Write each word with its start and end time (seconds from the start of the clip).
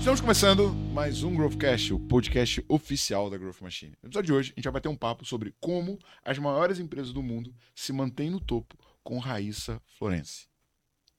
Estamos 0.00 0.18
começando 0.18 0.72
mais 0.72 1.22
um 1.22 1.36
Growthcast, 1.36 1.92
o 1.92 2.00
podcast 2.00 2.64
oficial 2.70 3.28
da 3.28 3.36
Growth 3.36 3.60
Machine. 3.60 3.92
No 4.02 4.08
episódio 4.08 4.28
de 4.28 4.32
hoje, 4.32 4.52
a 4.52 4.58
gente 4.58 4.64
vai 4.64 4.72
bater 4.72 4.88
um 4.88 4.96
papo 4.96 5.26
sobre 5.26 5.54
como 5.60 5.98
as 6.24 6.38
maiores 6.38 6.78
empresas 6.78 7.12
do 7.12 7.22
mundo 7.22 7.54
se 7.74 7.92
mantêm 7.92 8.30
no 8.30 8.40
topo 8.40 8.78
com 9.04 9.18
Raíssa 9.18 9.78
Florence. 9.98 10.46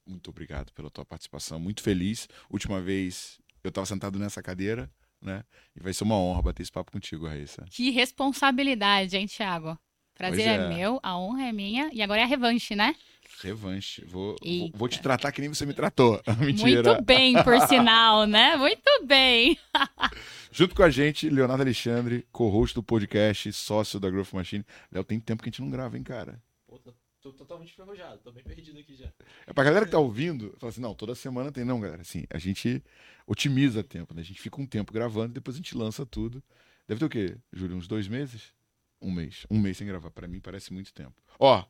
Muito 0.04 0.32
obrigado 0.32 0.74
pela 0.74 0.90
tua 0.90 1.06
participação, 1.06 1.60
muito 1.60 1.84
feliz. 1.84 2.28
Última 2.50 2.82
vez 2.82 3.40
eu 3.64 3.70
estava 3.70 3.86
sentado 3.86 4.18
nessa 4.18 4.42
cadeira, 4.42 4.92
né? 5.22 5.44
E 5.76 5.80
vai 5.80 5.94
ser 5.94 6.04
uma 6.04 6.16
honra 6.16 6.42
bater 6.42 6.64
esse 6.64 6.72
papo 6.72 6.92
contigo, 6.92 7.28
Raíssa. 7.28 7.64
Que 7.70 7.92
responsabilidade, 7.92 9.16
hein, 9.16 9.28
Thiago? 9.28 9.78
Prazer 10.16 10.48
é. 10.48 10.54
É. 10.54 10.56
é. 10.56 10.68
meu, 10.70 11.00
a 11.04 11.16
honra 11.20 11.44
é 11.44 11.52
minha 11.52 11.92
e 11.94 12.02
agora 12.02 12.22
é 12.22 12.24
a 12.24 12.28
revanche, 12.28 12.76
né? 12.76 12.96
Revanche. 13.42 14.04
Vou, 14.06 14.28
vou, 14.28 14.38
Eita. 14.42 14.78
vou 14.78 14.88
te 14.88 15.02
tratar 15.02 15.32
que 15.32 15.42
nem 15.42 15.50
você 15.50 15.66
me 15.66 15.74
tratou. 15.74 16.22
Mentira. 16.40 16.92
Muito 16.92 17.04
bem, 17.04 17.44
por 17.44 17.60
sinal, 17.68 18.26
né? 18.26 18.56
Muito 18.58 19.06
bem. 19.06 19.58
Junto 20.52 20.76
com 20.76 20.84
a 20.84 20.90
gente, 20.90 21.30
Leonardo 21.30 21.64
Alexandre, 21.64 22.26
co-host 22.32 22.76
do 22.76 22.84
podcast, 22.84 23.52
sócio 23.54 24.00
da 24.00 24.10
Growth 24.10 24.34
Machine. 24.34 24.66
Léo, 24.92 25.04
tem 25.04 25.20
tempo 25.20 25.42
que 25.42 25.50
a 25.50 25.52
gente 25.52 25.62
não 25.62 25.70
grava, 25.70 25.98
hein, 25.98 26.04
cara? 26.04 26.42
Pô, 26.68 26.78
tô, 26.78 26.94
tô 27.22 27.32
totalmente 27.32 27.72
enferrujado, 27.72 28.20
tô 28.24 28.32
bem 28.32 28.44
perdido 28.44 28.80
aqui 28.80 28.96
já. 28.96 29.12
É 29.48 29.54
pra 29.54 29.64
galera 29.64 29.86
que 29.86 29.92
tá 29.92 30.00
ouvindo, 30.00 30.54
fala 30.60 30.72
assim, 30.72 30.82
não, 30.82 30.94
toda 30.94 31.16
semana 31.16 31.52
tem. 31.52 31.64
Não, 31.64 31.80
galera, 31.80 32.02
assim, 32.02 32.26
a 32.30 32.38
gente 32.38 32.84
otimiza 33.26 33.84
tempo, 33.84 34.14
né? 34.14 34.22
A 34.22 34.26
gente 34.26 34.42
fica 34.42 34.60
um 34.60 34.66
tempo 34.66 34.92
gravando 34.92 35.32
e 35.32 35.36
depois 35.36 35.56
a 35.56 35.60
gente 35.60 35.76
lança 35.78 36.06
tudo. 36.06 36.44
Deve 36.88 37.00
ter 37.00 37.06
o 37.06 37.10
quê, 37.10 37.38
Júlio? 37.54 37.78
Uns 37.78 37.88
dois 37.88 38.08
meses? 38.08 38.54
Um 39.02 39.12
mês. 39.12 39.48
Um 39.50 39.60
mês 39.60 39.78
sem 39.78 39.88
gravar. 39.88 40.12
Pra 40.12 40.28
mim 40.28 40.40
parece 40.40 40.74
muito 40.74 40.94
tempo. 40.94 41.14
Ó, 41.40 41.64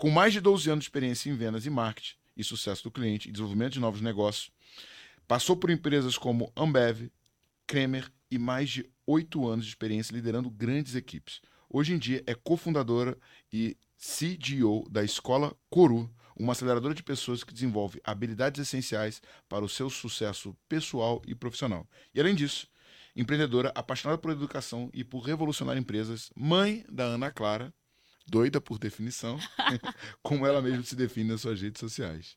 com 0.00 0.08
mais 0.08 0.32
de 0.32 0.40
12 0.40 0.70
anos 0.70 0.84
de 0.84 0.88
experiência 0.88 1.28
em 1.28 1.34
vendas 1.34 1.66
e 1.66 1.70
marketing 1.70 2.14
e 2.34 2.42
sucesso 2.42 2.84
do 2.84 2.90
cliente 2.90 3.28
e 3.28 3.32
desenvolvimento 3.32 3.74
de 3.74 3.80
novos 3.80 4.00
negócios, 4.00 4.50
passou 5.28 5.54
por 5.54 5.68
empresas 5.68 6.16
como 6.16 6.50
Ambev, 6.56 7.10
Kremer 7.66 8.10
e 8.30 8.38
mais 8.38 8.70
de 8.70 8.90
oito 9.06 9.46
anos 9.46 9.66
de 9.66 9.72
experiência 9.72 10.14
liderando 10.14 10.48
grandes 10.48 10.94
equipes. 10.94 11.42
Hoje 11.68 11.92
em 11.92 11.98
dia 11.98 12.24
é 12.26 12.34
cofundadora 12.34 13.14
e 13.52 13.76
CDO 13.98 14.88
da 14.90 15.04
Escola 15.04 15.54
Coru, 15.68 16.10
uma 16.34 16.52
aceleradora 16.52 16.94
de 16.94 17.02
pessoas 17.02 17.44
que 17.44 17.52
desenvolve 17.52 18.00
habilidades 18.02 18.58
essenciais 18.58 19.20
para 19.50 19.66
o 19.66 19.68
seu 19.68 19.90
sucesso 19.90 20.56
pessoal 20.66 21.20
e 21.26 21.34
profissional. 21.34 21.86
E 22.14 22.20
além 22.20 22.34
disso, 22.34 22.66
empreendedora 23.14 23.70
apaixonada 23.74 24.16
por 24.16 24.30
educação 24.30 24.88
e 24.94 25.04
por 25.04 25.20
revolucionar 25.20 25.76
empresas, 25.76 26.30
mãe 26.34 26.86
da 26.88 27.04
Ana 27.04 27.30
Clara, 27.30 27.70
doida 28.30 28.60
por 28.60 28.78
definição, 28.78 29.38
como 30.22 30.46
ela 30.46 30.62
mesma 30.62 30.82
se 30.82 30.94
define 30.94 31.30
nas 31.30 31.40
suas 31.40 31.60
redes 31.60 31.80
sociais. 31.80 32.36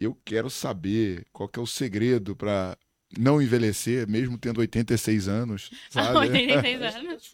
Eu 0.00 0.18
quero 0.24 0.50
saber 0.50 1.26
qual 1.32 1.48
que 1.48 1.58
é 1.58 1.62
o 1.62 1.66
segredo 1.66 2.34
para 2.34 2.76
não 3.16 3.40
envelhecer, 3.40 4.08
mesmo 4.08 4.36
tendo 4.36 4.58
86 4.58 5.28
anos, 5.28 5.70
sabe? 5.88 6.18
86 6.18 6.80
Hoje 6.80 6.92
tem 6.92 7.08
anos. 7.08 7.32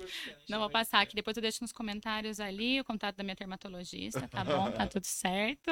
Não 0.48 0.58
vou 0.58 0.68
passar 0.68 1.00
aqui, 1.00 1.14
depois 1.14 1.36
eu 1.36 1.40
deixo 1.40 1.62
nos 1.62 1.72
comentários 1.72 2.38
ali 2.38 2.80
o 2.80 2.84
contato 2.84 3.16
da 3.16 3.24
minha 3.24 3.34
dermatologista, 3.34 4.28
tá 4.28 4.44
bom? 4.44 4.70
Tá 4.72 4.86
tudo 4.86 5.04
certo. 5.08 5.70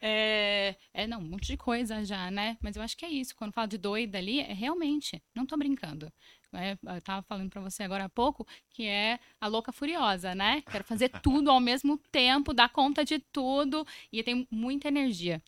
É, 0.00 0.74
é, 0.92 1.06
não, 1.06 1.20
um 1.20 1.28
monte 1.28 1.46
de 1.46 1.56
coisa 1.56 2.04
já, 2.04 2.28
né? 2.28 2.58
Mas 2.60 2.74
eu 2.74 2.82
acho 2.82 2.96
que 2.96 3.04
é 3.04 3.08
isso. 3.08 3.36
Quando 3.36 3.52
falo 3.52 3.68
de 3.68 3.78
doida 3.78 4.18
ali, 4.18 4.40
é 4.40 4.52
realmente, 4.52 5.22
não 5.32 5.46
tô 5.46 5.56
brincando. 5.56 6.12
É, 6.56 6.78
eu 6.96 7.00
tava 7.02 7.22
falando 7.22 7.50
pra 7.50 7.60
você 7.60 7.82
agora 7.82 8.04
há 8.04 8.08
pouco 8.08 8.46
que 8.70 8.86
é 8.86 9.18
a 9.40 9.46
louca 9.46 9.72
furiosa, 9.72 10.34
né? 10.34 10.62
Quero 10.70 10.84
fazer 10.84 11.08
tudo 11.22 11.50
ao 11.50 11.60
mesmo 11.60 11.98
tempo, 12.10 12.54
dar 12.54 12.68
conta 12.68 13.04
de 13.04 13.18
tudo 13.18 13.86
e 14.12 14.22
tenho 14.22 14.46
muita 14.50 14.88
energia. 14.88 15.42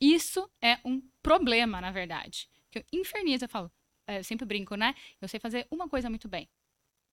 Isso 0.00 0.50
é 0.60 0.78
um 0.84 1.00
problema, 1.22 1.80
na 1.80 1.90
verdade. 1.90 2.48
Que 2.70 2.80
eu 2.80 2.84
infernizo, 2.92 3.44
eu 3.44 3.48
falo, 3.48 3.70
é, 4.06 4.18
eu 4.18 4.24
sempre 4.24 4.44
brinco, 4.44 4.74
né? 4.74 4.94
Eu 5.20 5.28
sei 5.28 5.38
fazer 5.38 5.66
uma 5.70 5.88
coisa 5.88 6.10
muito 6.10 6.28
bem. 6.28 6.48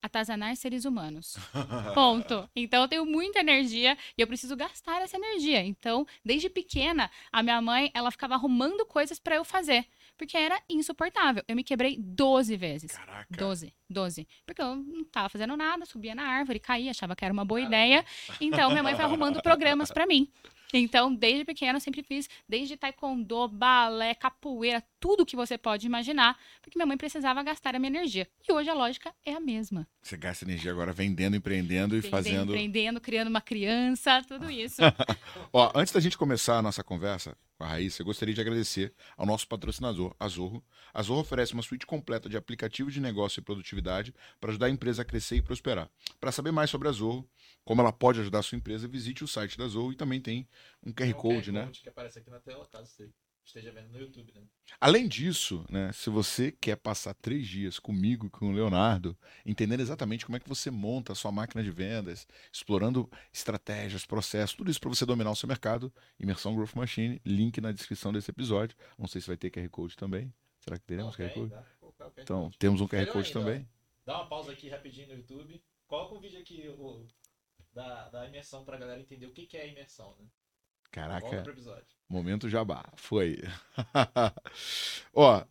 Atazanar 0.02 0.56
seres 0.56 0.86
humanos. 0.86 1.36
Ponto. 1.94 2.50
Então 2.56 2.82
eu 2.82 2.88
tenho 2.88 3.06
muita 3.06 3.40
energia 3.40 3.98
e 4.18 4.22
eu 4.22 4.28
preciso 4.28 4.56
gastar 4.56 5.02
essa 5.02 5.18
energia. 5.18 5.62
Então, 5.62 6.08
desde 6.24 6.50
pequena, 6.50 7.12
a 7.32 7.44
minha 7.44 7.62
mãe, 7.62 7.92
ela 7.94 8.10
ficava 8.10 8.34
arrumando 8.36 8.86
coisas 8.86 9.20
pra 9.20 9.36
eu 9.36 9.44
fazer, 9.44 9.86
porque 10.20 10.38
era 10.38 10.62
insuportável. 10.70 11.42
Eu 11.48 11.56
me 11.56 11.64
quebrei 11.64 11.98
12 11.98 12.58
vezes. 12.58 12.92
Caraca. 12.92 13.26
12, 13.36 13.74
12. 13.90 14.28
Porque 14.46 14.62
eu 14.62 14.76
não 14.76 15.06
tava 15.06 15.30
fazendo 15.30 15.56
nada, 15.56 15.86
subia 15.86 16.14
na 16.14 16.24
árvore, 16.24 16.60
caía, 16.60 16.92
achava 16.92 17.16
que 17.16 17.24
era 17.24 17.34
uma 17.34 17.46
boa 17.46 17.62
ideia. 17.62 18.06
Então, 18.42 18.70
minha 18.70 18.84
mãe 18.84 18.96
foi 18.96 19.06
arrumando 19.06 19.42
programas 19.42 19.90
pra 19.90 20.06
mim. 20.06 20.30
Então, 20.74 21.16
desde 21.16 21.46
pequena, 21.46 21.78
eu 21.78 21.82
sempre 21.82 22.04
fiz, 22.04 22.30
desde 22.48 22.78
taekwondo, 22.78 23.48
balé, 23.48 24.14
capoeira, 24.14 24.84
tudo 25.00 25.26
que 25.26 25.36
você 25.36 25.58
pode 25.58 25.86
imaginar, 25.86 26.38
porque 26.62 26.78
minha 26.78 26.86
mãe 26.86 26.98
precisava 26.98 27.42
gastar 27.42 27.76
a 27.76 27.80
minha 27.80 27.90
energia. 27.90 28.28
E 28.48 28.52
hoje 28.52 28.70
a 28.70 28.74
lógica 28.74 29.14
é 29.26 29.34
a 29.34 29.40
mesma. 29.40 29.88
Você 30.02 30.18
gasta 30.18 30.46
energia 30.46 30.72
agora 30.72 30.92
vendendo, 30.92 31.36
empreendendo 31.36 31.96
e 31.96 32.00
Vendendo, 32.00 32.12
fazendo. 32.12 32.52
Empreendendo, 32.52 33.02
criando 33.02 33.28
uma 33.28 33.42
criança, 33.42 34.22
tudo 34.28 34.50
isso. 34.50 34.82
Ó, 35.54 35.72
antes 35.76 35.94
da 35.94 36.00
gente 36.00 36.18
começar 36.18 36.58
a 36.58 36.62
nossa 36.62 36.84
conversa 36.84 37.38
com 37.58 37.64
a 37.64 37.68
Raíssa, 37.68 38.02
eu 38.02 38.06
gostaria 38.06 38.34
de 38.34 38.42
agradecer 38.42 38.94
ao 39.18 39.26
nosso 39.26 39.48
patrocinador, 39.48 40.16
a 40.20 40.28
Zorro. 40.28 40.64
A 40.94 41.02
Zorro 41.02 41.22
oferece 41.22 41.54
uma 41.54 41.62
suíte 41.62 41.86
completa 41.86 42.30
de 42.30 42.38
aplicativos 42.38 42.94
de 42.94 43.00
negócio 43.00 43.40
e 43.40 43.44
produtividade 43.44 44.14
para 44.40 44.50
ajudar 44.52 44.68
a 44.68 44.70
empresa 44.70 45.02
a 45.02 45.06
crescer 45.06 45.36
e 45.36 45.42
prosperar. 45.42 45.90
Para 46.20 46.32
saber 46.32 46.52
mais 46.52 46.70
sobre 46.70 46.88
a 46.88 46.92
Zorro, 46.92 47.30
como 47.64 47.82
ela 47.82 47.92
pode 47.92 48.20
ajudar 48.20 48.40
a 48.40 48.44
sua 48.44 48.58
empresa, 48.58 48.88
visite 48.88 49.24
o 49.24 49.28
site 49.28 49.58
da 49.58 49.68
Zorro 49.68 49.92
e 49.92 49.96
também 49.96 50.20
tem 50.20 50.48
um 50.84 50.92
QR 50.92 50.96
Tem 50.96 51.10
um 51.10 51.18
Code, 51.18 51.52
né? 51.52 51.70
que 51.72 51.90
aparece 51.90 52.20
aqui 52.20 52.30
na 52.30 52.40
tela, 52.40 52.66
caso 52.72 52.88
você 52.88 53.10
esteja 53.50 53.72
vendo 53.72 53.90
no 53.90 54.00
YouTube, 54.00 54.32
né? 54.34 54.42
Além 54.80 55.08
disso, 55.08 55.66
né, 55.70 55.92
se 55.92 56.10
você 56.10 56.52
quer 56.52 56.76
passar 56.78 57.14
três 57.16 57.48
dias 57.48 57.80
comigo 57.80 58.28
e 58.28 58.30
com 58.30 58.50
o 58.50 58.52
Leonardo, 58.52 59.18
entendendo 59.46 59.82
exatamente 59.82 60.26
como 60.26 60.38
é 60.38 60.40
que 60.40 60.48
você 60.48 60.72
monta 60.72 61.12
a 61.12 61.16
sua 61.16 61.32
máquina 61.32 61.64
de 61.64 61.72
vendas, 61.72 62.28
explorando 62.54 63.10
estratégias, 63.34 64.06
processos, 64.06 64.56
tudo 64.56 64.72
isso 64.72 64.80
para 64.80 64.90
você 64.90 65.06
dominar 65.06 65.32
o 65.32 65.36
seu 65.36 65.48
mercado, 65.48 65.92
Imersão 66.20 66.56
Growth 66.56 66.76
Machine, 66.76 67.22
link 67.26 67.60
na 67.60 67.72
descrição 67.72 68.14
desse 68.14 68.32
episódio. 68.32 68.78
Não 68.98 69.08
sei 69.08 69.20
se 69.22 69.28
vai 69.28 69.38
ter 69.38 69.50
QR 69.50 69.70
Code 69.70 69.96
também. 69.98 70.34
Será 70.60 70.78
que 70.78 70.86
teremos 70.86 71.18
Não, 71.18 71.26
QR 71.28 71.34
Code? 71.34 71.50
QR 71.52 72.12
Então, 72.18 72.44
Code. 72.46 72.58
temos 72.58 72.82
um 72.82 72.88
QR 72.88 73.06
Code 73.08 73.28
ainda, 73.28 73.40
ó. 73.40 73.44
também. 73.44 73.70
Dá 74.06 74.16
uma 74.18 74.28
pausa 74.30 74.52
aqui 74.52 74.70
rapidinho 74.70 75.08
no 75.08 75.14
YouTube. 75.16 75.62
Coloca 75.88 76.16
um 76.16 76.20
vídeo 76.20 76.40
aqui 76.40 76.68
o, 76.70 77.06
da, 77.74 78.10
da 78.10 78.28
imersão 78.28 78.64
pra 78.64 78.78
galera 78.78 79.02
entender 79.02 79.26
o 79.26 79.32
que, 79.32 79.46
que 79.46 79.58
é 79.58 79.64
a 79.64 79.68
imersão, 79.68 80.16
né? 80.20 80.26
Caraca, 80.92 81.44
momento 82.10 82.50
jabá. 82.50 82.84
Foi. 82.96 83.42
Ó, 85.14 85.44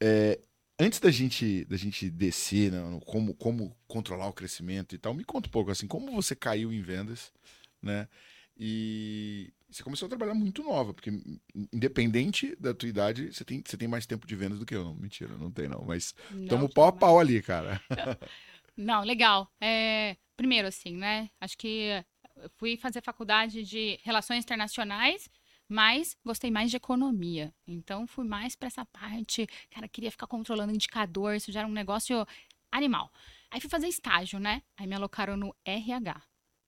é, 0.00 0.40
antes 0.78 1.00
da 1.00 1.10
gente, 1.10 1.64
da 1.64 1.76
gente 1.76 2.08
descer, 2.10 2.70
né, 2.70 2.80
no 2.80 3.00
como, 3.00 3.34
como 3.34 3.76
controlar 3.88 4.28
o 4.28 4.32
crescimento 4.32 4.94
e 4.94 4.98
tal, 4.98 5.12
me 5.14 5.24
conta 5.24 5.48
um 5.48 5.52
pouco 5.52 5.70
assim, 5.70 5.86
como 5.86 6.12
você 6.12 6.36
caiu 6.36 6.72
em 6.72 6.80
vendas, 6.80 7.32
né? 7.82 8.08
E 8.56 9.52
você 9.68 9.82
começou 9.82 10.06
a 10.06 10.08
trabalhar 10.08 10.34
muito 10.34 10.62
nova, 10.62 10.94
porque 10.94 11.10
independente 11.72 12.54
da 12.56 12.72
tua 12.72 12.88
idade, 12.88 13.32
você 13.32 13.44
tem, 13.44 13.62
você 13.66 13.76
tem 13.76 13.88
mais 13.88 14.06
tempo 14.06 14.26
de 14.26 14.36
vendas 14.36 14.60
do 14.60 14.66
que 14.66 14.76
eu. 14.76 14.84
Não, 14.84 14.94
mentira, 14.94 15.36
não 15.36 15.50
tem 15.50 15.68
não, 15.68 15.84
mas 15.84 16.14
estamos 16.30 16.72
pau 16.72 16.86
a 16.86 16.92
pau 16.92 17.18
ali, 17.18 17.42
cara. 17.42 17.80
Não, 18.76 19.04
legal. 19.04 19.48
É, 19.60 20.16
primeiro, 20.36 20.66
assim, 20.66 20.96
né? 20.96 21.30
Acho 21.40 21.56
que 21.56 22.04
fui 22.56 22.76
fazer 22.76 23.02
faculdade 23.02 23.62
de 23.62 23.98
Relações 24.02 24.44
Internacionais, 24.44 25.28
mas 25.68 26.16
gostei 26.24 26.50
mais 26.50 26.70
de 26.70 26.76
economia. 26.76 27.54
Então, 27.66 28.06
fui 28.06 28.24
mais 28.24 28.54
para 28.54 28.68
essa 28.68 28.84
parte. 28.84 29.46
Cara, 29.70 29.88
queria 29.88 30.10
ficar 30.10 30.26
controlando 30.26 30.72
indicador, 30.72 31.34
isso 31.34 31.52
já 31.52 31.60
era 31.60 31.68
um 31.68 31.72
negócio 31.72 32.26
animal. 32.70 33.10
Aí 33.50 33.60
fui 33.60 33.70
fazer 33.70 33.88
estágio, 33.88 34.38
né? 34.38 34.62
Aí 34.76 34.86
me 34.86 34.94
alocaram 34.94 35.36
no 35.36 35.54
RH. 35.64 36.20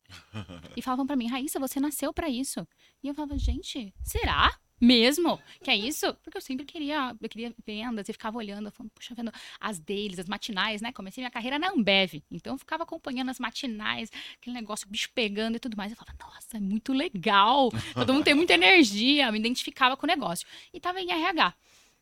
E 0.77 0.82
falavam 0.82 1.06
pra 1.06 1.16
mim, 1.16 1.27
Raíssa, 1.27 1.59
você 1.59 1.81
nasceu 1.81 2.12
pra 2.12 2.28
isso. 2.28 2.66
E 3.03 3.09
eu 3.09 3.15
falava, 3.15 3.36
gente, 3.39 3.92
será? 4.03 4.57
Mesmo? 4.81 5.41
Que 5.63 5.71
é 5.71 5.77
isso? 5.77 6.13
Porque 6.23 6.37
eu 6.37 6.43
sempre 6.43 6.67
queria, 6.67 7.17
eu 7.21 7.28
queria 7.28 7.55
vendas 7.65 8.09
e 8.09 8.13
ficava 8.13 8.37
olhando, 8.37 8.71
falando, 8.71 8.91
puxa, 8.93 9.15
vendo 9.15 9.33
as 9.59 9.78
deles, 9.78 10.19
as 10.19 10.28
matinais, 10.28 10.83
né? 10.83 10.93
Comecei 10.93 11.23
minha 11.23 11.31
carreira 11.31 11.59
na 11.59 11.71
Ambev. 11.71 12.23
Então 12.31 12.55
eu 12.55 12.59
ficava 12.59 12.83
acompanhando 12.83 13.31
as 13.31 13.39
matinais, 13.39 14.11
aquele 14.39 14.55
negócio, 14.55 14.87
bicho 14.89 15.11
pegando 15.15 15.57
e 15.57 15.61
tudo 15.61 15.77
mais. 15.77 15.93
Eu 15.93 15.97
falava, 15.97 16.17
nossa, 16.21 16.59
é 16.59 16.61
muito 16.61 16.93
legal. 16.93 17.71
Todo 17.95 18.13
mundo 18.13 18.25
tem 18.25 18.34
muita 18.34 18.55
energia. 18.55 19.27
Eu 19.27 19.33
me 19.33 19.39
identificava 19.39 19.97
com 19.97 20.05
o 20.05 20.09
negócio. 20.09 20.47
E 20.73 20.79
tava 20.79 21.01
em 21.01 21.11
RH. 21.11 21.55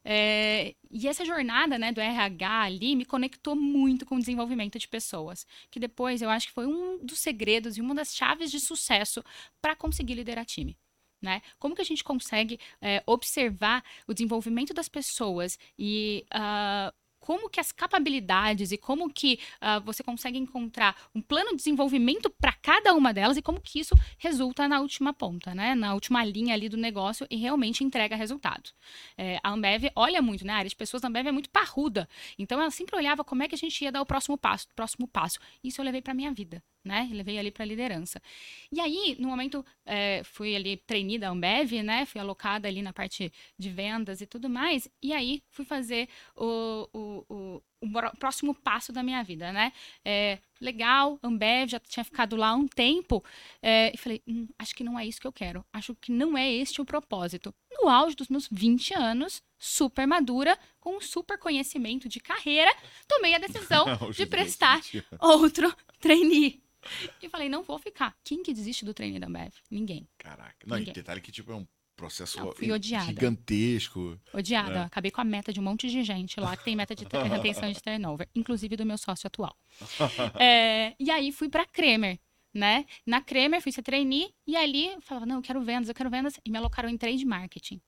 É, 0.07 0.75
e 0.91 1.09
essa 1.09 1.25
jornada 1.25 1.79
né, 1.79 1.91
do 1.91 2.01
RH 2.01 2.63
ali 2.63 2.95
me 2.95 3.07
conectou 3.07 3.57
muito 3.57 4.05
com 4.05 4.17
o 4.17 4.19
desenvolvimento 4.19 4.79
de 4.79 4.87
pessoas, 4.87 5.47
que 5.71 5.81
depois 5.81 6.21
eu 6.21 6.29
acho 6.29 6.49
que 6.49 6.53
foi 6.53 6.67
um 6.67 6.99
dos 7.03 7.21
segredos 7.21 7.79
e 7.79 7.81
uma 7.81 7.95
das 7.95 8.15
chaves 8.15 8.51
de 8.51 8.61
sucesso 8.61 9.25
para 9.63 9.75
conseguir 9.75 10.15
liderar 10.15 10.45
time. 10.45 10.77
Né? 11.25 11.41
Como 11.59 11.75
que 11.75 11.81
a 11.81 11.85
gente 11.85 12.05
consegue 12.05 12.61
é, 12.83 13.03
observar 13.07 13.83
o 14.07 14.13
desenvolvimento 14.13 14.75
das 14.75 14.91
pessoas 14.91 15.59
e 15.79 16.27
ah, 16.31 16.93
como 17.25 17.49
que 17.49 17.59
as 17.59 17.73
capacidades 17.73 18.71
e 18.71 18.77
como 18.77 19.11
que 19.11 19.39
uh, 19.55 19.83
você 19.83 20.03
consegue 20.03 20.37
encontrar 20.37 20.95
um 21.15 21.23
plano 21.23 21.53
de 21.53 21.57
desenvolvimento 21.57 22.29
para 22.29 22.53
cada 22.53 22.93
uma 22.93 23.15
delas 23.15 23.39
e 23.39 23.43
como 23.43 23.63
que 23.63 23.81
isso 23.81 23.95
resulta 24.19 24.69
na 24.69 24.79
última 24.81 25.15
ponta, 25.15 25.55
né? 25.55 25.75
Na 25.75 25.95
última 25.95 26.23
linha 26.23 26.53
ali 26.53 26.69
do 26.69 26.77
negócio 26.77 27.27
e 27.31 27.37
realmente 27.37 27.83
entrega 27.83 28.15
resultado. 28.15 28.69
É, 29.17 29.41
a 29.43 29.51
Ambev 29.53 29.85
olha 29.97 30.21
muito, 30.21 30.47
né? 30.47 30.53
A 30.53 30.57
área 30.57 30.69
de 30.69 30.77
pessoas 30.77 31.01
da 31.01 31.09
Ambev 31.09 31.27
é 31.27 31.33
muito 31.33 31.49
parruda. 31.49 32.07
Então 32.39 32.61
ela 32.61 32.71
sempre 32.71 32.95
olhava 32.95 33.25
como 33.25 33.43
é 33.43 33.49
que 33.49 33.55
a 33.55 33.59
gente 33.59 33.83
ia 33.83 33.91
dar 33.91 34.03
o 34.03 34.07
próximo 34.07 34.37
passo, 34.37 34.67
o 34.71 34.75
próximo 34.75 35.09
passo. 35.09 35.39
Isso 35.63 35.81
eu 35.81 35.85
levei 35.87 36.03
para 36.03 36.13
minha 36.13 36.31
vida 36.31 36.63
né? 36.85 37.09
Ali 37.39 37.51
para 37.51 37.65
liderança. 37.65 38.21
E 38.71 38.81
aí, 38.81 39.17
no 39.19 39.29
momento, 39.29 39.65
é, 39.87 40.23
fui 40.25 40.55
ali 40.55 40.77
treinada 40.77 41.21
da 41.21 41.31
Ambev, 41.31 41.73
né? 41.83 42.05
Fui 42.07 42.21
alocada 42.21 42.69
ali 42.69 42.83
na 42.83 42.93
parte 42.93 43.33
de 43.59 43.71
vendas 43.71 44.21
e 44.21 44.27
tudo 44.27 44.49
mais. 44.49 44.89
E 45.03 45.13
aí, 45.13 45.43
fui 45.49 45.65
fazer 45.65 46.09
o, 46.37 46.89
o, 46.93 47.25
o, 47.35 47.63
o 47.85 48.17
próximo 48.17 48.55
passo 48.55 48.93
da 48.93 49.03
minha 49.03 49.23
vida, 49.23 49.53
né? 49.53 49.73
É, 50.05 50.39
legal, 50.61 51.19
Ambev, 51.23 51.71
já 51.71 51.81
tinha 51.81 52.05
ficado 52.05 52.37
lá 52.37 52.55
um 52.55 52.67
tempo. 52.67 53.23
É, 53.63 53.93
e 53.95 53.97
falei, 53.97 54.23
hum, 54.27 54.47
acho 54.59 54.75
que 54.75 54.83
não 54.85 54.99
é 54.99 55.07
isso 55.07 55.21
que 55.21 55.27
eu 55.27 55.33
quero. 55.33 55.65
Acho 55.73 55.95
que 55.95 56.11
não 56.11 56.37
é 56.37 56.51
este 56.51 56.81
o 56.81 56.85
propósito. 56.85 57.55
No 57.71 57.89
auge 57.89 58.17
dos 58.17 58.29
meus 58.29 58.49
20 58.51 58.95
anos, 58.95 59.43
super 59.59 60.07
madura, 60.07 60.59
com 60.81 60.97
um 60.97 61.01
super 61.01 61.39
conhecimento 61.39 62.09
de 62.09 62.21
carreira, 62.21 62.75
tomei 63.07 63.35
a 63.35 63.39
decisão 63.39 63.85
de 64.15 64.27
prestar 64.27 64.81
outro 65.21 65.75
trainee. 66.01 66.63
E 67.23 67.29
falei, 67.29 67.49
não 67.49 67.63
vou 67.63 67.79
ficar. 67.79 68.15
Quem 68.23 68.43
que 68.43 68.53
desiste 68.53 68.85
do 68.85 68.93
treino 68.93 69.19
da 69.19 69.27
Ambev? 69.27 69.55
Ninguém. 69.71 70.07
Caraca. 70.19 70.55
Não, 70.67 70.77
Ninguém. 70.77 70.93
e 70.93 70.95
detalhe 70.95 71.21
que, 71.21 71.33
tipo, 71.33 71.51
é 71.53 71.55
um 71.55 71.67
processo 71.97 72.39
não, 72.39 72.53
fui 72.53 72.71
odiada. 72.71 73.07
gigantesco. 73.07 74.19
Odiada. 74.33 74.81
É. 74.81 74.83
Acabei 74.83 75.11
com 75.11 75.21
a 75.21 75.25
meta 75.25 75.53
de 75.53 75.61
um 75.61 75.63
monte 75.63 75.89
de 75.89 76.03
gente 76.03 76.39
lá 76.41 76.57
que 76.57 76.65
tem 76.65 76.77
meta 76.77 76.95
de 76.95 77.05
retenção 77.31 77.71
de 77.71 77.83
turnover, 77.83 78.29
inclusive 78.35 78.77
do 78.77 78.85
meu 78.85 78.99
sócio 78.99 79.27
atual. 79.27 79.57
é, 80.39 80.95
e 80.99 81.11
aí 81.11 81.33
fui 81.33 81.49
para 81.49 81.65
Kremer, 81.65 82.19
né? 82.53 82.85
Na 83.07 83.21
Kremer 83.21 83.61
fui 83.61 83.73
ser 83.73 83.83
trainee 83.83 84.33
e 84.47 84.57
ali 84.57 84.89
eu 84.89 85.01
falava, 85.01 85.27
não, 85.27 85.37
eu 85.37 85.43
quero 85.43 85.63
vendas, 85.63 85.89
eu 85.89 85.95
quero 85.95 86.11
vendas 86.11 86.39
e 86.45 86.51
me 86.51 86.59
alocaram 86.59 86.89
em 86.89 86.97
trade 86.97 87.25
marketing. 87.25 87.81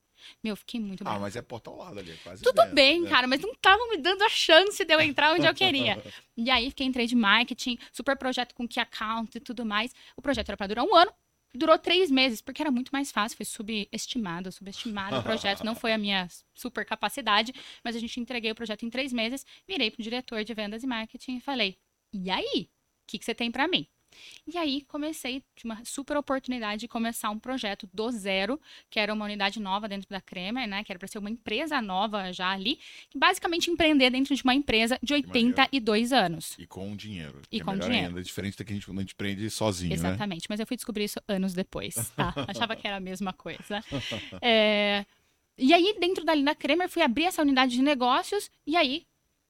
Meu, 0.43 0.57
fiquei 0.57 0.81
muito 0.81 1.05
brava. 1.05 1.19
Ah, 1.19 1.21
mas 1.21 1.37
é 1.37 1.43
porta 1.43 1.71
ao 1.71 1.77
lado 1.77 1.99
ali, 1.99 2.11
é 2.11 2.17
quase. 2.17 2.43
Tudo 2.43 2.65
bem, 2.73 3.03
né? 3.03 3.11
cara, 3.11 3.27
mas 3.27 3.41
não 3.41 3.53
estavam 3.53 3.91
me 3.91 3.99
dando 3.99 4.23
a 4.23 4.29
chance 4.29 4.85
de 4.85 4.93
eu 4.93 5.01
entrar 5.01 5.35
onde 5.35 5.47
eu 5.47 5.55
queria. 5.55 6.03
e 6.37 6.51
aí 6.51 6.71
fiquei 6.71 6.87
entrei 6.87 7.07
de 7.07 7.15
marketing, 7.15 7.79
super 7.93 8.17
projeto 8.17 8.55
com 8.55 8.67
key 8.67 8.81
account 8.81 9.37
e 9.37 9.41
tudo 9.41 9.65
mais. 9.65 9.93
O 10.17 10.23
projeto 10.23 10.49
era 10.49 10.57
para 10.57 10.67
durar 10.69 10.85
um 10.85 10.95
ano, 10.95 11.13
durou 11.57 11.79
três 11.79 12.11
meses, 12.11 12.41
porque 12.41 12.63
era 12.63 12.71
muito 12.71 12.91
mais 12.91 13.11
fácil, 13.11 13.37
foi 13.37 13.47
subestimado, 13.47 14.53
subestimado 14.53 15.17
o 15.17 15.23
projeto, 15.23 15.65
não 15.65 15.75
foi 15.75 15.93
a 15.93 15.99
minha 15.99 16.29
super 16.55 16.85
capacidade, 16.85 17.53
mas 17.83 17.97
a 17.97 17.99
gente 17.99 18.21
entreguei 18.21 18.51
o 18.51 18.55
projeto 18.55 18.85
em 18.85 18.91
três 18.91 19.13
meses, 19.13 19.45
virei 19.67 19.91
pro 19.91 20.03
diretor 20.03 20.45
de 20.45 20.55
vendas 20.55 20.83
e 20.83 20.87
marketing 20.87 21.37
e 21.37 21.41
falei, 21.41 21.79
e 22.13 22.31
aí? 22.31 22.69
O 23.03 23.07
que, 23.07 23.19
que 23.19 23.25
você 23.25 23.35
tem 23.35 23.51
para 23.51 23.69
mim? 23.69 23.87
E 24.47 24.57
aí 24.57 24.83
comecei, 24.83 25.43
de 25.57 25.65
uma 25.65 25.85
super 25.85 26.17
oportunidade 26.17 26.81
de 26.81 26.89
começar 26.89 27.31
um 27.31 27.39
projeto 27.39 27.89
do 27.93 28.11
zero, 28.11 28.61
que 28.91 29.01
era 29.01 29.13
uma 29.13 29.25
unidade 29.25 29.61
nova 29.61 29.89
dentro 29.89 30.09
da 30.09 30.21
Kremer, 30.21 30.69
né? 30.69 30.85
Que 30.85 30.93
era 30.93 30.99
para 30.99 31.09
ser 31.09 31.19
uma 31.19 31.31
empresa 31.31 31.81
nova 31.81 32.33
já 32.33 32.51
ali, 32.51 32.79
basicamente 33.15 33.71
empreender 33.71 34.11
dentro 34.11 34.35
de 34.35 34.43
uma 34.43 34.55
empresa 34.55 34.99
de 35.03 35.15
82 35.15 36.13
anos. 36.13 36.57
E 36.59 36.67
com 36.67 36.97
dinheiro. 36.97 37.43
E 37.51 37.61
é 37.61 37.65
com 37.65 37.77
dinheiro. 37.77 38.09
Ainda, 38.09 38.21
é 38.21 38.23
diferente 38.23 38.57
da 38.57 38.65
que 38.65 38.73
a 38.73 38.75
gente, 38.75 38.91
a 38.91 38.95
gente 38.95 39.13
empreende 39.13 39.51
sozinho, 39.51 39.91
né? 39.91 39.95
Exatamente, 39.95 40.43
né? 40.43 40.47
mas 40.49 40.61
eu 40.61 40.67
fui 40.67 40.77
descobrir 40.77 41.05
isso 41.05 41.21
anos 41.27 41.55
depois, 41.55 42.11
tá? 42.11 42.33
Achava 42.49 42.77
que 42.77 42.87
era 42.87 42.97
a 42.97 43.01
mesma 43.01 43.33
coisa. 43.33 43.83
É... 44.41 45.05
E 45.59 45.73
aí, 45.73 45.97
dentro 45.99 46.25
dali 46.25 46.43
da 46.45 46.55
Kremer, 46.55 46.89
fui 46.89 47.03
abrir 47.03 47.25
essa 47.25 47.41
unidade 47.41 47.73
de 47.73 47.83
negócios 47.83 48.51
e 48.67 48.77
aí 48.77 49.07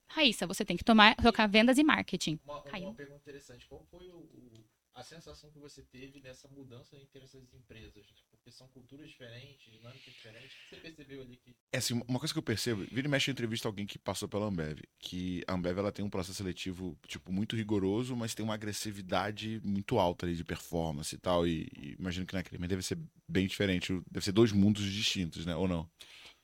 Raíssa, 0.08 0.46
você 0.46 0.64
tem 0.64 0.76
que 0.76 0.84
tomar, 0.84 1.14
tocar 1.16 1.46
vendas 1.46 1.78
e 1.78 1.84
marketing. 1.84 2.38
Uma, 2.44 2.62
uma 2.62 2.94
pergunta 2.94 3.20
interessante. 3.20 3.66
Qual 3.66 3.84
foi 3.90 4.10
o, 4.10 4.18
o, 4.18 4.64
a 4.94 5.02
sensação 5.02 5.50
que 5.50 5.58
você 5.58 5.82
teve 5.82 6.20
nessa 6.20 6.48
mudança 6.48 6.96
entre 6.96 7.24
essas 7.24 7.52
empresas? 7.52 8.06
Né? 8.06 8.16
Porque 8.30 8.50
são 8.50 8.68
culturas 8.68 9.08
diferentes, 9.08 9.70
dinâmicas 9.70 10.14
diferentes. 10.14 10.52
O 10.52 10.60
que 10.60 10.68
você 10.68 10.76
percebeu 10.76 11.20
ali 11.22 11.36
que. 11.36 11.54
É 11.72 11.78
assim, 11.78 12.00
uma 12.08 12.18
coisa 12.18 12.32
que 12.32 12.38
eu 12.38 12.42
percebo, 12.42 12.86
vira 12.90 13.06
e 13.06 13.10
mexe 13.10 13.30
em 13.30 13.32
entrevista 13.32 13.68
alguém 13.68 13.84
que 13.84 13.98
passou 13.98 14.28
pela 14.28 14.46
Ambev, 14.46 14.78
que 14.98 15.42
a 15.46 15.54
Ambev 15.54 15.78
ela 15.78 15.92
tem 15.92 16.04
um 16.04 16.10
processo 16.10 16.38
seletivo, 16.38 16.96
tipo, 17.06 17.32
muito 17.32 17.56
rigoroso, 17.56 18.16
mas 18.16 18.34
tem 18.34 18.44
uma 18.44 18.54
agressividade 18.54 19.60
muito 19.64 19.98
alta 19.98 20.24
ali 20.24 20.34
de 20.34 20.44
performance 20.44 21.14
e 21.14 21.18
tal. 21.18 21.46
E, 21.46 21.68
e 21.76 21.96
imagino 21.98 22.24
que 22.24 22.34
na 22.34 22.42
Creme 22.42 22.68
deve 22.68 22.82
ser 22.82 22.98
bem 23.28 23.46
diferente. 23.46 23.92
Deve 24.10 24.24
ser 24.24 24.32
dois 24.32 24.52
mundos 24.52 24.84
distintos, 24.84 25.44
né? 25.44 25.54
Ou 25.56 25.66
não? 25.68 25.90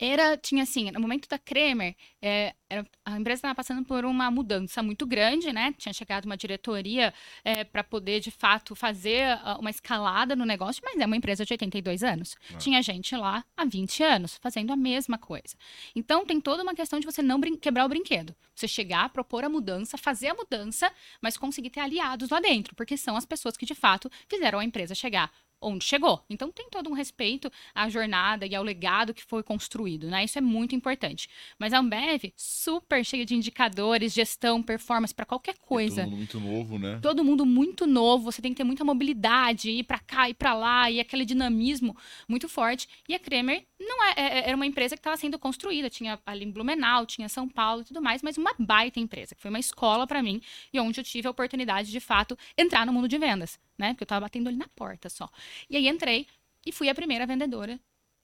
Era, 0.04 0.36
tinha 0.36 0.64
assim, 0.64 0.90
no 0.90 0.98
momento 0.98 1.28
da 1.28 1.38
Kremer, 1.38 1.94
é, 2.20 2.56
era, 2.68 2.84
a 3.04 3.16
empresa 3.16 3.38
estava 3.38 3.54
passando 3.54 3.84
por 3.84 4.04
uma 4.04 4.32
mudança 4.32 4.82
muito 4.82 5.06
grande, 5.06 5.52
né? 5.52 5.72
Tinha 5.78 5.92
chegado 5.92 6.24
uma 6.24 6.36
diretoria 6.36 7.14
é, 7.44 7.62
para 7.62 7.84
poder, 7.84 8.18
de 8.18 8.32
fato, 8.32 8.74
fazer 8.74 9.22
ah, 9.44 9.58
uma 9.60 9.70
escalada 9.70 10.34
no 10.34 10.44
negócio, 10.44 10.82
mas 10.84 10.98
é 10.98 11.06
uma 11.06 11.16
empresa 11.16 11.44
de 11.44 11.52
82 11.52 12.02
anos. 12.02 12.34
Ah. 12.52 12.58
Tinha 12.58 12.82
gente 12.82 13.14
lá 13.14 13.44
há 13.56 13.64
20 13.64 14.02
anos 14.02 14.38
fazendo 14.42 14.72
a 14.72 14.76
mesma 14.76 15.16
coisa. 15.16 15.54
Então, 15.94 16.26
tem 16.26 16.40
toda 16.40 16.64
uma 16.64 16.74
questão 16.74 16.98
de 16.98 17.06
você 17.06 17.22
não 17.22 17.40
quebrar 17.40 17.86
o 17.86 17.88
brinquedo. 17.88 18.34
Você 18.56 18.66
chegar, 18.66 19.08
propor 19.10 19.44
a 19.44 19.48
mudança, 19.48 19.96
fazer 19.96 20.30
a 20.30 20.34
mudança, 20.34 20.90
mas 21.20 21.36
conseguir 21.36 21.70
ter 21.70 21.78
aliados 21.78 22.28
lá 22.28 22.40
dentro, 22.40 22.74
porque 22.74 22.96
são 22.96 23.16
as 23.16 23.24
pessoas 23.24 23.56
que, 23.56 23.64
de 23.64 23.74
fato, 23.74 24.10
fizeram 24.28 24.58
a 24.58 24.64
empresa 24.64 24.96
chegar 24.96 25.30
onde 25.62 25.84
chegou. 25.84 26.24
Então 26.28 26.50
tem 26.50 26.68
todo 26.68 26.90
um 26.90 26.92
respeito 26.92 27.50
à 27.74 27.88
jornada 27.88 28.44
e 28.46 28.54
ao 28.54 28.62
legado 28.62 29.14
que 29.14 29.24
foi 29.24 29.42
construído, 29.42 30.08
né? 30.08 30.24
Isso 30.24 30.38
é 30.38 30.40
muito 30.40 30.74
importante. 30.74 31.28
Mas 31.58 31.72
a 31.72 31.78
Ambev, 31.78 32.32
super 32.36 33.04
cheia 33.04 33.24
de 33.24 33.34
indicadores, 33.34 34.12
gestão, 34.12 34.62
performance 34.62 35.14
para 35.14 35.24
qualquer 35.24 35.56
coisa. 35.58 36.02
É 36.02 36.04
todo 36.04 36.10
mundo 36.10 36.18
muito 36.18 36.40
novo, 36.40 36.78
né? 36.78 36.98
Todo 37.00 37.24
mundo 37.24 37.46
muito 37.46 37.86
novo, 37.86 38.24
você 38.24 38.42
tem 38.42 38.52
que 38.52 38.58
ter 38.58 38.64
muita 38.64 38.84
mobilidade, 38.84 39.70
ir 39.70 39.84
para 39.84 39.98
cá, 39.98 40.28
ir 40.28 40.34
para 40.34 40.54
lá, 40.54 40.90
e 40.90 41.00
aquele 41.00 41.24
dinamismo 41.24 41.96
muito 42.28 42.48
forte. 42.48 42.88
E 43.08 43.14
a 43.14 43.18
Kremer 43.18 43.64
não 43.78 44.04
é, 44.04 44.14
é, 44.16 44.38
é 44.38 44.52
era 44.52 44.56
uma 44.56 44.66
empresa 44.66 44.96
que 44.96 45.00
estava 45.00 45.16
sendo 45.16 45.38
construída, 45.38 45.88
tinha 45.88 46.18
ali 46.26 46.44
em 46.44 46.50
Blumenau, 46.50 47.06
tinha 47.06 47.28
São 47.28 47.48
Paulo 47.48 47.82
e 47.82 47.84
tudo 47.84 48.02
mais, 48.02 48.22
mas 48.22 48.36
uma 48.36 48.54
baita 48.58 49.00
empresa, 49.00 49.34
que 49.34 49.40
foi 49.40 49.50
uma 49.50 49.58
escola 49.58 50.06
para 50.06 50.22
mim 50.22 50.40
e 50.72 50.78
onde 50.78 51.00
eu 51.00 51.04
tive 51.04 51.26
a 51.26 51.30
oportunidade 51.30 51.90
de 51.90 52.00
fato 52.00 52.36
entrar 52.56 52.84
no 52.86 52.92
mundo 52.92 53.08
de 53.08 53.18
vendas, 53.18 53.58
né? 53.78 53.92
Porque 53.92 54.02
eu 54.02 54.06
estava 54.06 54.26
batendo 54.26 54.48
ali 54.48 54.56
na 54.56 54.68
porta 54.68 55.08
só. 55.08 55.28
E 55.68 55.76
aí 55.76 55.88
entrei 55.88 56.26
e 56.64 56.72
fui 56.72 56.88
a 56.88 56.94
primeira 56.94 57.26
vendedora 57.26 57.78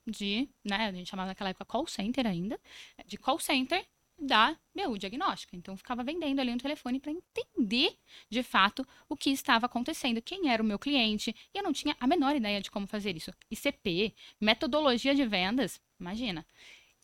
de, 0.06 0.48
né, 0.64 0.86
a 0.86 0.92
gente 0.92 1.10
chamava 1.10 1.28
naquela 1.28 1.50
época 1.50 1.64
call 1.66 1.86
center 1.86 2.26
ainda, 2.26 2.58
de 3.06 3.18
call 3.18 3.38
center 3.38 3.84
da 4.18 4.56
meu 4.74 4.96
diagnóstico. 4.98 5.54
Então, 5.54 5.74
eu 5.74 5.78
ficava 5.78 6.02
vendendo 6.02 6.40
ali 6.40 6.50
no 6.50 6.58
telefone 6.58 6.98
para 6.98 7.12
entender 7.12 7.96
de 8.28 8.42
fato 8.42 8.84
o 9.08 9.16
que 9.16 9.30
estava 9.30 9.66
acontecendo, 9.66 10.20
quem 10.20 10.50
era 10.50 10.62
o 10.62 10.66
meu 10.66 10.78
cliente. 10.78 11.34
E 11.54 11.58
eu 11.58 11.62
não 11.62 11.72
tinha 11.72 11.96
a 12.00 12.06
menor 12.06 12.34
ideia 12.34 12.60
de 12.60 12.70
como 12.70 12.86
fazer 12.86 13.16
isso. 13.16 13.32
ICP, 13.50 14.14
metodologia 14.40 15.14
de 15.14 15.24
vendas, 15.24 15.80
imagina. 16.00 16.44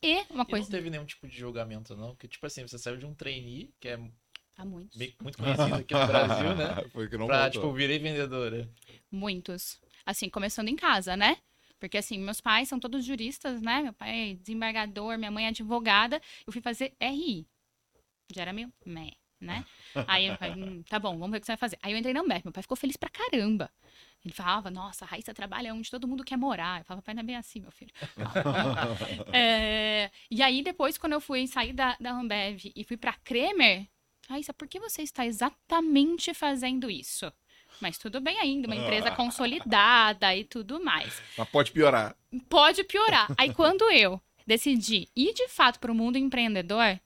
E 0.03 0.25
uma 0.29 0.43
e 0.43 0.47
coisa. 0.47 0.65
não 0.65 0.71
teve 0.71 0.89
nenhum 0.89 1.05
tipo 1.05 1.27
de 1.27 1.37
julgamento, 1.37 1.95
não? 1.95 2.15
Que, 2.15 2.27
tipo 2.27 2.45
assim, 2.45 2.67
você 2.67 2.77
saiu 2.77 2.97
de 2.97 3.05
um 3.05 3.13
trainee, 3.13 3.73
que 3.79 3.87
é. 3.87 3.99
Há 4.57 4.63
muitos. 4.65 4.97
Muito 5.21 5.37
conhecido 5.37 5.75
aqui 5.75 5.93
no 5.93 6.07
Brasil, 6.07 6.55
né? 6.55 6.89
Foi 6.91 7.09
que 7.09 7.17
não 7.17 7.27
pra, 7.27 7.43
voltou. 7.43 7.61
tipo, 7.61 7.73
virei 7.73 7.99
vendedora. 7.99 8.69
Muitos. 9.11 9.79
Assim, 10.05 10.29
começando 10.29 10.69
em 10.69 10.75
casa, 10.75 11.17
né? 11.17 11.37
Porque, 11.79 11.97
assim, 11.97 12.17
meus 12.17 12.39
pais 12.39 12.69
são 12.69 12.79
todos 12.79 13.03
juristas, 13.03 13.61
né? 13.61 13.81
Meu 13.81 13.93
pai 13.93 14.31
é 14.31 14.33
desembargador, 14.35 15.17
minha 15.17 15.31
mãe 15.31 15.45
é 15.45 15.49
advogada. 15.49 16.21
Eu 16.47 16.53
fui 16.53 16.61
fazer 16.61 16.93
RI. 16.99 17.45
Já 18.33 18.43
era 18.43 18.53
meio 18.53 18.71
meh, 18.85 19.11
né? 19.39 19.65
Aí 20.07 20.27
eu 20.27 20.37
falei, 20.37 20.63
hum, 20.63 20.83
tá 20.83 20.97
bom, 20.97 21.17
vamos 21.17 21.31
ver 21.31 21.37
o 21.37 21.39
que 21.41 21.45
você 21.45 21.51
vai 21.51 21.57
fazer. 21.57 21.77
Aí 21.83 21.91
eu 21.91 21.97
entrei 21.97 22.13
na 22.13 22.21
Ambev, 22.21 22.41
meu 22.45 22.51
pai 22.53 22.63
ficou 22.63 22.77
feliz 22.77 22.95
pra 22.97 23.09
caramba. 23.09 23.69
Ele 24.23 24.33
falava, 24.33 24.71
nossa, 24.71 25.05
a 25.05 25.07
Raíssa 25.07 25.33
trabalha 25.33 25.73
onde 25.73 25.91
todo 25.91 26.07
mundo 26.07 26.23
quer 26.23 26.37
morar. 26.37 26.81
Eu 26.81 26.85
falava, 26.85 27.03
pai, 27.03 27.13
não 27.13 27.21
é 27.21 27.25
bem 27.25 27.35
assim, 27.35 27.59
meu 27.59 27.69
filho. 27.71 27.91
é, 29.31 30.09
e 30.31 30.41
aí, 30.41 30.63
depois, 30.63 30.97
quando 30.97 31.13
eu 31.13 31.21
fui 31.21 31.45
sair 31.45 31.73
da, 31.73 31.95
da 31.99 32.11
Ambev 32.11 32.71
e 32.75 32.83
fui 32.83 32.97
pra 32.97 33.13
Kremer, 33.23 33.87
Raíssa, 34.27 34.53
por 34.53 34.67
que 34.67 34.79
você 34.79 35.01
está 35.01 35.25
exatamente 35.25 36.33
fazendo 36.33 36.89
isso? 36.89 37.31
Mas 37.79 37.97
tudo 37.97 38.21
bem 38.21 38.39
ainda, 38.39 38.67
uma 38.67 38.75
empresa 38.75 39.09
ah. 39.09 39.15
consolidada 39.15 40.35
e 40.35 40.43
tudo 40.43 40.83
mais. 40.83 41.21
Mas 41.37 41.49
pode 41.49 41.71
piorar. 41.71 42.15
Pode 42.49 42.83
piorar. 42.83 43.27
Aí 43.37 43.53
quando 43.53 43.89
eu 43.91 44.21
decidi 44.47 45.09
ir 45.15 45.33
de 45.33 45.47
fato 45.49 45.79
para 45.79 45.91
o 45.91 45.95
mundo 45.95 46.17
empreendedor, 46.17 46.99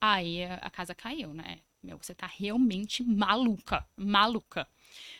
aí 0.00 0.44
a 0.44 0.70
casa 0.70 0.94
caiu, 0.94 1.32
né? 1.32 1.58
Meu, 1.82 1.96
você 1.98 2.14
tá 2.14 2.26
realmente 2.26 3.02
maluca, 3.04 3.86
maluca. 3.96 4.66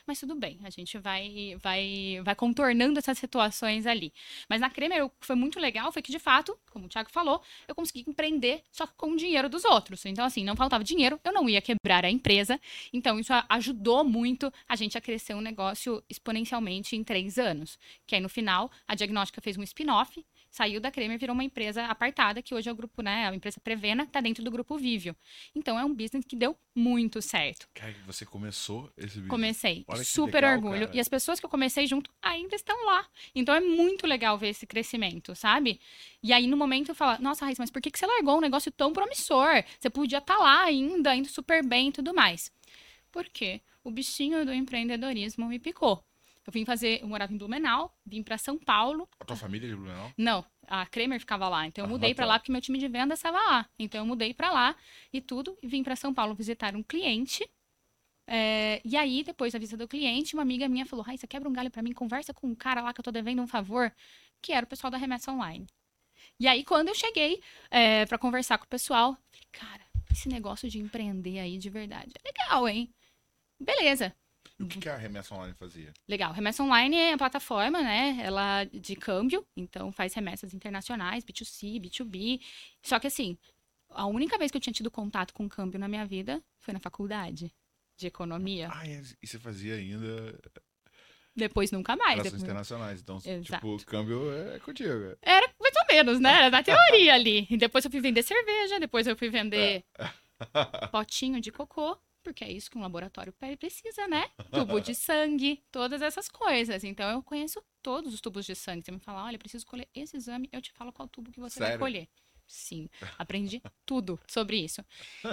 Mas 0.07 0.21
tudo 0.21 0.35
bem, 0.35 0.59
a 0.65 0.71
gente 0.71 0.99
vai 0.99 1.57
vai 1.61 2.21
vai 2.25 2.35
contornando 2.35 2.99
essas 2.99 3.19
situações 3.19 3.87
ali. 3.87 4.13
Mas 4.49 4.61
na 4.61 4.71
Cremer, 4.71 5.05
o 5.05 5.11
que 5.11 5.27
foi 5.27 5.37
muito 5.37 5.59
legal 5.61 5.93
foi 5.93 6.03
que, 6.03 6.11
de 6.11 6.19
fato, 6.19 6.59
como 6.71 6.87
o 6.87 6.89
Thiago 6.89 7.11
falou, 7.11 7.43
eu 7.67 7.75
consegui 7.75 8.05
empreender 8.07 8.63
só 8.73 8.87
com 8.87 9.13
o 9.13 9.17
dinheiro 9.17 9.49
dos 9.49 9.65
outros. 9.65 10.05
Então, 10.07 10.25
assim, 10.25 10.45
não 10.45 10.57
faltava 10.57 10.83
dinheiro, 10.85 11.21
eu 11.25 11.33
não 11.33 11.49
ia 11.49 11.61
quebrar 11.61 12.05
a 12.05 12.11
empresa. 12.11 12.61
Então, 12.93 13.19
isso 13.19 13.33
ajudou 13.49 14.05
muito 14.05 14.53
a 14.69 14.77
gente 14.77 14.97
a 14.97 15.01
crescer 15.01 15.35
um 15.35 15.41
negócio 15.41 16.03
exponencialmente 16.09 16.97
em 16.97 17.05
três 17.05 17.39
anos. 17.39 17.79
Que 18.07 18.15
aí, 18.15 18.21
no 18.21 18.29
final, 18.29 18.71
a 18.87 18.95
Diagnóstica 18.95 19.41
fez 19.41 19.57
um 19.57 19.63
spin-off 19.63 20.25
saiu 20.59 20.81
da 20.81 20.91
Cremer, 20.91 21.19
virou 21.19 21.35
uma 21.35 21.45
empresa 21.45 21.85
apartada, 21.87 22.43
que 22.43 22.53
hoje 22.53 22.69
é 22.69 22.73
o 22.73 22.75
grupo, 22.75 23.01
né? 23.01 23.29
A 23.29 23.35
empresa 23.35 23.61
Prevena, 23.61 24.07
tá 24.07 24.21
dentro 24.21 24.43
do 24.43 24.51
grupo 24.51 24.77
Vivio. 24.77 25.15
Então 25.55 25.79
é 25.79 25.85
um 25.85 25.95
business 25.95 26.25
que 26.25 26.35
deu 26.35 26.59
muito 26.75 27.23
certo. 27.23 27.69
Cara, 27.73 27.95
você 28.05 28.27
começou 28.27 28.91
esse 28.97 29.21
business. 29.21 29.29
Comecei. 29.29 29.85
Super 30.05 30.43
legal, 30.43 30.57
orgulho. 30.57 30.87
cara. 30.87 30.97
E 30.97 31.01
as 31.01 31.09
pessoas 31.09 31.39
que 31.39 31.47
eu 31.47 31.51
comecei 31.51 31.87
junto 31.87 32.11
ainda 32.21 32.57
estão 32.57 32.87
lá. 32.87 33.07
Então 33.35 33.55
é 33.55 33.61
muito 33.61 34.05
legal 34.05 34.37
ver 34.37 34.49
esse 34.49 34.67
crescimento, 34.67 35.33
sabe? 35.37 35.81
E 36.21 36.33
aí, 36.33 36.49
no 36.49 36.57
momento, 36.57 36.89
eu 36.89 36.95
falo, 36.95 37.23
nossa, 37.23 37.45
Raíssa, 37.45 37.63
mas 37.63 37.71
por 37.71 37.81
que, 37.81 37.91
que 37.91 37.99
você 37.99 38.07
largou 38.07 38.39
um 38.39 38.41
negócio 38.41 38.73
tão 38.73 38.93
promissor? 38.93 39.63
Você 39.79 39.89
podia 39.89 40.19
estar 40.19 40.39
lá 40.39 40.65
ainda, 40.65 41.15
indo 41.15 41.29
super 41.29 41.65
bem 41.65 41.91
e 41.91 41.93
tudo 41.93 42.13
mais. 42.13 42.51
Por 43.13 43.27
quê? 43.27 43.61
O 43.85 43.93
bichinho 43.93 44.45
do 44.45 44.53
empreendedorismo 44.53 45.47
me 45.47 45.61
picou. 45.61 46.05
Eu 46.49 46.53
vim 46.53 46.65
fazer, 46.65 47.03
eu 47.03 47.07
morava 47.07 47.31
em 47.31 47.37
Blumenau, 47.37 47.95
vim 48.07 48.23
para 48.23 48.39
São 48.39 48.57
Paulo. 48.57 49.07
A 49.21 49.25
tua 49.27 49.37
família 49.37 49.67
é 49.67 49.69
de 49.69 49.77
Blumenau? 49.77 50.11
Não, 50.17 50.43
a 50.67 50.87
Kremer 50.87 51.21
ficava 51.21 51.47
lá, 51.47 51.67
então 51.67 51.85
eu 51.85 51.87
Ah, 51.87 51.91
mudei 51.91 52.15
tá. 52.15 52.17
pra 52.17 52.25
lá 52.25 52.39
porque 52.39 52.51
meu 52.51 52.63
time 52.63 52.79
de 52.79 52.89
vendas 52.89 53.19
estava 53.19 53.37
lá. 53.37 53.69
Então 53.79 54.01
eu 54.01 54.07
mudei 54.07 54.33
pra 54.33 54.51
lá 54.51 54.75
e 55.13 55.21
tudo, 55.21 55.59
e 55.63 55.67
vim 55.69 55.83
pra 55.83 55.95
São 55.95 56.15
Paulo 56.15 56.35
visitar 56.35 56.75
um 56.75 56.83
cliente. 56.83 57.47
É, 58.27 58.81
e 58.83 58.97
aí, 58.97 59.23
depois 59.23 59.53
da 59.53 59.59
visita 59.59 59.77
do 59.77 59.87
cliente, 59.87 60.33
uma 60.33 60.41
amiga 60.43 60.67
minha 60.71 60.87
falou: 60.87 61.05
Raíssa, 61.05 61.27
quebra 61.27 61.51
um 61.51 61.53
galho 61.53 61.71
pra 61.71 61.83
mim, 61.83 61.93
conversa 61.93 62.33
com 62.33 62.47
um 62.47 62.55
cara 62.55 62.81
lá 62.81 62.95
que 62.95 63.01
eu 63.01 63.05
tô 63.05 63.11
devendo 63.11 63.43
um 63.43 63.47
favor, 63.47 63.95
que 64.41 64.51
era 64.55 64.65
o 64.65 64.69
pessoal 64.69 64.91
da 64.91 64.97
Remessa 64.97 65.31
Online. 65.31 65.67
E 66.41 66.49
aí, 66.49 66.65
quando 66.65 66.89
eu 66.89 66.95
cheguei 66.95 67.43
é, 67.71 68.07
para 68.07 68.17
conversar 68.17 68.57
com 68.57 68.65
o 68.65 68.69
pessoal, 68.69 69.13
falei, 69.31 69.47
cara, 69.53 69.85
esse 70.11 70.31
negócio 70.31 70.67
de 70.71 70.79
empreender 70.79 71.41
aí 71.41 71.59
de 71.59 71.69
verdade 71.69 72.11
é 72.25 72.27
legal, 72.27 72.67
hein? 72.67 72.91
Beleza. 73.61 74.17
E 74.59 74.63
o 74.65 74.67
que, 74.67 74.81
que 74.81 74.89
a 74.89 74.97
remessa 74.97 75.35
online 75.35 75.55
fazia? 75.55 75.93
Legal. 76.09 76.33
Remessa 76.33 76.63
Online 76.65 76.97
é 76.97 77.13
a 77.13 77.19
plataforma, 77.19 77.81
né? 77.81 78.19
Ela 78.23 78.65
de 78.65 78.97
câmbio, 78.97 79.47
então 79.57 79.93
faz 79.93 80.13
remessas 80.15 80.53
internacionais, 80.53 81.25
B2C, 81.25 81.81
B2B. 81.81 82.41
Só 82.83 82.99
que 82.99 83.07
assim, 83.07 83.39
a 83.91 84.05
única 84.07 84.37
vez 84.37 84.51
que 84.51 84.57
eu 84.57 84.61
tinha 84.61 84.73
tido 84.73 84.91
contato 84.91 85.33
com 85.33 85.49
câmbio 85.49 85.79
na 85.79 85.87
minha 85.87 86.05
vida 86.05 86.43
foi 86.59 86.75
na 86.75 86.81
faculdade 86.81 87.55
de 87.97 88.07
economia. 88.09 88.69
Ah, 88.73 88.87
e 88.87 89.01
você 89.27 89.39
fazia 89.39 89.75
ainda 89.77 90.39
Depois 91.37 91.71
nunca 91.71 91.95
mais. 91.95 92.11
relações 92.17 92.25
Depois- 92.33 92.43
internacionais. 92.43 93.01
Então, 93.01 93.17
Exato. 93.25 93.43
tipo, 93.45 93.75
o 93.77 93.87
câmbio 93.87 94.33
é 94.33 94.59
contigo. 94.59 95.17
Era 95.23 95.49
mais 95.61 95.75
ou 95.77 95.87
menos, 95.95 96.19
né? 96.21 96.31
Era 96.37 96.51
na 96.51 96.63
teoria 96.65 97.15
ali. 97.15 97.47
E 97.49 97.57
depois 97.57 97.85
eu 97.85 97.91
fui 97.93 98.01
vender 98.01 98.25
cerveja, 98.25 98.81
depois 98.81 99.07
eu 99.07 99.17
fui 99.17 99.29
vender 99.31 99.85
potinho 100.91 101.41
de 101.41 101.51
cocô, 101.53 101.97
porque 102.23 102.45
é 102.45 102.51
isso 102.53 102.71
que 102.71 102.79
um 102.79 102.81
laboratório 102.83 103.33
precisa, 103.59 104.07
né? 104.09 104.29
Tubo 104.53 104.81
de 104.81 104.95
sangue, 104.95 105.63
todas 105.71 106.03
essas 106.03 106.29
coisas. 106.29 106.85
Então 106.85 107.11
eu 107.11 107.23
conheço 107.23 107.63
todos 107.83 108.13
os 108.15 108.21
tubos 108.21 108.45
de 108.47 108.55
sangue. 108.55 108.85
Você 108.85 108.93
me 108.93 109.01
fala, 109.01 109.25
olha, 109.25 109.39
preciso 109.39 109.63
escolher 109.63 109.89
esse 109.95 110.17
exame, 110.17 110.49
eu 110.53 110.61
te 110.61 110.73
falo 110.73 110.93
qual 110.93 111.09
tubo 111.09 111.31
que 111.33 111.41
você 111.41 111.61
vai 111.61 111.71
Sério? 111.71 111.81
colher. 111.81 112.09
Sim, 112.47 112.89
aprendi 113.19 113.63
tudo 113.85 114.19
sobre 114.27 114.57
isso. 114.59 114.83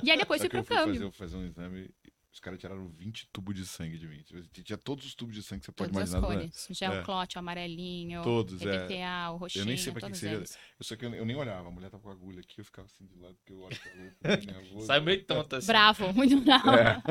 E 0.03 0.11
aí 0.11 0.17
depois 0.17 0.41
fui 0.41 0.49
que 0.49 0.57
eu 0.57 0.63
pro 0.63 0.63
fui 0.63 0.75
câmbio. 0.77 1.11
fazer, 1.11 1.11
fazer 1.11 1.37
um 1.37 1.45
exame, 1.45 1.89
os 2.35 2.39
caras 2.41 2.59
tiraram 2.59 2.87
20 2.89 3.29
tubos 3.31 3.55
de 3.55 3.65
sangue 3.65 3.97
de 3.97 4.07
mim. 4.07 4.21
Tipo, 4.23 4.41
Tinha 4.61 4.77
todos 4.77 5.05
os 5.05 5.15
tubos 5.15 5.33
de 5.33 5.41
sangue 5.41 5.61
que 5.61 5.65
você 5.67 5.71
pode 5.71 5.91
Todas 5.91 6.13
as 6.13 6.19
imaginar. 6.19 6.35
né? 6.37 6.49
cores. 6.49 6.67
Gel 6.69 6.93
É. 6.93 7.01
clot, 7.03 7.35
o 7.35 7.39
amarelinho, 7.39 8.21
Todos, 8.23 8.61
é. 8.61 8.75
EBTA, 8.75 9.31
o 9.31 9.37
roxinho, 9.37 9.61
Eu 9.61 9.65
nem 9.67 9.77
sei 9.77 9.93
pra 9.93 10.09
que 10.09 10.17
seria. 10.17 10.35
eles. 10.37 10.57
Eu 10.77 10.85
só 10.85 10.95
que 10.97 11.05
eu, 11.05 11.13
eu 11.15 11.25
nem 11.25 11.35
olhava. 11.35 11.67
A 11.67 11.71
mulher 11.71 11.89
tava 11.89 12.03
com 12.03 12.09
a 12.09 12.11
agulha 12.11 12.41
aqui, 12.41 12.59
eu 12.59 12.65
ficava 12.65 12.87
assim 12.87 13.05
de 13.05 13.15
lado, 13.17 13.35
porque 13.35 13.53
eu 13.53 13.61
olho 13.61 13.77
pra 14.19 14.35
nervoso. 14.37 14.85
Sai 14.87 14.99
meio 14.99 15.23
tonto 15.25 15.55
assim. 15.55 15.67
Bravo, 15.67 16.11
muito 16.13 16.41
bravo. 16.41 16.71
É. 16.71 17.01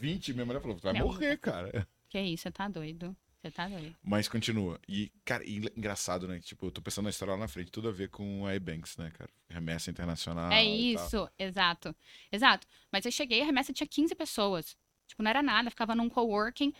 20, 0.00 0.32
minha 0.32 0.46
mulher 0.46 0.60
falou, 0.62 0.76
vai 0.78 0.92
Não. 0.94 1.06
morrer, 1.06 1.36
cara. 1.38 1.86
Que 2.08 2.18
isso, 2.20 2.44
você 2.44 2.50
tá 2.50 2.68
doido. 2.68 3.14
Você 3.40 3.50
tá 3.52 3.68
doido. 3.68 3.96
Mas 4.02 4.28
continua. 4.28 4.80
E, 4.88 5.12
cara, 5.24 5.44
e 5.44 5.58
engraçado, 5.76 6.26
né? 6.26 6.40
Tipo, 6.40 6.66
eu 6.66 6.70
tô 6.72 6.82
pensando 6.82 7.04
na 7.04 7.10
história 7.10 7.32
lá 7.34 7.38
na 7.38 7.48
frente, 7.48 7.70
tudo 7.70 7.88
a 7.88 7.92
ver 7.92 8.08
com 8.08 8.44
a 8.46 8.54
Ebanks, 8.54 8.96
né, 8.96 9.10
cara? 9.12 9.30
Remessa 9.48 9.90
internacional. 9.90 10.50
É 10.50 10.64
isso, 10.64 11.28
exato. 11.38 11.94
Exato. 12.32 12.66
Mas 12.90 13.04
eu 13.04 13.12
cheguei, 13.12 13.40
a 13.40 13.44
remessa 13.44 13.72
tinha 13.72 13.86
15 13.86 14.14
pessoas. 14.16 14.76
Tipo, 15.06 15.22
não 15.22 15.30
era 15.30 15.42
nada, 15.42 15.70
ficava 15.70 15.94
num 15.94 16.08
coworking. 16.08 16.74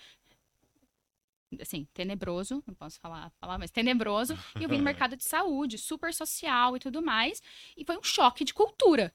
Assim, 1.61 1.87
tenebroso, 1.95 2.62
não 2.67 2.75
posso 2.75 3.00
falar, 3.00 3.31
falar, 3.41 3.57
mas 3.57 3.71
tenebroso. 3.71 4.37
E 4.59 4.65
eu 4.65 4.69
vim 4.69 4.79
no 4.79 4.85
mercado 4.85 5.17
de 5.17 5.25
saúde, 5.25 5.79
super 5.79 6.12
social 6.12 6.77
e 6.77 6.81
tudo 6.81 7.00
mais. 7.00 7.41
E 7.77 7.85
foi 7.85 7.97
um 7.97 8.03
choque 8.03 8.45
de 8.45 8.53
cultura, 8.53 9.15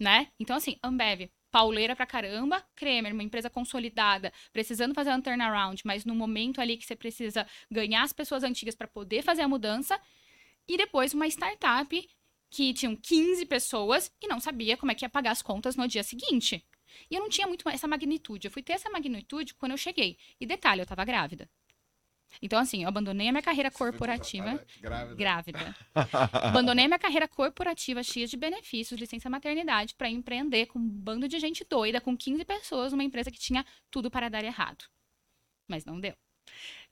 né? 0.00 0.28
Então, 0.38 0.56
assim, 0.56 0.78
Ambev, 0.82 1.28
pauleira 1.54 1.94
pra 1.94 2.04
caramba, 2.04 2.60
Kremer, 2.74 3.12
uma 3.12 3.22
empresa 3.22 3.48
consolidada, 3.48 4.32
precisando 4.52 4.92
fazer 4.92 5.12
um 5.12 5.20
turnaround, 5.20 5.80
mas 5.84 6.04
no 6.04 6.12
momento 6.12 6.60
ali 6.60 6.76
que 6.76 6.84
você 6.84 6.96
precisa 6.96 7.46
ganhar 7.70 8.02
as 8.02 8.12
pessoas 8.12 8.42
antigas 8.42 8.74
para 8.74 8.88
poder 8.88 9.22
fazer 9.22 9.42
a 9.42 9.46
mudança. 9.46 9.96
E 10.66 10.76
depois 10.76 11.14
uma 11.14 11.28
startup 11.28 12.10
que 12.50 12.74
tinham 12.74 12.96
15 12.96 13.46
pessoas 13.46 14.12
e 14.20 14.26
não 14.26 14.40
sabia 14.40 14.76
como 14.76 14.90
é 14.90 14.96
que 14.96 15.04
ia 15.04 15.08
pagar 15.08 15.30
as 15.30 15.42
contas 15.42 15.76
no 15.76 15.86
dia 15.86 16.02
seguinte. 16.02 16.66
E 17.08 17.14
eu 17.14 17.20
não 17.20 17.28
tinha 17.28 17.46
muito 17.46 17.68
essa 17.68 17.86
magnitude. 17.86 18.48
Eu 18.48 18.50
fui 18.50 18.60
ter 18.62 18.72
essa 18.72 18.90
magnitude 18.90 19.54
quando 19.54 19.72
eu 19.72 19.78
cheguei. 19.78 20.18
E 20.40 20.46
detalhe, 20.46 20.80
eu 20.80 20.86
tava 20.86 21.04
grávida. 21.04 21.48
Então, 22.40 22.58
assim, 22.58 22.82
eu 22.82 22.88
abandonei 22.88 23.28
a 23.28 23.32
minha 23.32 23.42
carreira 23.42 23.70
corporativa. 23.70 24.64
Grávida. 24.80 25.14
Grávida. 25.14 25.76
Abandonei 26.32 26.86
minha 26.86 26.98
carreira 26.98 27.28
corporativa 27.28 28.02
cheia 28.02 28.26
de 28.26 28.36
benefícios, 28.36 29.00
licença 29.00 29.30
maternidade, 29.30 29.94
para 29.94 30.08
empreender 30.08 30.66
com 30.66 30.78
um 30.78 30.88
bando 30.88 31.28
de 31.28 31.38
gente 31.38 31.64
doida, 31.68 32.00
com 32.00 32.16
15 32.16 32.44
pessoas, 32.44 32.92
numa 32.92 33.04
empresa 33.04 33.30
que 33.30 33.38
tinha 33.38 33.64
tudo 33.90 34.10
para 34.10 34.28
dar 34.28 34.44
errado. 34.44 34.84
Mas 35.68 35.84
não 35.84 36.00
deu. 36.00 36.14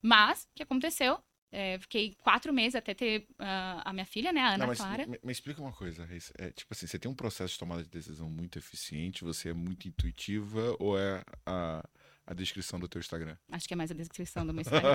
Mas, 0.01 0.45
o 0.45 0.49
que 0.55 0.63
aconteceu? 0.63 1.23
É, 1.55 1.79
fiquei 1.79 2.15
quatro 2.15 2.51
meses 2.51 2.75
até 2.75 2.95
ter 2.95 3.27
ah, 3.39 3.83
a 3.85 3.93
minha 3.93 4.07
filha, 4.07 4.33
né, 4.33 4.41
a 4.41 4.49
Ana 4.49 4.59
Não, 4.59 4.67
mas 4.69 4.79
Clara. 4.79 5.07
me, 5.07 5.21
me 5.23 5.33
explica 5.33 5.61
uma 5.61 5.73
coisa, 5.73 6.07
Raíssa. 6.07 6.33
É, 6.39 6.51
tipo 6.51 6.73
assim, 6.73 6.87
você 6.87 6.99
tem 6.99 7.11
um 7.11 7.15
processo 7.15 7.53
de 7.53 7.59
tomada 7.59 7.83
de 7.83 7.91
decisão 7.91 8.31
muito 8.31 8.59
eficiente, 8.59 9.23
você 9.23 9.51
é 9.51 9.53
muito 9.53 9.87
intuitiva 9.87 10.75
ou 10.81 10.99
é 10.99 11.23
a, 11.45 11.87
a 12.33 12.35
descrição 12.35 12.79
do 12.81 12.89
teu 12.89 12.99
Instagram? 13.01 13.37
Acho 13.51 13.67
que 13.69 13.75
é 13.75 13.77
mais 13.77 13.91
a 13.91 13.95
descrição 13.95 14.45
do 14.47 14.53
meu 14.53 14.63
Instagram. 14.63 14.95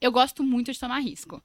eu 0.00 0.12
gosto 0.12 0.42
muito 0.42 0.72
de 0.72 0.78
tomar 0.78 0.98
risco. 1.00 1.42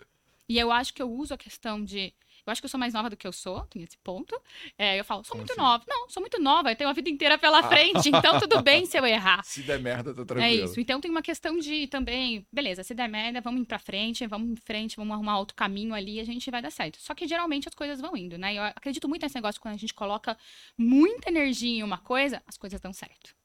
E 0.49 0.57
eu 0.57 0.71
acho 0.71 0.93
que 0.93 1.01
eu 1.01 1.11
uso 1.11 1.33
a 1.33 1.37
questão 1.37 1.83
de. 1.83 2.13
Eu 2.45 2.51
acho 2.51 2.61
que 2.61 2.65
eu 2.65 2.69
sou 2.69 2.79
mais 2.79 2.93
nova 2.93 3.09
do 3.09 3.17
que 3.17 3.27
eu 3.27 3.33
sou, 3.33 3.63
tem 3.65 3.83
esse 3.83 3.97
ponto. 3.97 4.33
É, 4.77 4.97
eu 4.97 5.03
falo, 5.03 5.21
sou 5.25 5.31
Como 5.31 5.41
muito 5.41 5.51
assim? 5.51 5.59
nova. 5.59 5.83
Não, 5.85 6.09
sou 6.09 6.21
muito 6.21 6.39
nova, 6.41 6.71
eu 6.71 6.75
tenho 6.77 6.89
a 6.89 6.93
vida 6.93 7.09
inteira 7.09 7.37
pela 7.37 7.61
frente, 7.63 8.07
então 8.07 8.39
tudo 8.39 8.61
bem 8.61 8.85
se 8.85 8.97
eu 8.97 9.03
errar. 9.05 9.43
Se 9.43 9.61
der 9.63 9.77
merda, 9.81 10.13
tá 10.15 10.21
É 10.21 10.25
tranquilo. 10.25 10.63
isso. 10.63 10.79
Então 10.79 11.01
tem 11.01 11.11
uma 11.11 11.21
questão 11.21 11.57
de 11.59 11.87
também, 11.87 12.47
beleza, 12.49 12.81
se 12.85 12.93
der 12.93 13.09
merda, 13.09 13.41
vamos 13.41 13.61
ir 13.63 13.65
pra 13.65 13.77
frente, 13.77 14.25
vamos 14.25 14.49
em 14.49 14.55
frente, 14.55 14.95
vamos 14.95 15.13
arrumar 15.13 15.37
outro 15.39 15.53
caminho 15.57 15.93
ali 15.93 16.13
e 16.13 16.19
a 16.21 16.23
gente 16.23 16.49
vai 16.49 16.61
dar 16.61 16.71
certo. 16.71 16.97
Só 17.01 17.13
que 17.13 17.27
geralmente 17.27 17.67
as 17.67 17.75
coisas 17.75 17.99
vão 17.99 18.15
indo, 18.15 18.37
né? 18.37 18.53
Eu 18.55 18.63
acredito 18.63 19.09
muito 19.09 19.23
nesse 19.23 19.35
negócio 19.35 19.59
quando 19.59 19.73
a 19.73 19.77
gente 19.77 19.93
coloca 19.93 20.37
muita 20.77 21.29
energia 21.29 21.79
em 21.79 21.83
uma 21.83 21.97
coisa, 21.97 22.41
as 22.47 22.55
coisas 22.57 22.79
dão 22.79 22.93
certo. 22.93 23.35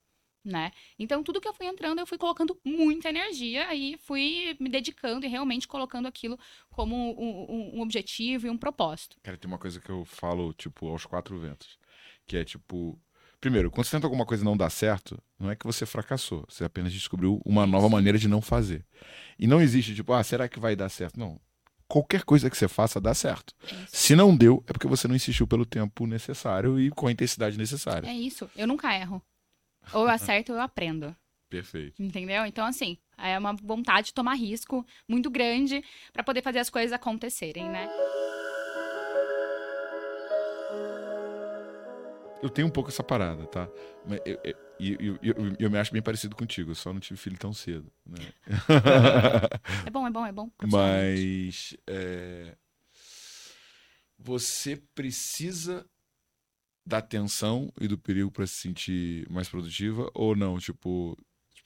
Né? 0.45 0.73
Então, 0.99 1.23
tudo 1.23 1.41
que 1.41 1.47
eu 1.47 1.55
fui 1.55 1.67
entrando, 1.67 2.01
eu 2.01 2.07
fui 2.07 2.19
colocando 2.19 2.59
muita 2.65 3.09
energia 3.11 3.73
e 3.75 3.97
fui 3.99 4.57
me 4.59 4.69
dedicando 4.69 5.25
e 5.25 5.29
realmente 5.29 5.69
colocando 5.69 6.07
aquilo 6.09 6.37
como 6.69 6.97
um, 6.97 7.45
um- 7.49 7.79
um 7.79 7.81
objetivo 7.81 8.49
e 8.49 8.51
um 8.51 8.59
propósito. 8.59 9.17
Cara, 9.23 9.37
tem 9.39 9.49
uma 9.49 9.59
coisa 9.59 9.81
que 9.81 9.89
eu 9.89 10.05
falo, 10.05 10.53
tipo, 10.55 10.89
aos 10.89 11.07
quatro 11.07 11.39
ventos. 11.39 11.79
Que 12.27 12.39
é, 12.39 12.45
tipo... 12.45 12.99
Primeiro, 13.41 13.71
quando 13.71 13.85
você 13.87 13.93
tenta 13.97 14.07
alguma 14.07 14.25
coisa 14.27 14.43
e 14.43 14.45
não 14.45 14.57
dá 14.57 14.69
certo, 14.71 15.21
não 15.39 15.51
é 15.51 15.57
que 15.57 15.67
você 15.67 15.85
fracassou. 15.87 16.45
Você 16.49 16.65
apenas 16.65 16.93
descobriu 16.93 17.41
uma 17.45 17.65
nova 17.67 17.89
maneira 17.89 18.17
de 18.19 18.27
não 18.29 18.41
fazer. 18.41 18.85
E 19.39 19.47
não 19.49 19.61
existe, 19.61 19.95
tipo, 19.95 20.13
ah, 20.13 20.23
será 20.25 20.49
que 20.49 20.59
vai 20.61 20.75
dar 20.77 20.89
certo? 20.89 21.19
Não. 21.19 21.41
Qualquer 21.89 22.23
coisa 22.25 22.49
que 22.49 22.57
você 22.57 22.69
faça 22.69 23.01
dá 23.01 23.13
certo. 23.15 23.53
É. 23.65 23.85
Se 23.89 24.15
não 24.17 24.35
deu, 24.37 24.63
é 24.69 24.73
porque 24.73 24.87
você 24.87 25.07
não 25.09 25.15
insistiu 25.17 25.47
pelo 25.47 25.67
tempo 25.67 26.07
necessário 26.07 26.81
e 26.81 26.91
com 26.91 27.07
a 27.09 27.13
intensidade 27.13 27.59
necessária. 27.59 28.09
É 28.09 28.15
isso. 28.15 28.49
Eu 28.57 28.67
nunca 28.67 28.93
erro. 28.97 29.21
Ou 29.93 30.03
eu 30.03 30.09
acerto 30.09 30.53
ou 30.53 30.59
eu 30.59 30.63
aprendo. 30.65 31.15
Perfeito. 31.49 32.03
Entendeu? 32.03 32.47
Então, 32.47 32.65
assim, 32.67 32.97
é 33.19 33.39
uma 33.39 33.53
vontade 33.55 34.07
de 34.09 34.15
tomar 34.15 34.35
risco 34.35 34.87
muito 35.07 35.31
grande 35.31 35.85
pra 36.13 36.23
poder 36.25 36.43
fazer 36.43 36.59
as 36.61 36.71
coisas 36.71 36.93
acontecerem, 36.93 37.69
né? 37.69 37.89
Eu 42.43 42.51
tenho 42.51 42.67
um 42.67 42.71
pouco 42.71 42.91
essa 42.91 43.05
parada, 43.05 43.47
tá? 43.47 43.69
Mas 44.05 44.21
eu, 44.27 44.39
eu, 44.45 44.97
eu, 44.99 45.19
eu, 45.23 45.57
eu- 45.61 45.71
me 45.71 45.79
acho 45.79 45.93
bem 45.93 46.03
parecido 46.03 46.35
contigo, 46.35 46.73
eu 46.73 46.75
só 46.75 46.93
não 46.93 46.99
tive 46.99 47.17
filho 47.21 47.39
tão 47.39 47.53
cedo, 47.53 47.93
né? 48.05 48.17
É 49.87 49.91
bom, 49.91 50.07
é 50.07 50.11
bom, 50.11 50.27
é 50.27 50.33
bom. 50.33 50.51
Mas 50.67 51.77
é, 51.87 52.57
você 54.19 54.77
precisa 54.95 55.87
da 56.85 56.99
atenção 56.99 57.73
e 57.81 57.87
do 57.89 57.97
perigo 57.99 58.31
pra 58.31 58.47
se 58.47 58.55
sentir 58.55 59.29
mais 59.31 59.49
produtiva 59.49 60.11
ou 60.15 60.35
não? 60.37 60.59
Tipo, 60.59 61.17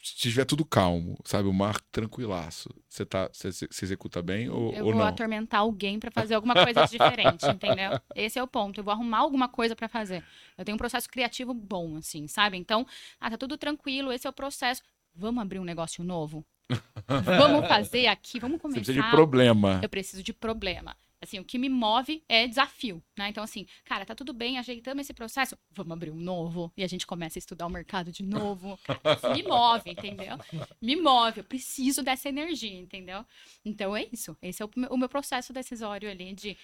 se 0.03 0.15
tiver 0.15 0.45
tudo 0.45 0.65
calmo, 0.65 1.19
sabe, 1.25 1.49
o 1.49 1.53
mar 1.53 1.81
tranquilaço, 1.91 2.69
você 2.89 3.05
tá, 3.05 3.29
você, 3.33 3.51
você 3.51 3.85
executa 3.85 4.23
bem 4.23 4.49
ou, 4.49 4.73
Eu 4.73 4.87
ou 4.87 4.93
vou 4.93 5.01
não? 5.01 5.09
atormentar 5.09 5.61
alguém 5.61 5.99
pra 5.99 6.11
fazer 6.11 6.35
alguma 6.35 6.55
coisa 6.55 6.87
diferente, 6.87 7.45
entendeu? 7.49 7.91
Esse 8.15 8.39
é 8.39 8.43
o 8.43 8.47
ponto. 8.47 8.79
Eu 8.79 8.85
vou 8.85 8.93
arrumar 8.93 9.19
alguma 9.19 9.49
coisa 9.49 9.75
pra 9.75 9.89
fazer. 9.89 10.23
Eu 10.57 10.65
tenho 10.65 10.77
um 10.77 10.79
processo 10.79 11.09
criativo 11.09 11.53
bom, 11.53 11.97
assim, 11.97 12.29
sabe? 12.29 12.57
Então, 12.57 12.87
ah, 13.21 13.31
tá 13.31 13.37
tudo 13.37 13.57
tranquilo, 13.59 14.13
esse 14.13 14.27
é 14.27 14.31
o 14.31 14.33
processo. 14.33 14.83
Vamos 15.15 15.43
abrir 15.43 15.59
um 15.59 15.65
negócio 15.65 16.05
novo? 16.05 16.45
Vamos 17.25 17.67
fazer 17.69 18.07
aqui, 18.09 18.41
vamos 18.41 18.57
Você 18.57 18.63
começar. 18.63 18.83
precisa 18.85 19.03
de 19.05 19.11
problema. 19.11 19.81
Eu 19.83 19.89
preciso 19.89 20.23
de 20.23 20.33
problema. 20.33 20.97
Assim, 21.21 21.39
o 21.39 21.45
que 21.45 21.59
me 21.59 21.69
move 21.69 22.23
é 22.29 22.47
desafio, 22.47 23.03
né? 23.17 23.31
Então, 23.31 23.43
assim, 23.43 23.67
cara, 23.85 24.05
tá 24.05 24.15
tudo 24.15 24.35
bem, 24.35 24.59
ajeitamos 24.59 25.03
esse 25.03 25.15
processo, 25.15 25.57
vamos 25.71 25.93
abrir 25.93 26.11
um 26.11 26.21
novo 26.21 26.71
e 26.77 26.85
a 26.85 26.87
gente 26.87 27.07
começa 27.07 27.39
a 27.39 27.41
estudar 27.41 27.67
o 27.67 27.71
mercado 27.71 28.13
de 28.13 28.23
novo. 28.23 28.79
Cara, 28.85 29.01
isso 29.15 29.31
me 29.31 29.43
move, 29.43 29.91
entendeu? 29.91 30.37
Me 30.81 30.95
move, 30.95 31.41
eu 31.41 31.45
preciso 31.45 32.03
dessa 32.03 32.29
energia, 32.29 32.79
entendeu? 32.79 33.25
Então 33.65 33.97
é 33.97 34.07
isso. 34.13 34.37
Esse 34.43 34.63
é 34.63 34.67
o 34.67 34.71
meu, 34.77 34.91
o 34.91 34.99
meu 34.99 35.09
processo 35.09 35.53
decisório 35.53 36.11
ali 36.11 36.35
de. 36.35 36.57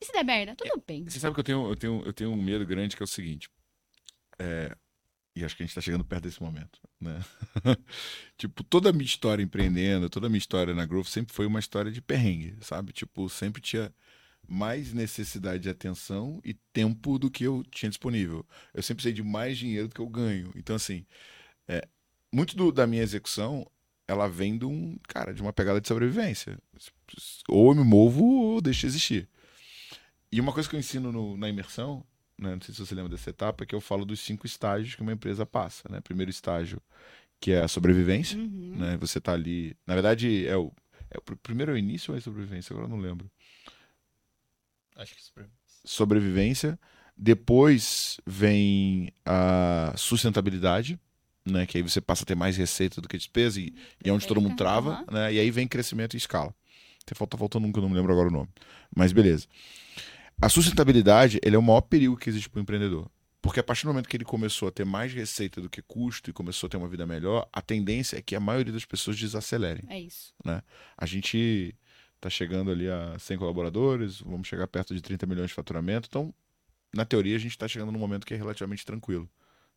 E 0.00 0.06
se 0.06 0.12
der 0.12 0.24
merda, 0.24 0.56
tudo 0.56 0.82
bem. 0.86 1.04
Você 1.04 1.20
sabe 1.20 1.34
que 1.34 1.40
eu 1.40 1.44
tenho, 1.44 1.68
eu 1.68 1.76
tenho, 1.76 2.02
eu 2.06 2.12
tenho 2.12 2.30
um 2.30 2.42
medo 2.42 2.64
grande 2.64 2.96
que 2.96 3.02
é 3.02 3.04
o 3.04 3.06
seguinte. 3.06 3.50
É, 4.38 4.74
e 5.40 5.44
acho 5.44 5.56
que 5.56 5.62
a 5.62 5.66
gente 5.66 5.74
tá 5.74 5.80
chegando 5.80 6.04
perto 6.04 6.24
desse 6.24 6.42
momento, 6.42 6.80
né? 7.00 7.20
tipo, 8.36 8.62
toda 8.64 8.90
a 8.90 8.92
minha 8.92 9.04
história 9.04 9.42
empreendendo, 9.42 10.08
toda 10.10 10.26
a 10.26 10.30
minha 10.30 10.38
história 10.38 10.74
na 10.74 10.86
Growth 10.86 11.06
sempre 11.08 11.34
foi 11.34 11.46
uma 11.46 11.60
história 11.60 11.90
de 11.90 12.00
perrengue, 12.00 12.56
sabe? 12.62 12.92
Tipo, 12.92 13.28
sempre 13.28 13.60
tinha 13.62 13.92
mais 14.48 14.92
necessidade 14.92 15.62
de 15.62 15.68
atenção 15.70 16.40
e 16.44 16.54
tempo 16.72 17.18
do 17.18 17.30
que 17.30 17.44
eu 17.44 17.64
tinha 17.70 17.88
disponível. 17.88 18.44
Eu 18.74 18.82
sempre 18.82 19.02
precisei 19.02 19.12
de 19.12 19.22
mais 19.22 19.58
dinheiro 19.58 19.88
do 19.88 19.94
que 19.94 20.00
eu 20.00 20.08
ganho. 20.08 20.50
Então, 20.56 20.74
assim, 20.76 21.06
é, 21.68 21.86
muito 22.32 22.56
do- 22.56 22.72
da 22.72 22.86
minha 22.86 23.02
execução, 23.02 23.70
ela 24.08 24.28
vem 24.28 24.58
de 24.58 24.64
um, 24.66 24.98
cara, 25.08 25.32
de 25.34 25.42
uma 25.42 25.52
pegada 25.52 25.80
de 25.80 25.88
sobrevivência. 25.88 26.58
Ou 27.48 27.70
eu 27.70 27.76
me 27.76 27.84
movo 27.84 28.24
ou 28.24 28.60
deixo 28.60 28.80
de 28.80 28.86
existir. 28.86 29.28
E 30.32 30.40
uma 30.40 30.52
coisa 30.52 30.68
que 30.68 30.76
eu 30.76 30.80
ensino 30.80 31.10
no- 31.12 31.36
na 31.36 31.48
imersão, 31.48 32.04
né, 32.40 32.54
não 32.54 32.60
sei 32.60 32.74
se 32.74 32.80
você 32.84 32.94
lembra 32.94 33.10
dessa 33.10 33.30
etapa, 33.30 33.64
é 33.64 33.66
que 33.66 33.74
eu 33.74 33.80
falo 33.80 34.04
dos 34.04 34.20
cinco 34.20 34.46
estágios 34.46 34.94
que 34.94 35.02
uma 35.02 35.12
empresa 35.12 35.44
passa. 35.44 35.88
Né? 35.88 36.00
Primeiro 36.00 36.30
estágio, 36.30 36.80
que 37.38 37.52
é 37.52 37.60
a 37.60 37.68
sobrevivência. 37.68 38.38
Uhum. 38.38 38.74
Né? 38.76 38.96
Você 38.98 39.20
tá 39.20 39.32
ali. 39.32 39.76
Na 39.86 39.94
verdade, 39.94 40.46
é 40.46 40.56
o, 40.56 40.72
é 41.10 41.18
o 41.18 41.22
pr- 41.22 41.36
primeiro 41.42 41.72
é 41.72 41.74
o 41.74 41.78
início 41.78 42.10
ou 42.12 42.16
é 42.16 42.18
a 42.18 42.22
sobrevivência? 42.22 42.72
Agora 42.72 42.86
eu 42.86 42.90
não 42.90 42.98
lembro. 43.00 43.30
Acho 44.96 45.14
que 45.14 45.20
isso 45.20 45.32
pra- 45.32 45.44
Sobrevivência. 45.84 46.78
Depois 47.16 48.18
vem 48.26 49.12
a 49.26 49.92
sustentabilidade, 49.96 50.98
né? 51.44 51.66
Que 51.66 51.76
aí 51.78 51.82
você 51.82 52.00
passa 52.00 52.22
a 52.22 52.26
ter 52.26 52.34
mais 52.34 52.56
receita 52.56 53.00
do 53.00 53.08
que 53.08 53.18
despesa 53.18 53.60
e, 53.60 53.74
e 54.02 54.08
é 54.08 54.12
onde 54.12 54.26
todo 54.26 54.40
mundo 54.40 54.56
trava, 54.56 55.04
né? 55.10 55.32
E 55.32 55.38
aí 55.38 55.50
vem 55.50 55.68
crescimento 55.68 56.14
e 56.14 56.16
escala. 56.16 56.54
Tem 57.04 57.14
falta 57.14 57.36
faltando 57.36 57.66
um 57.66 57.72
que 57.72 57.78
eu 57.78 57.82
não 57.82 57.90
me 57.90 57.96
lembro 57.96 58.12
agora 58.12 58.28
o 58.28 58.32
nome. 58.32 58.48
Mas 58.94 59.12
beleza. 59.12 59.46
A 60.42 60.48
sustentabilidade, 60.48 61.38
ele 61.44 61.54
é 61.54 61.58
o 61.58 61.62
maior 61.62 61.82
perigo 61.82 62.16
que 62.16 62.30
existe 62.30 62.48
para 62.48 62.60
o 62.60 62.62
empreendedor. 62.62 63.10
Porque 63.42 63.60
a 63.60 63.62
partir 63.62 63.84
do 63.84 63.88
momento 63.88 64.08
que 64.08 64.16
ele 64.16 64.24
começou 64.24 64.68
a 64.68 64.70
ter 64.70 64.84
mais 64.84 65.12
receita 65.12 65.60
do 65.60 65.68
que 65.68 65.82
custo 65.82 66.30
e 66.30 66.32
começou 66.32 66.66
a 66.66 66.70
ter 66.70 66.78
uma 66.78 66.88
vida 66.88 67.06
melhor, 67.06 67.46
a 67.52 67.60
tendência 67.60 68.16
é 68.16 68.22
que 68.22 68.34
a 68.34 68.40
maioria 68.40 68.72
das 68.72 68.86
pessoas 68.86 69.18
desacelerem. 69.18 69.84
É 69.88 70.00
isso. 70.00 70.32
A 70.96 71.04
gente 71.06 71.74
está 72.16 72.30
chegando 72.30 72.70
ali 72.70 72.88
a 72.88 73.18
100 73.18 73.36
colaboradores, 73.36 74.20
vamos 74.20 74.48
chegar 74.48 74.66
perto 74.66 74.94
de 74.94 75.02
30 75.02 75.26
milhões 75.26 75.48
de 75.48 75.54
faturamento. 75.54 76.08
Então, 76.10 76.34
na 76.94 77.04
teoria, 77.04 77.36
a 77.36 77.38
gente 77.38 77.52
está 77.52 77.68
chegando 77.68 77.92
num 77.92 77.98
momento 77.98 78.26
que 78.26 78.32
é 78.32 78.36
relativamente 78.36 78.84
tranquilo. 78.84 79.28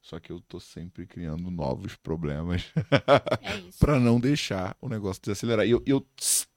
Só 0.02 0.20
que 0.20 0.32
eu 0.32 0.40
tô 0.42 0.60
sempre 0.60 1.06
criando 1.06 1.50
novos 1.50 1.96
problemas 1.96 2.64
É 3.42 3.62
para 3.80 4.00
não 4.00 4.20
deixar 4.20 4.78
o 4.82 4.88
negócio 4.88 5.22
desacelerar. 5.22 5.66
E 5.66 5.72
eu, 5.72 5.84
eu, 5.86 6.06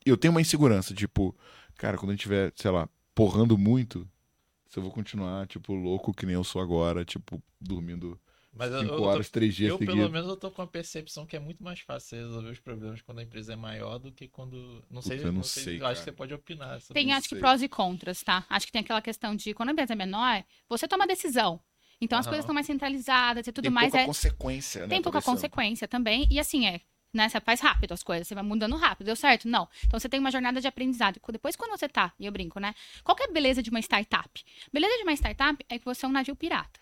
eu 0.05 0.17
tenho 0.17 0.33
uma 0.33 0.41
insegurança, 0.41 0.95
tipo, 0.95 1.37
cara, 1.77 1.97
quando 1.97 2.11
a 2.11 2.13
gente 2.15 2.23
tiver, 2.23 2.53
sei 2.57 2.71
lá, 2.73 2.89
porrando 3.17 3.59
muito, 3.59 4.09
se 4.71 4.79
eu 4.79 4.85
vou 4.85 4.93
continuar, 4.93 5.47
tipo, 5.49 5.75
louco 5.75 6.15
que 6.15 6.27
nem 6.27 6.35
eu 6.37 6.45
sou 6.45 6.63
agora, 6.63 7.05
tipo, 7.05 7.43
dormindo 7.61 8.21
Mas 8.53 8.73
eu, 8.73 8.81
5 8.81 9.03
eu, 9.03 9.03
horas, 9.05 9.31
3 9.31 9.55
tô, 9.55 9.57
dias 9.57 9.73
eu, 9.73 9.79
pelo 9.79 10.09
menos, 10.09 10.29
eu 10.29 10.37
tô 10.37 10.51
com 10.51 10.63
a 10.63 10.67
percepção 10.67 11.27
que 11.27 11.37
é 11.37 11.39
muito 11.41 11.63
mais 11.63 11.81
fácil 11.81 12.09
você 12.09 12.17
resolver 12.17 12.51
os 12.51 12.61
problemas 12.61 13.03
quando 13.03 13.19
a 13.19 13.23
empresa 13.23 13.53
é 13.53 13.57
maior 13.57 13.99
do 13.99 14.11
que 14.13 14.29
quando. 14.29 14.83
Não 14.91 15.03
sei, 15.03 15.19
Puta, 15.19 15.29
eu 15.29 15.33
não 15.33 15.43
não 15.43 15.43
sei, 15.43 15.65
sei, 15.65 15.81
eu 15.81 15.87
acho 15.87 16.01
que 16.01 16.05
você 16.05 16.13
pode 16.13 16.33
opinar. 16.35 16.81
sobre 16.81 17.03
Tem, 17.03 17.11
isso. 17.11 17.19
acho 17.19 17.29
que 17.29 17.37
prós 17.37 17.63
e 17.63 17.69
contras, 17.69 18.23
tá? 18.23 18.47
Acho 18.49 18.67
que 18.67 18.73
tem 18.73 18.81
aquela 18.81 19.03
questão 19.03 19.37
de 19.37 19.53
quando 19.53 19.69
a 19.71 19.73
empresa 19.73 19.93
é 19.93 19.97
menor, 19.97 20.43
você 20.69 20.89
toma 20.89 21.07
decisão. 21.07 21.61
Então 22.01 22.19
as 22.19 22.27
Aham. 22.27 22.31
coisas 22.31 22.45
estão 22.45 22.55
mais 22.55 22.67
centralizadas 22.67 23.47
e 23.47 23.53
tudo 23.53 23.65
Tem 23.65 23.71
mais. 23.71 23.93
pouca 23.93 24.05
É, 24.05 24.07
consequência, 24.07 24.87
né? 24.87 24.89
tem 24.89 25.03
pouca 25.03 25.21
consequência 25.23 25.87
também. 25.89 26.27
E 26.31 26.39
assim, 26.41 26.67
é, 26.67 26.81
né? 27.17 27.29
Você 27.29 27.41
faz 27.41 27.61
rápido 27.61 27.93
as 27.93 28.03
coisas, 28.03 28.29
você 28.29 28.35
vai 28.35 28.45
mudando 28.45 28.77
rápido. 28.77 29.07
Deu 29.07 29.17
certo? 29.17 29.49
Não. 29.49 29.69
Então 29.85 29.99
você 29.99 30.09
tem 30.09 30.21
uma 30.21 30.31
jornada 30.31 30.61
de 30.61 30.69
aprendizado. 30.69 31.21
Depois, 31.33 31.57
quando 31.57 31.71
você 31.71 31.89
tá, 31.89 32.13
e 32.19 32.27
eu 32.27 32.33
brinco, 32.33 32.61
né? 32.61 32.75
Qual 33.03 33.17
que 33.17 33.23
é 33.23 33.27
a 33.27 33.33
beleza 33.33 33.63
de 33.63 33.71
uma 33.71 33.81
startup? 33.81 34.45
Beleza 34.73 34.97
de 34.97 35.03
uma 35.03 35.13
startup 35.13 35.65
é 35.69 35.79
que 35.79 35.85
você 35.85 36.05
é 36.05 36.09
um 36.09 36.13
navio 36.13 36.37
pirata. 36.37 36.81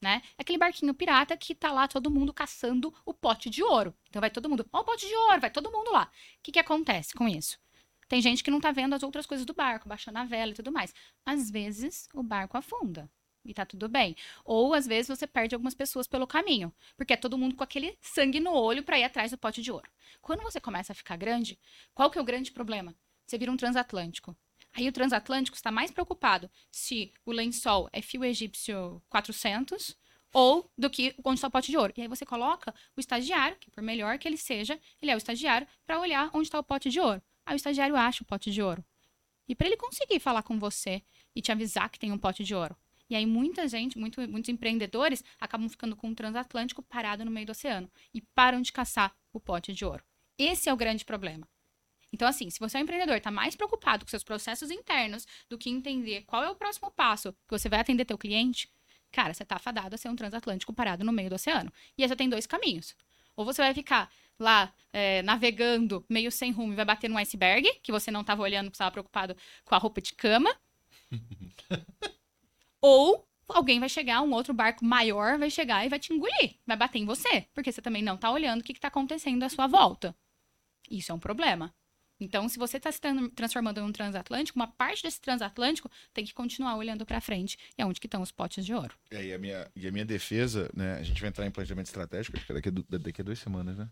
Né? 0.00 0.22
É 0.36 0.42
aquele 0.42 0.58
barquinho 0.58 0.92
pirata 0.94 1.36
que 1.36 1.54
tá 1.54 1.72
lá 1.72 1.88
todo 1.88 2.10
mundo 2.10 2.32
caçando 2.32 2.94
o 3.04 3.14
pote 3.14 3.48
de 3.48 3.62
ouro. 3.62 3.94
Então 4.08 4.20
vai 4.20 4.30
todo 4.30 4.48
mundo, 4.48 4.66
ó, 4.70 4.80
o 4.80 4.84
pote 4.84 5.06
de 5.06 5.14
ouro, 5.14 5.40
vai 5.40 5.50
todo 5.50 5.72
mundo 5.72 5.90
lá. 5.90 6.04
O 6.04 6.42
que 6.42 6.52
que 6.52 6.58
acontece 6.58 7.14
com 7.14 7.26
isso? 7.26 7.58
Tem 8.06 8.20
gente 8.20 8.44
que 8.44 8.50
não 8.50 8.60
tá 8.60 8.70
vendo 8.70 8.94
as 8.94 9.02
outras 9.02 9.26
coisas 9.26 9.44
do 9.46 9.54
barco, 9.54 9.88
baixando 9.88 10.18
a 10.18 10.24
vela 10.24 10.52
e 10.52 10.54
tudo 10.54 10.70
mais. 10.70 10.94
Às 11.24 11.50
vezes 11.50 12.08
o 12.14 12.22
barco 12.22 12.56
afunda 12.56 13.10
e 13.46 13.54
tá 13.54 13.64
tudo 13.64 13.88
bem. 13.88 14.16
Ou 14.44 14.74
às 14.74 14.86
vezes 14.86 15.08
você 15.08 15.26
perde 15.26 15.54
algumas 15.54 15.74
pessoas 15.74 16.06
pelo 16.06 16.26
caminho, 16.26 16.72
porque 16.96 17.12
é 17.12 17.16
todo 17.16 17.38
mundo 17.38 17.54
com 17.54 17.64
aquele 17.64 17.96
sangue 18.00 18.40
no 18.40 18.52
olho 18.52 18.82
para 18.82 18.98
ir 18.98 19.04
atrás 19.04 19.30
do 19.30 19.38
pote 19.38 19.62
de 19.62 19.70
ouro. 19.70 19.88
Quando 20.20 20.42
você 20.42 20.60
começa 20.60 20.92
a 20.92 20.94
ficar 20.94 21.16
grande, 21.16 21.58
qual 21.94 22.10
que 22.10 22.18
é 22.18 22.20
o 22.20 22.24
grande 22.24 22.52
problema? 22.52 22.94
Você 23.26 23.38
vira 23.38 23.50
um 23.50 23.56
transatlântico. 23.56 24.36
Aí 24.72 24.88
o 24.88 24.92
transatlântico 24.92 25.56
está 25.56 25.70
mais 25.70 25.90
preocupado 25.90 26.50
se 26.70 27.12
o 27.24 27.32
lençol 27.32 27.88
é 27.92 28.02
fio 28.02 28.24
egípcio 28.24 29.02
400 29.08 29.96
ou 30.32 30.70
do 30.76 30.90
que 30.90 31.14
onde 31.24 31.38
está 31.38 31.48
o 31.48 31.50
pote 31.50 31.70
de 31.70 31.78
ouro. 31.78 31.94
E 31.96 32.02
aí 32.02 32.08
você 32.08 32.26
coloca 32.26 32.74
o 32.94 33.00
estagiário, 33.00 33.56
que 33.58 33.70
por 33.70 33.82
melhor 33.82 34.18
que 34.18 34.28
ele 34.28 34.36
seja, 34.36 34.78
ele 35.00 35.10
é 35.10 35.14
o 35.14 35.18
estagiário, 35.18 35.66
para 35.86 35.98
olhar 35.98 36.30
onde 36.34 36.48
está 36.48 36.58
o 36.58 36.62
pote 36.62 36.90
de 36.90 37.00
ouro. 37.00 37.22
Aí 37.46 37.54
o 37.54 37.56
estagiário 37.56 37.96
acha 37.96 38.22
o 38.22 38.26
pote 38.26 38.50
de 38.50 38.60
ouro. 38.60 38.84
E 39.48 39.54
para 39.54 39.66
ele 39.66 39.76
conseguir 39.76 40.20
falar 40.20 40.42
com 40.42 40.58
você 40.58 41.02
e 41.34 41.40
te 41.40 41.50
avisar 41.52 41.88
que 41.88 41.98
tem 41.98 42.12
um 42.12 42.18
pote 42.18 42.44
de 42.44 42.54
ouro. 42.54 42.76
E 43.08 43.14
aí 43.14 43.26
muita 43.26 43.68
gente, 43.68 43.98
muito- 43.98 44.20
muitos 44.28 44.48
empreendedores 44.48 45.22
acabam 45.40 45.68
ficando 45.68 45.96
com 45.96 46.08
um 46.08 46.14
transatlântico 46.14 46.82
parado 46.82 47.24
no 47.24 47.30
meio 47.30 47.46
do 47.46 47.50
oceano 47.52 47.90
e 48.12 48.20
param 48.20 48.60
de 48.60 48.72
caçar 48.72 49.14
o 49.32 49.40
pote 49.40 49.72
de 49.72 49.84
ouro. 49.84 50.02
Esse 50.38 50.68
é 50.68 50.72
o 50.72 50.76
grande 50.76 51.04
problema. 51.04 51.46
Então, 52.12 52.26
assim, 52.26 52.48
se 52.50 52.58
você 52.58 52.76
é 52.76 52.80
um 52.80 52.84
empreendedor, 52.84 53.16
está 53.16 53.30
mais 53.30 53.54
preocupado 53.54 54.04
com 54.04 54.10
seus 54.10 54.24
processos 54.24 54.70
internos 54.70 55.26
do 55.48 55.58
que 55.58 55.68
entender 55.68 56.22
qual 56.22 56.42
é 56.42 56.50
o 56.50 56.54
próximo 56.54 56.90
passo 56.90 57.32
que 57.32 57.50
você 57.50 57.68
vai 57.68 57.80
atender 57.80 58.04
teu 58.04 58.16
cliente, 58.16 58.70
cara, 59.10 59.34
você 59.34 59.44
tá 59.44 59.58
fadado 59.58 59.94
a 59.94 59.98
ser 59.98 60.08
um 60.08 60.16
transatlântico 60.16 60.72
parado 60.72 61.04
no 61.04 61.12
meio 61.12 61.28
do 61.28 61.34
oceano. 61.34 61.72
E 61.96 62.02
aí 62.02 62.08
você 62.08 62.16
tem 62.16 62.28
dois 62.28 62.46
caminhos. 62.46 62.94
Ou 63.34 63.44
você 63.44 63.60
vai 63.60 63.74
ficar 63.74 64.10
lá 64.38 64.72
é, 64.92 65.22
navegando 65.22 66.04
meio 66.08 66.30
sem 66.32 66.52
rumo 66.52 66.72
e 66.72 66.76
vai 66.76 66.84
bater 66.84 67.08
num 67.08 67.18
iceberg, 67.18 67.70
que 67.82 67.92
você 67.92 68.10
não 68.10 68.22
estava 68.22 68.42
olhando, 68.42 68.66
porque 68.66 68.76
estava 68.76 68.90
preocupado 68.92 69.36
com 69.64 69.74
a 69.74 69.78
roupa 69.78 70.00
de 70.00 70.14
cama. 70.14 70.54
Ou 72.88 73.26
alguém 73.48 73.80
vai 73.80 73.88
chegar, 73.88 74.22
um 74.22 74.32
outro 74.32 74.54
barco 74.54 74.84
maior 74.84 75.38
vai 75.38 75.50
chegar 75.50 75.84
e 75.84 75.88
vai 75.88 75.98
te 75.98 76.12
engolir, 76.12 76.54
vai 76.64 76.76
bater 76.76 77.00
em 77.00 77.04
você, 77.04 77.44
porque 77.52 77.72
você 77.72 77.82
também 77.82 78.00
não 78.00 78.16
tá 78.16 78.30
olhando 78.30 78.60
o 78.60 78.62
que, 78.62 78.72
que 78.72 78.78
tá 78.78 78.86
acontecendo 78.86 79.42
à 79.42 79.48
sua 79.48 79.66
volta. 79.66 80.14
Isso 80.88 81.10
é 81.10 81.14
um 81.14 81.18
problema. 81.18 81.74
Então, 82.20 82.48
se 82.48 82.56
você 82.56 82.76
está 82.76 82.92
se 82.92 83.00
tran- 83.00 83.28
transformando 83.30 83.80
em 83.80 83.82
um 83.82 83.90
transatlântico, 83.90 84.56
uma 84.56 84.68
parte 84.68 85.02
desse 85.02 85.20
transatlântico 85.20 85.90
tem 86.14 86.24
que 86.24 86.32
continuar 86.32 86.76
olhando 86.76 87.04
para 87.04 87.20
frente. 87.20 87.58
E 87.76 87.82
é 87.82 87.84
onde 87.84 87.98
que 87.98 88.06
estão 88.06 88.22
os 88.22 88.30
potes 88.30 88.64
de 88.64 88.72
ouro. 88.72 88.94
É, 89.10 89.24
e, 89.24 89.34
a 89.34 89.38
minha, 89.38 89.68
e 89.74 89.88
a 89.88 89.90
minha 89.90 90.04
defesa, 90.04 90.70
né? 90.72 90.94
A 90.94 91.02
gente 91.02 91.20
vai 91.20 91.28
entrar 91.28 91.44
em 91.44 91.50
planejamento 91.50 91.86
estratégico, 91.86 92.36
acho 92.36 92.46
que 92.46 92.52
é 92.52 92.54
daqui 92.54 92.68
a, 92.68 92.98
daqui 92.98 93.20
a 93.20 93.24
duas 93.24 93.38
semanas, 93.40 93.76
né? 93.76 93.90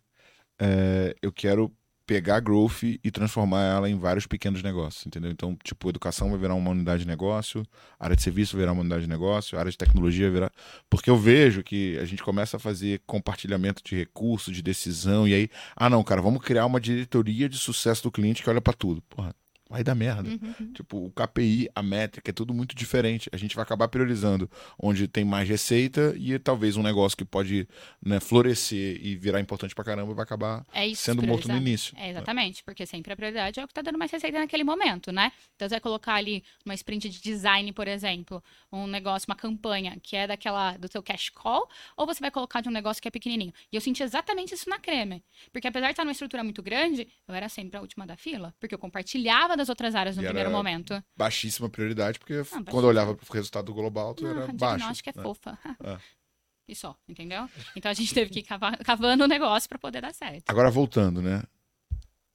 É, 0.59 1.17
eu 1.21 1.33
quero 1.33 1.77
pegar 2.07 2.37
a 2.37 2.41
growth 2.41 2.83
e 2.83 3.11
transformar 3.11 3.63
ela 3.63 3.89
em 3.89 3.99
vários 3.99 4.27
pequenos 4.27 4.63
negócios, 4.63 5.07
entendeu? 5.07 5.31
Então, 5.31 5.57
tipo, 5.63 5.89
educação 5.89 6.31
vai 6.31 6.39
virar 6.39 6.55
uma 6.55 6.71
unidade 6.71 7.03
de 7.03 7.09
negócio, 7.09 7.65
área 7.99 8.15
de 8.15 8.23
serviço 8.23 8.53
vai 8.53 8.63
virar 8.63 8.73
uma 8.73 8.81
unidade 8.81 9.03
de 9.03 9.09
negócio, 9.09 9.59
área 9.59 9.71
de 9.71 9.79
tecnologia 9.79 10.27
vai 10.27 10.35
virar. 10.35 10.53
Porque 10.91 11.09
eu 11.09 11.17
vejo 11.17 11.63
que 11.63 11.99
a 11.99 12.05
gente 12.05 12.23
começa 12.23 12.57
a 12.57 12.61
fazer 12.61 13.01
compartilhamento 13.07 13.83
de 13.83 13.97
recursos, 13.97 14.55
de 14.55 14.63
decisão, 14.63 15.27
e 15.27 15.35
aí, 15.35 15.51
ah, 15.77 15.89
não, 15.89 16.03
cara, 16.03 16.21
vamos 16.21 16.43
criar 16.43 16.67
uma 16.67 16.81
diretoria 16.81 17.49
de 17.49 17.57
sucesso 17.57 18.03
do 18.03 18.13
cliente 18.13 18.43
que 18.43 18.51
olha 18.51 18.61
pra 18.61 18.73
tudo. 18.73 19.03
Porra, 19.03 19.35
vai 19.69 19.83
dar 19.83 19.95
merda. 19.95 20.29
Uhum. 20.29 20.73
Tipo, 20.73 21.07
o 21.07 21.11
KPI, 21.11 21.69
a 21.75 21.83
métrica, 21.83 22.31
é 22.31 22.35
tudo 22.35 22.53
muito 22.53 22.75
diferente. 22.75 23.29
A 23.33 23.37
gente 23.37 23.57
vai 23.57 23.63
acabar 23.63 23.89
priorizando 23.89 24.49
onde 24.79 25.09
tem 25.09 25.25
mais 25.25 25.49
receita 25.49 26.15
e 26.17 26.39
talvez 26.39 26.77
um 26.77 26.83
negócio 26.83 27.17
que 27.17 27.25
pode 27.25 27.67
né, 28.05 28.21
florescer 28.21 28.99
e 29.05 29.17
virar 29.17 29.41
importante 29.41 29.75
pra 29.75 29.83
caramba 29.85 30.13
vai 30.15 30.23
acabar 30.23 30.65
É 30.73 30.93
sendo 30.95 31.23
morto 31.23 31.49
no 31.49 31.55
priorizar. 31.55 31.57
início. 31.63 31.95
É, 31.97 32.11
exatamente, 32.11 32.63
porque 32.63 32.85
sempre 32.87 33.13
a 33.13 33.17
prioridade 33.17 33.59
é 33.59 33.65
o 33.65 33.67
que 33.67 33.73
está 33.73 33.83
dando 33.83 33.99
mais 33.99 34.11
receita 34.11 34.39
naquele 34.39 34.65
momento, 34.65 35.11
né? 35.11 35.33
Então, 35.57 35.69
você 35.69 35.75
vai 35.75 35.81
colocar 35.81 36.15
ali 36.15 36.45
uma 36.65 36.75
sprint 36.75 37.09
de 37.09 37.21
design, 37.21 37.73
por 37.73 37.89
exemplo, 37.89 38.43
um 38.71 38.87
negócio, 38.87 39.27
uma 39.29 39.37
campanha 39.37 39.97
que 40.03 40.15
é 40.17 40.27
daquela 40.27 40.77
do 40.77 40.89
teu 40.89 41.03
cash 41.03 41.31
call, 41.31 41.69
ou 41.97 42.07
você 42.07 42.21
vai 42.21 42.31
colocar 42.31 42.61
de 42.61 42.69
um 42.69 42.73
negócio 42.73 43.01
que 43.01 43.09
é 43.09 43.11
pequenininho. 43.11 43.53
E 43.73 43.77
eu 43.77 43.81
senti 43.81 44.03
exatamente 44.03 44.55
isso 44.55 44.69
na 44.69 44.79
Creme, 44.79 45.25
porque 45.53 45.67
apesar 45.69 45.87
de 45.87 45.93
estar 45.93 46.05
numa 46.05 46.13
estrutura 46.13 46.45
muito 46.45 46.63
grande, 46.63 47.09
eu 47.27 47.35
era 47.35 47.49
sempre 47.49 47.77
a 47.79 47.81
última 47.81 48.07
da 48.07 48.17
fila, 48.17 48.55
porque 48.61 48.75
eu 48.75 48.79
compartilhava 48.79 49.54
das 49.57 49.69
outras 49.69 49.95
áreas 49.95 50.17
no 50.17 50.23
E 50.23 50.27
primeiro 50.27 50.51
momento. 50.51 51.03
Baixíssima 51.17 51.69
prioridade, 51.69 52.19
porque 52.19 52.35
baixíssima. 52.35 52.65
quando 52.65 52.85
eu 52.85 52.89
olhava 52.91 53.15
pro 53.15 53.33
resultado 53.33 53.73
global, 53.75 54.15
tu 54.15 54.25
Não, 54.25 54.31
era 54.31 54.41
baixo. 54.53 54.57
diagnóstica 54.79 55.11
é 55.11 55.17
né? 55.17 55.23
fofa. 55.23 55.59
É. 55.83 55.99
E 56.67 56.75
só, 56.75 56.97
entendeu? 57.07 57.47
Então 57.77 57.91
a 57.91 57.95
gente 57.95 58.15
teve 58.15 58.31
que 58.31 58.39
ir 58.39 58.43
cava- 58.43 58.79
cavando 58.79 59.25
o 59.25 59.29
negócio 59.29 59.69
para 59.69 59.79
poder 59.79 60.01
dar 60.01 60.15
certo. 60.15 60.49
Agora 60.49 60.71
voltando, 60.71 61.21
né? 61.21 61.43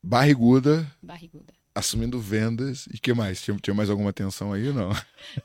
Barriguda, 0.04 0.90
barriguda. 1.02 1.52
Assumindo 1.80 2.20
vendas. 2.20 2.86
E 2.88 3.00
que 3.00 3.14
mais? 3.14 3.42
Tinha, 3.42 3.58
tinha 3.58 3.74
mais 3.74 3.90
alguma 3.90 4.10
atenção 4.12 4.54
aí 4.54 4.68
ou 4.68 4.74
não? 4.74 4.90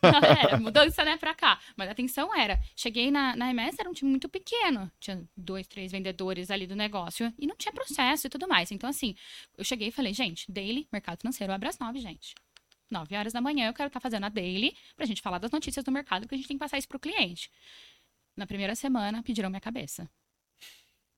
Não, 0.02 0.18
era 0.24 0.56
mudança, 0.58 1.04
né, 1.04 1.16
pra 1.16 1.34
cá. 1.34 1.58
Mas 1.76 1.88
a 1.88 1.92
atenção 1.92 2.34
era, 2.34 2.60
cheguei 2.76 3.10
na, 3.10 3.34
na 3.36 3.50
MS, 3.50 3.76
era 3.80 3.88
um 3.88 3.92
time 3.92 4.10
muito 4.10 4.28
pequeno. 4.28 4.90
Tinha 5.00 5.22
dois, 5.36 5.66
três 5.66 5.90
vendedores 5.92 6.50
ali 6.50 6.66
do 6.66 6.76
negócio. 6.76 7.32
E 7.38 7.46
não 7.46 7.56
tinha 7.56 7.72
processo 7.72 8.26
e 8.26 8.30
tudo 8.30 8.46
mais. 8.46 8.70
Então, 8.70 8.88
assim, 8.90 9.14
eu 9.56 9.64
cheguei 9.64 9.88
e 9.88 9.92
falei, 9.92 10.12
gente, 10.12 10.50
daily, 10.50 10.86
mercado 10.92 11.20
financeiro 11.20 11.52
abre 11.52 11.68
às 11.68 11.78
nove, 11.78 12.00
gente. 12.00 12.34
Nove 12.90 13.16
horas 13.16 13.32
da 13.32 13.40
manhã 13.40 13.66
eu 13.68 13.72
quero 13.74 13.86
estar 13.88 13.98
fazendo 14.00 14.24
a 14.24 14.28
daily 14.28 14.76
pra 14.94 15.06
gente 15.06 15.22
falar 15.22 15.38
das 15.38 15.50
notícias 15.50 15.84
do 15.84 15.90
mercado, 15.90 16.28
que 16.28 16.34
a 16.34 16.38
gente 16.38 16.46
tem 16.46 16.56
que 16.56 16.60
passar 16.62 16.78
isso 16.78 16.86
pro 16.88 16.98
cliente. 17.00 17.50
Na 18.36 18.46
primeira 18.46 18.74
semana, 18.74 19.22
pediram 19.22 19.48
minha 19.48 19.60
cabeça. 19.60 20.08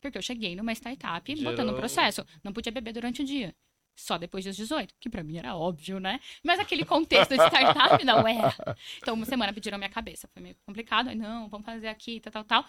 Porque 0.00 0.16
eu 0.18 0.22
cheguei 0.22 0.54
numa 0.54 0.72
startup 0.72 1.34
botando 1.36 1.58
um 1.60 1.64
Gerou- 1.70 1.76
processo. 1.78 2.24
Não 2.44 2.52
podia 2.52 2.70
beber 2.70 2.92
durante 2.92 3.22
o 3.22 3.24
dia. 3.24 3.54
Só 3.96 4.18
depois 4.18 4.44
dos 4.44 4.54
18, 4.56 4.94
que 5.00 5.08
pra 5.08 5.24
mim 5.24 5.38
era 5.38 5.56
óbvio, 5.56 5.98
né? 5.98 6.20
Mas 6.44 6.60
aquele 6.60 6.84
contexto 6.84 7.30
de 7.34 7.42
startup 7.42 8.04
não 8.04 8.28
era. 8.28 8.54
Então, 8.98 9.14
uma 9.14 9.24
semana 9.24 9.52
pediram 9.54 9.78
minha 9.78 9.88
cabeça. 9.90 10.28
Foi 10.28 10.42
meio 10.42 10.54
complicado. 10.66 11.08
Aí, 11.08 11.16
não, 11.16 11.48
vamos 11.48 11.64
fazer 11.64 11.88
aqui, 11.88 12.20
tal, 12.20 12.30
tal, 12.32 12.44
tal. 12.44 12.66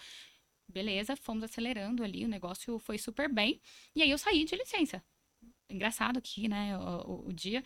Beleza, 0.69 1.15
fomos 1.15 1.43
acelerando 1.43 2.03
ali, 2.03 2.25
o 2.25 2.27
negócio 2.27 2.77
foi 2.79 2.97
super 2.97 3.31
bem. 3.31 3.61
E 3.95 4.01
aí 4.01 4.09
eu 4.09 4.17
saí 4.17 4.43
de 4.45 4.55
licença. 4.55 5.03
Engraçado 5.69 6.17
aqui, 6.17 6.47
né? 6.47 6.77
O, 6.77 7.11
o- 7.11 7.27
o 7.29 7.33
dia. 7.33 7.63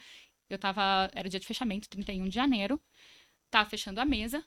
Eu 0.50 0.58
tava. 0.58 1.10
Era 1.14 1.30
dia 1.30 1.40
de 1.40 1.46
fechamento, 1.48 1.88
31 1.90 2.28
de 2.28 2.36
janeiro. 2.36 2.82
Tava 3.50 3.70
fechando 3.70 4.00
a 4.02 4.06
mesa, 4.06 4.44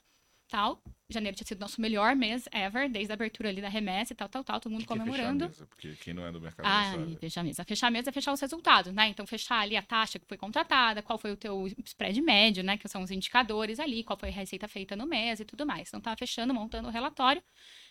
tal. 0.47 0.81
Janeiro 1.09 1.35
tinha 1.37 1.45
sido 1.45 1.59
nosso 1.59 1.79
melhor 1.79 2.15
mês 2.15 2.47
ever, 2.51 2.89
desde 2.89 3.11
a 3.11 3.15
abertura 3.15 3.49
ali 3.49 3.61
da 3.61 3.69
remessa 3.69 4.13
e 4.13 4.15
tal, 4.15 4.27
tal, 4.27 4.43
tal. 4.43 4.59
Todo 4.59 4.71
mundo 4.71 4.81
Que 4.81 4.87
que 4.87 4.93
é 4.93 4.95
fechar 4.97 5.03
a 5.03 5.11
comemorando. 5.11 5.45
mesa? 5.45 5.65
Porque 5.67 5.93
quem 6.03 6.13
não 6.13 6.25
é 6.25 6.31
do 6.31 6.41
mercado 6.41 6.65
Ah, 6.65 6.97
não 6.97 6.99
sabe. 7.05 7.17
fechar 7.19 7.41
a 7.41 7.43
mesa. 7.43 7.63
Fechar 7.63 7.87
a 7.87 7.91
mesa 7.91 8.09
é 8.09 8.13
fechar 8.13 8.33
os 8.33 8.39
resultados, 8.41 8.91
né? 8.93 9.07
Então, 9.09 9.25
fechar 9.27 9.59
ali 9.59 9.77
a 9.77 9.81
taxa 9.83 10.17
que 10.17 10.25
foi 10.27 10.37
contratada, 10.37 11.03
qual 11.03 11.19
foi 11.19 11.31
o 11.31 11.37
teu 11.37 11.67
spread 11.85 12.19
médio, 12.21 12.63
né? 12.63 12.77
Que 12.77 12.87
são 12.87 13.03
os 13.03 13.11
indicadores 13.11 13.79
ali, 13.79 14.03
qual 14.03 14.17
foi 14.17 14.29
a 14.29 14.31
receita 14.31 14.67
feita 14.67 14.95
no 14.95 15.05
mês 15.05 15.39
e 15.39 15.45
tudo 15.45 15.65
mais. 15.65 15.89
Então, 15.89 16.01
tava 16.01 16.17
fechando, 16.17 16.53
montando 16.53 16.87
o 16.87 16.91
relatório. 16.91 17.43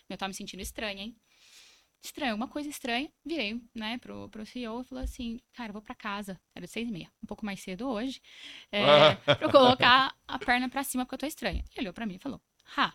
Eu 0.09 0.17
tava 0.17 0.27
me 0.29 0.33
sentindo 0.35 0.61
estranha, 0.61 1.01
hein? 1.03 1.15
Estranho, 2.05 2.35
uma 2.35 2.47
coisa 2.47 2.69
estranha. 2.69 3.11
Virei, 3.25 3.59
né, 3.73 3.97
pro, 3.97 4.29
pro 4.29 4.45
CEO 4.45 4.81
e 4.81 4.83
falou 4.83 5.03
assim, 5.03 5.39
cara, 5.53 5.69
eu 5.69 5.73
vou 5.73 5.81
pra 5.81 5.95
casa. 5.95 6.39
Era 6.53 6.67
seis 6.67 6.87
e 6.87 6.91
meia, 6.91 7.11
um 7.23 7.25
pouco 7.25 7.43
mais 7.45 7.59
cedo 7.61 7.89
hoje. 7.89 8.21
É, 8.71 9.15
pra 9.25 9.39
eu 9.41 9.51
colocar 9.51 10.15
a 10.27 10.37
perna 10.39 10.69
pra 10.69 10.83
cima 10.83 11.03
porque 11.03 11.15
eu 11.15 11.19
tô 11.19 11.25
estranha. 11.25 11.63
Ele 11.71 11.81
olhou 11.81 11.93
pra 11.93 12.05
mim 12.05 12.15
e 12.15 12.19
falou, 12.19 12.39
Rá, 12.63 12.93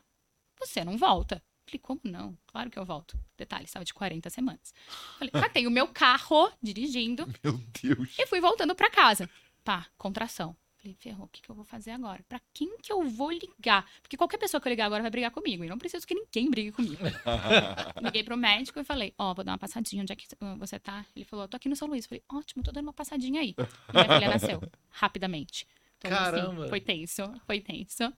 você 0.59 0.85
não 0.85 0.96
volta. 0.96 1.42
Falei, 1.66 1.79
como 1.81 2.01
não? 2.05 2.37
Claro 2.46 2.70
que 2.70 2.79
eu 2.79 2.85
volto. 2.85 3.18
Detalhe, 3.37 3.64
estava 3.64 3.85
de 3.85 3.92
40 3.94 4.29
semanas. 4.31 4.73
Falei, 5.18 5.31
catei 5.31 5.66
o 5.66 5.70
meu 5.70 5.87
carro 5.88 6.51
dirigindo 6.62 7.27
Meu 7.42 7.61
Deus. 7.83 8.14
e 8.18 8.27
fui 8.27 8.40
voltando 8.40 8.75
pra 8.75 8.90
casa. 8.90 9.29
Pá, 9.64 9.87
contração. 9.99 10.57
Falei, 10.80 10.96
ferrou, 10.98 11.26
o 11.26 11.28
que, 11.28 11.42
que 11.42 11.50
eu 11.50 11.54
vou 11.54 11.64
fazer 11.64 11.90
agora? 11.90 12.24
Pra 12.26 12.40
quem 12.54 12.78
que 12.78 12.90
eu 12.90 13.02
vou 13.02 13.30
ligar? 13.30 13.86
Porque 14.00 14.16
qualquer 14.16 14.38
pessoa 14.38 14.58
que 14.58 14.66
eu 14.66 14.70
ligar 14.70 14.86
agora 14.86 15.02
vai 15.02 15.10
brigar 15.10 15.30
comigo. 15.30 15.62
E 15.62 15.68
não 15.68 15.76
preciso 15.76 16.06
que 16.06 16.14
ninguém 16.14 16.48
brigue 16.50 16.72
comigo. 16.72 16.96
Liguei 18.00 18.24
pro 18.24 18.34
médico 18.34 18.80
e 18.80 18.84
falei, 18.84 19.12
ó, 19.18 19.34
vou 19.34 19.44
dar 19.44 19.52
uma 19.52 19.58
passadinha. 19.58 20.02
Onde 20.02 20.12
é 20.14 20.16
que 20.16 20.26
uh, 20.42 20.56
você 20.56 20.78
tá? 20.78 21.04
Ele 21.14 21.26
falou, 21.26 21.46
tô 21.46 21.56
aqui 21.58 21.68
no 21.68 21.76
São 21.76 21.86
Luís. 21.86 22.06
Falei, 22.06 22.22
ótimo, 22.30 22.62
tô 22.62 22.72
dando 22.72 22.86
uma 22.86 22.94
passadinha 22.94 23.42
aí. 23.42 23.54
E 23.58 23.92
minha 23.92 24.04
filha 24.04 24.28
nasceu, 24.32 24.62
rapidamente. 24.88 25.66
Então, 25.98 26.18
assim, 26.18 26.30
Caramba. 26.30 26.68
foi 26.68 26.80
tenso, 26.80 27.22
foi 27.46 27.60
tenso. 27.60 28.10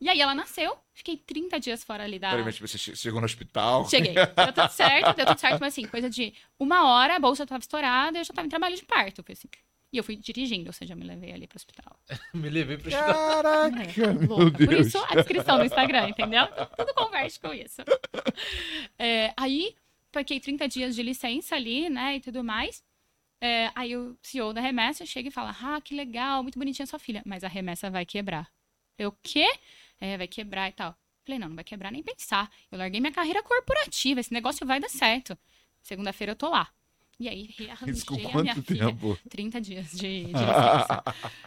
E 0.00 0.08
aí 0.08 0.20
ela 0.20 0.34
nasceu, 0.34 0.76
fiquei 0.92 1.16
30 1.16 1.60
dias 1.60 1.84
fora 1.84 2.02
ali 2.02 2.18
da... 2.18 2.36
Mas 2.38 2.58
você 2.58 2.76
che- 2.76 2.96
chegou 2.96 3.20
no 3.20 3.24
hospital? 3.26 3.88
Cheguei. 3.88 4.14
Deu 4.14 4.52
tudo 4.52 4.68
certo, 4.68 5.14
deu 5.14 5.26
tudo 5.26 5.38
certo, 5.38 5.60
mas 5.60 5.72
assim, 5.72 5.86
coisa 5.86 6.10
de 6.10 6.34
uma 6.58 6.88
hora, 6.88 7.14
a 7.14 7.20
bolsa 7.20 7.46
tava 7.46 7.60
estourada 7.60 8.18
e 8.18 8.20
eu 8.20 8.24
já 8.24 8.34
tava 8.34 8.46
em 8.46 8.50
trabalho 8.50 8.74
de 8.74 8.84
parto. 8.84 9.22
Foi 9.22 9.34
assim. 9.34 9.46
E 9.92 9.96
eu 9.96 10.04
fui 10.04 10.14
dirigindo, 10.16 10.68
ou 10.68 10.72
seja, 10.72 10.92
eu 10.92 10.96
me 10.96 11.04
levei 11.04 11.32
ali 11.32 11.46
pro 11.48 11.56
hospital. 11.56 11.98
Me 12.32 12.48
levei 12.48 12.76
pro 12.78 12.88
hospital. 12.88 13.42
Caraca, 13.42 14.02
É, 14.02 14.12
meu 14.12 14.28
louca. 14.28 14.58
Por 14.58 14.66
Deus. 14.68 14.86
isso 14.86 14.98
a 15.08 15.16
descrição 15.16 15.58
no 15.58 15.64
Instagram, 15.64 16.08
entendeu? 16.10 16.46
Tudo 16.76 16.94
converte 16.94 17.40
com 17.40 17.52
isso. 17.52 17.82
É, 18.98 19.32
aí, 19.36 19.74
fiquei 20.12 20.38
30 20.38 20.68
dias 20.68 20.94
de 20.94 21.02
licença 21.02 21.56
ali, 21.56 21.88
né, 21.90 22.16
e 22.16 22.20
tudo 22.20 22.44
mais. 22.44 22.84
É, 23.40 23.70
aí 23.74 23.96
o 23.96 24.16
CEO 24.22 24.52
da 24.52 24.60
remessa 24.60 25.04
chega 25.06 25.28
e 25.28 25.32
fala: 25.32 25.56
Ah, 25.62 25.80
que 25.80 25.94
legal, 25.94 26.42
muito 26.42 26.58
bonitinha 26.58 26.86
sua 26.86 26.98
filha, 26.98 27.22
mas 27.24 27.42
a 27.42 27.48
remessa 27.48 27.90
vai 27.90 28.04
quebrar. 28.04 28.48
Eu, 28.98 29.08
o 29.08 29.16
quê? 29.22 29.50
É, 29.98 30.16
vai 30.16 30.28
quebrar 30.28 30.68
e 30.68 30.72
tal. 30.72 30.94
Falei, 31.24 31.38
não, 31.38 31.48
não 31.48 31.54
vai 31.54 31.64
quebrar 31.64 31.90
nem 31.90 32.02
pensar. 32.02 32.50
Eu 32.70 32.78
larguei 32.78 33.00
minha 33.00 33.12
carreira 33.12 33.42
corporativa, 33.42 34.20
esse 34.20 34.32
negócio 34.32 34.66
vai 34.66 34.78
dar 34.80 34.88
certo. 34.90 35.36
Segunda-feira 35.82 36.32
eu 36.32 36.36
tô 36.36 36.48
lá. 36.48 36.68
E 37.20 37.28
aí, 37.28 37.54
rearranjei 37.58 37.94
Isso 37.94 38.06
com 38.06 38.14
a 38.38 38.42
minha 38.42 38.62
tempo? 38.62 39.16
30 39.28 39.60
dias 39.60 39.90
de, 39.90 39.98
de 39.98 40.24
licença. 40.32 41.04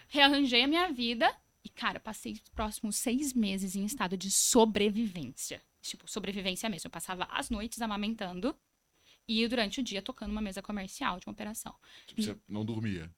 Rearranjei 0.07 0.61
a 0.61 0.67
minha 0.67 0.91
vida 0.91 1.35
e, 1.63 1.69
cara, 1.69 1.99
passei 1.99 2.33
os 2.33 2.41
próximos 2.49 2.95
seis 2.97 3.33
meses 3.33 3.75
em 3.75 3.83
estado 3.83 4.15
de 4.15 4.29
sobrevivência. 4.29 5.61
Tipo, 5.81 6.09
sobrevivência 6.09 6.69
mesmo. 6.69 6.87
Eu 6.87 6.91
passava 6.91 7.25
as 7.31 7.49
noites 7.49 7.81
amamentando 7.81 8.55
e 9.27 9.47
durante 9.47 9.79
o 9.79 9.83
dia 9.83 10.01
tocando 10.01 10.31
uma 10.31 10.41
mesa 10.41 10.61
comercial 10.61 11.19
de 11.19 11.25
uma 11.27 11.33
operação. 11.33 11.73
Tipo, 12.05 12.21
você 12.21 12.37
não 12.47 12.63
dormia. 12.63 13.09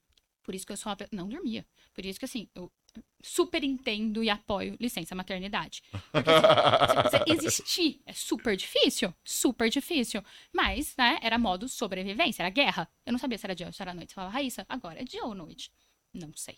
Por 0.42 0.54
isso 0.54 0.66
que 0.66 0.72
eu 0.72 0.96
pe- 0.96 1.08
não 1.12 1.28
dormia. 1.28 1.66
Por 1.92 2.06
isso 2.06 2.18
que, 2.18 2.24
assim, 2.24 2.48
eu 2.54 2.72
super 3.22 3.62
entendo 3.64 4.22
e 4.22 4.30
apoio 4.30 4.76
licença 4.80 5.14
maternidade. 5.14 5.82
Porque, 6.12 6.30
você 7.08 7.32
existir 7.32 8.00
é 8.06 8.12
super 8.12 8.56
difícil, 8.56 9.12
super 9.24 9.68
difícil. 9.68 10.22
Mas, 10.52 10.94
né, 10.96 11.18
era 11.22 11.38
modo 11.38 11.68
sobrevivência, 11.68 12.42
era 12.42 12.50
guerra. 12.50 12.88
Eu 13.04 13.12
não 13.12 13.18
sabia 13.18 13.38
se 13.38 13.46
era 13.46 13.54
dia 13.54 13.66
ou 13.66 13.72
se 13.72 13.82
era 13.82 13.94
noite. 13.94 14.10
Você 14.10 14.14
falava, 14.14 14.34
Raíssa, 14.34 14.64
agora 14.68 15.00
é 15.00 15.04
dia 15.04 15.24
ou 15.24 15.34
noite? 15.34 15.70
Não 16.12 16.32
sei. 16.34 16.56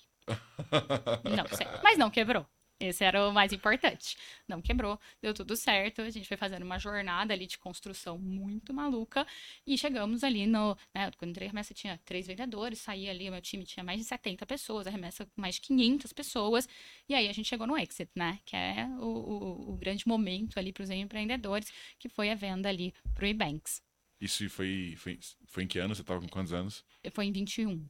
Não 1.25 1.47
sei. 1.57 1.67
Mas 1.83 1.99
não 1.99 2.11
quebrou. 2.11 2.47
Esse 2.81 3.03
era 3.03 3.29
o 3.29 3.33
mais 3.33 3.53
importante. 3.53 4.17
Não 4.47 4.63
quebrou, 4.63 5.01
deu 5.21 5.35
tudo 5.35 5.57
certo. 5.57 6.01
A 6.01 6.11
gente 6.11 6.29
foi 6.29 6.37
fazendo 6.37 6.63
uma 6.63 6.79
jornada 6.79 7.35
ali 7.35 7.47
de 7.47 7.59
construção 7.59 8.17
muito 8.19 8.73
maluca. 8.73 9.27
E 9.67 9.77
chegamos 9.77 10.23
ali 10.23 10.47
no. 10.47 10.77
Né, 10.95 11.11
quando 11.19 11.31
entrei, 11.31 11.49
a 11.49 11.51
remessa 11.51 11.75
tinha 11.75 11.99
três 12.05 12.27
vendedores, 12.27 12.79
saí 12.79 13.09
ali, 13.09 13.29
o 13.29 13.33
meu 13.33 13.41
time 13.41 13.65
tinha 13.65 13.83
mais 13.83 13.99
de 13.99 14.05
70 14.05 14.47
pessoas, 14.47 14.87
a 14.87 14.91
remessa 14.91 15.29
mais 15.37 15.57
de 15.57 15.63
500 15.63 16.13
pessoas. 16.13 16.69
E 17.09 17.15
aí 17.15 17.29
a 17.29 17.33
gente 17.33 17.49
chegou 17.49 17.67
no 17.67 17.77
exit, 17.77 18.11
né? 18.15 18.39
Que 18.45 18.55
é 18.55 18.87
o, 19.01 19.07
o, 19.07 19.73
o 19.73 19.77
grande 19.77 20.07
momento 20.07 20.57
ali 20.59 20.73
para 20.73 20.85
os 20.85 20.91
empreendedores, 20.91 21.73
que 21.99 22.09
foi 22.09 22.31
a 22.31 22.37
venda 22.37 22.69
ali 22.69 22.95
pro 23.13 23.27
Ebanks. 23.27 23.83
Isso 24.21 24.49
foi, 24.51 24.95
foi, 24.97 25.19
foi 25.47 25.65
em 25.65 25.67
que 25.67 25.79
ano? 25.79 25.95
Você 25.95 26.05
tava 26.05 26.21
com 26.21 26.29
quantos 26.29 26.53
anos? 26.53 26.85
Foi 27.13 27.27
em 27.27 27.33
21. 27.33 27.89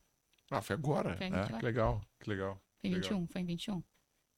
Ah, 0.51 0.63
foi 0.63 0.75
agora. 0.75 1.17
Foi 1.17 1.27
é, 1.27 1.29
agora. 1.29 1.59
que 1.59 1.65
legal, 1.65 2.01
que 2.21 2.31
legal. 2.31 2.63
Foi 2.81 2.91
em 2.91 2.95
Legal. 2.95 3.11
21, 3.11 3.27
foi 3.27 3.41
em 3.43 3.45
21. 3.45 3.83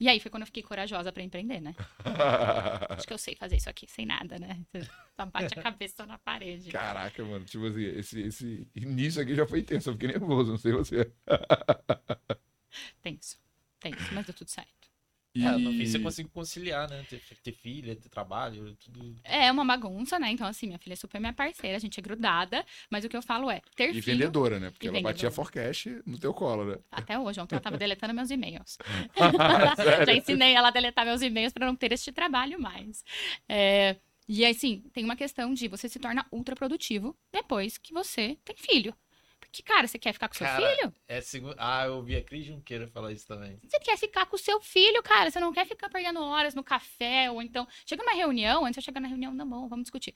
E 0.01 0.09
aí 0.09 0.19
foi 0.19 0.31
quando 0.31 0.45
eu 0.45 0.47
fiquei 0.47 0.63
corajosa 0.63 1.13
para 1.13 1.23
empreender, 1.23 1.61
né? 1.61 1.77
Acho 2.89 3.07
que 3.07 3.13
eu 3.13 3.19
sei 3.19 3.37
fazer 3.37 3.57
isso 3.57 3.69
aqui 3.69 3.87
sem 3.87 4.07
nada, 4.07 4.39
né? 4.39 4.59
Só 5.15 5.27
bate 5.27 5.59
a 5.59 5.63
cabeça 5.63 6.07
na 6.07 6.17
parede. 6.17 6.71
Caraca, 6.71 7.23
mano. 7.23 7.45
Tipo 7.45 7.67
assim, 7.67 7.85
esse, 7.85 8.21
esse 8.23 8.69
início 8.75 9.21
aqui 9.21 9.35
já 9.35 9.47
foi 9.47 9.63
tenso. 9.63 9.91
Eu 9.91 9.93
fiquei 9.93 10.09
nervoso, 10.09 10.53
não 10.53 10.59
sei 10.59 10.73
você. 10.73 11.13
Tenso. 13.03 13.39
Tenso, 13.79 14.15
mas 14.15 14.25
deu 14.25 14.35
tudo 14.35 14.49
certo. 14.49 14.80
E... 15.35 15.45
É, 15.45 15.57
no 15.59 15.73
fim 15.73 15.87
você 15.87 15.99
conseguiu 15.99 16.31
conciliar, 16.33 16.89
né? 16.89 17.05
Ter, 17.05 17.21
ter 17.43 17.53
filha, 17.53 17.97
ter 17.97 18.09
trabalho, 18.09 18.77
tudo. 18.77 19.15
É 19.23 19.51
uma 19.53 19.65
bagunça, 19.65 20.19
né? 20.19 20.31
Então, 20.31 20.47
assim, 20.47 20.67
minha 20.67 20.79
filha 20.79 20.95
é 20.95 20.97
super 20.97 21.21
minha 21.21 21.33
parceira, 21.33 21.77
a 21.77 21.81
gente 21.81 21.99
é 21.99 22.03
grudada, 22.03 22.65
mas 22.91 23.05
o 23.05 23.09
que 23.09 23.17
eu 23.17 23.23
falo 23.23 23.51
é 23.51 23.61
ter 23.77 23.95
E 23.95 24.03
filho. 24.03 24.03
vendedora, 24.03 24.59
né? 24.59 24.71
Porque 24.71 24.87
E 24.87 24.89
ela 24.89 25.01
batia 25.01 25.31
vendedora. 25.31 25.31
forecast 25.31 25.89
no 26.07 26.19
teu 26.19 26.35
colo, 26.35 26.65
né? 26.65 26.79
Até 26.91 27.19
hoje, 27.19 27.41
ontem 27.41 27.55
ela 27.55 27.63
tava 27.63 27.77
deletando 27.79 28.15
meus 28.15 28.31
e-mails. 28.31 28.79
Já 30.07 30.15
ensinei 30.15 30.55
ela 30.55 30.69
a 30.69 30.71
deletar 30.71 31.05
meus 31.05 31.23
e-mails 31.23 31.53
para 31.53 31.67
não 31.67 31.77
ter 31.77 31.93
este 31.93 32.13
trabalho 32.13 32.61
mais. 32.61 33.05
É, 33.49 33.97
E 34.29 34.45
assim, 34.47 34.83
tem 34.93 35.05
uma 35.05 35.17
questão 35.17 35.53
de 35.55 35.69
você 35.69 35.89
se 35.89 35.99
torna 35.99 36.27
ultra 36.33 36.55
produtivo 36.55 37.17
depois 37.33 37.77
que 37.79 37.93
você 37.93 38.39
tem 38.45 38.57
filho. 38.57 38.95
Porque, 39.51 39.65
cara, 39.65 39.89
você 39.89 39.99
quer 39.99 40.13
ficar 40.13 40.29
com 40.29 40.35
seu 40.35 40.47
Cara, 40.47 40.77
filho? 40.77 40.95
É 41.09 41.21
segu... 41.21 41.53
Ah, 41.59 41.85
eu 41.85 41.97
ouvi 41.97 42.15
a 42.17 42.23
Cris 42.23 42.47
Junqueira 42.47 42.87
falar 42.87 43.13
isso 43.13 43.27
também. 43.27 43.59
Você 43.63 43.81
quer 43.81 43.99
ficar 43.99 44.27
com 44.27 44.37
o 44.37 44.39
seu 44.39 44.61
filho, 44.61 45.03
cara. 45.03 45.29
Você 45.29 45.41
não 45.41 45.53
quer 45.53 45.67
ficar 45.67 45.89
perdendo 45.89 46.23
horas 46.23 46.55
no 46.55 46.63
café, 46.63 47.29
ou 47.31 47.43
então. 47.43 47.67
Chega 47.85 48.03
numa 48.03 48.15
reunião, 48.15 48.65
antes 48.65 48.81
de 48.81 48.85
chegar 48.85 49.01
na 49.01 49.09
reunião, 49.09 49.35
não, 49.35 49.49
bom, 49.49 49.69
vamos 49.69 49.85
discutir. 49.85 50.15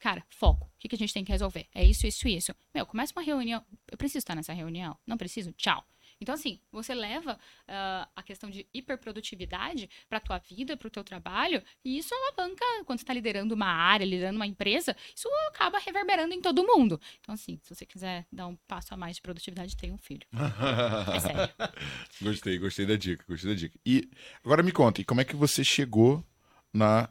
Cara, 0.00 0.24
foco. 0.28 0.66
O 0.66 0.70
que, 0.80 0.88
que 0.88 0.96
a 0.96 0.98
gente 0.98 1.14
tem 1.14 1.24
que 1.24 1.30
resolver? 1.30 1.68
É 1.72 1.84
isso, 1.84 2.06
isso, 2.08 2.26
isso. 2.26 2.54
Meu, 2.74 2.84
começa 2.84 3.12
uma 3.14 3.22
reunião. 3.22 3.64
Eu 3.90 3.96
preciso 3.96 4.18
estar 4.18 4.34
nessa 4.34 4.52
reunião? 4.52 4.98
Não 5.06 5.16
preciso? 5.16 5.52
Tchau. 5.52 5.86
Então, 6.20 6.34
assim, 6.34 6.60
você 6.72 6.94
leva 6.94 7.38
ah, 7.68 8.08
a 8.16 8.22
questão 8.22 8.48
de 8.48 8.66
hiperprodutividade 8.72 9.88
para 10.08 10.20
tua 10.20 10.38
vida, 10.38 10.76
para 10.76 10.88
o 10.88 10.90
teu 10.90 11.04
trabalho, 11.04 11.62
e 11.84 11.98
isso 11.98 12.14
alavanca, 12.14 12.64
quando 12.84 12.98
você 12.98 13.02
está 13.02 13.12
liderando 13.12 13.54
uma 13.54 13.66
área, 13.66 14.04
liderando 14.04 14.36
uma 14.36 14.46
empresa, 14.46 14.96
isso 15.14 15.28
acaba 15.48 15.78
reverberando 15.78 16.34
em 16.34 16.40
todo 16.40 16.64
mundo. 16.64 17.00
Então, 17.20 17.34
assim, 17.34 17.58
se 17.62 17.74
você 17.74 17.84
quiser 17.84 18.26
dar 18.32 18.46
um 18.46 18.56
passo 18.66 18.94
a 18.94 18.96
mais 18.96 19.16
de 19.16 19.22
produtividade, 19.22 19.76
tenha 19.76 19.92
um 19.92 19.98
filho. 19.98 20.26
É 21.14 21.20
sério. 21.20 21.54
gostei, 22.20 22.58
gostei 22.58 22.86
da 22.86 22.96
dica, 22.96 23.24
gostei 23.28 23.50
da 23.50 23.56
dica. 23.58 23.78
E 23.84 24.08
agora 24.44 24.62
me 24.62 24.72
conta, 24.72 25.04
como 25.04 25.20
é 25.20 25.24
que 25.24 25.36
você 25.36 25.62
chegou 25.62 26.24
na 26.72 27.08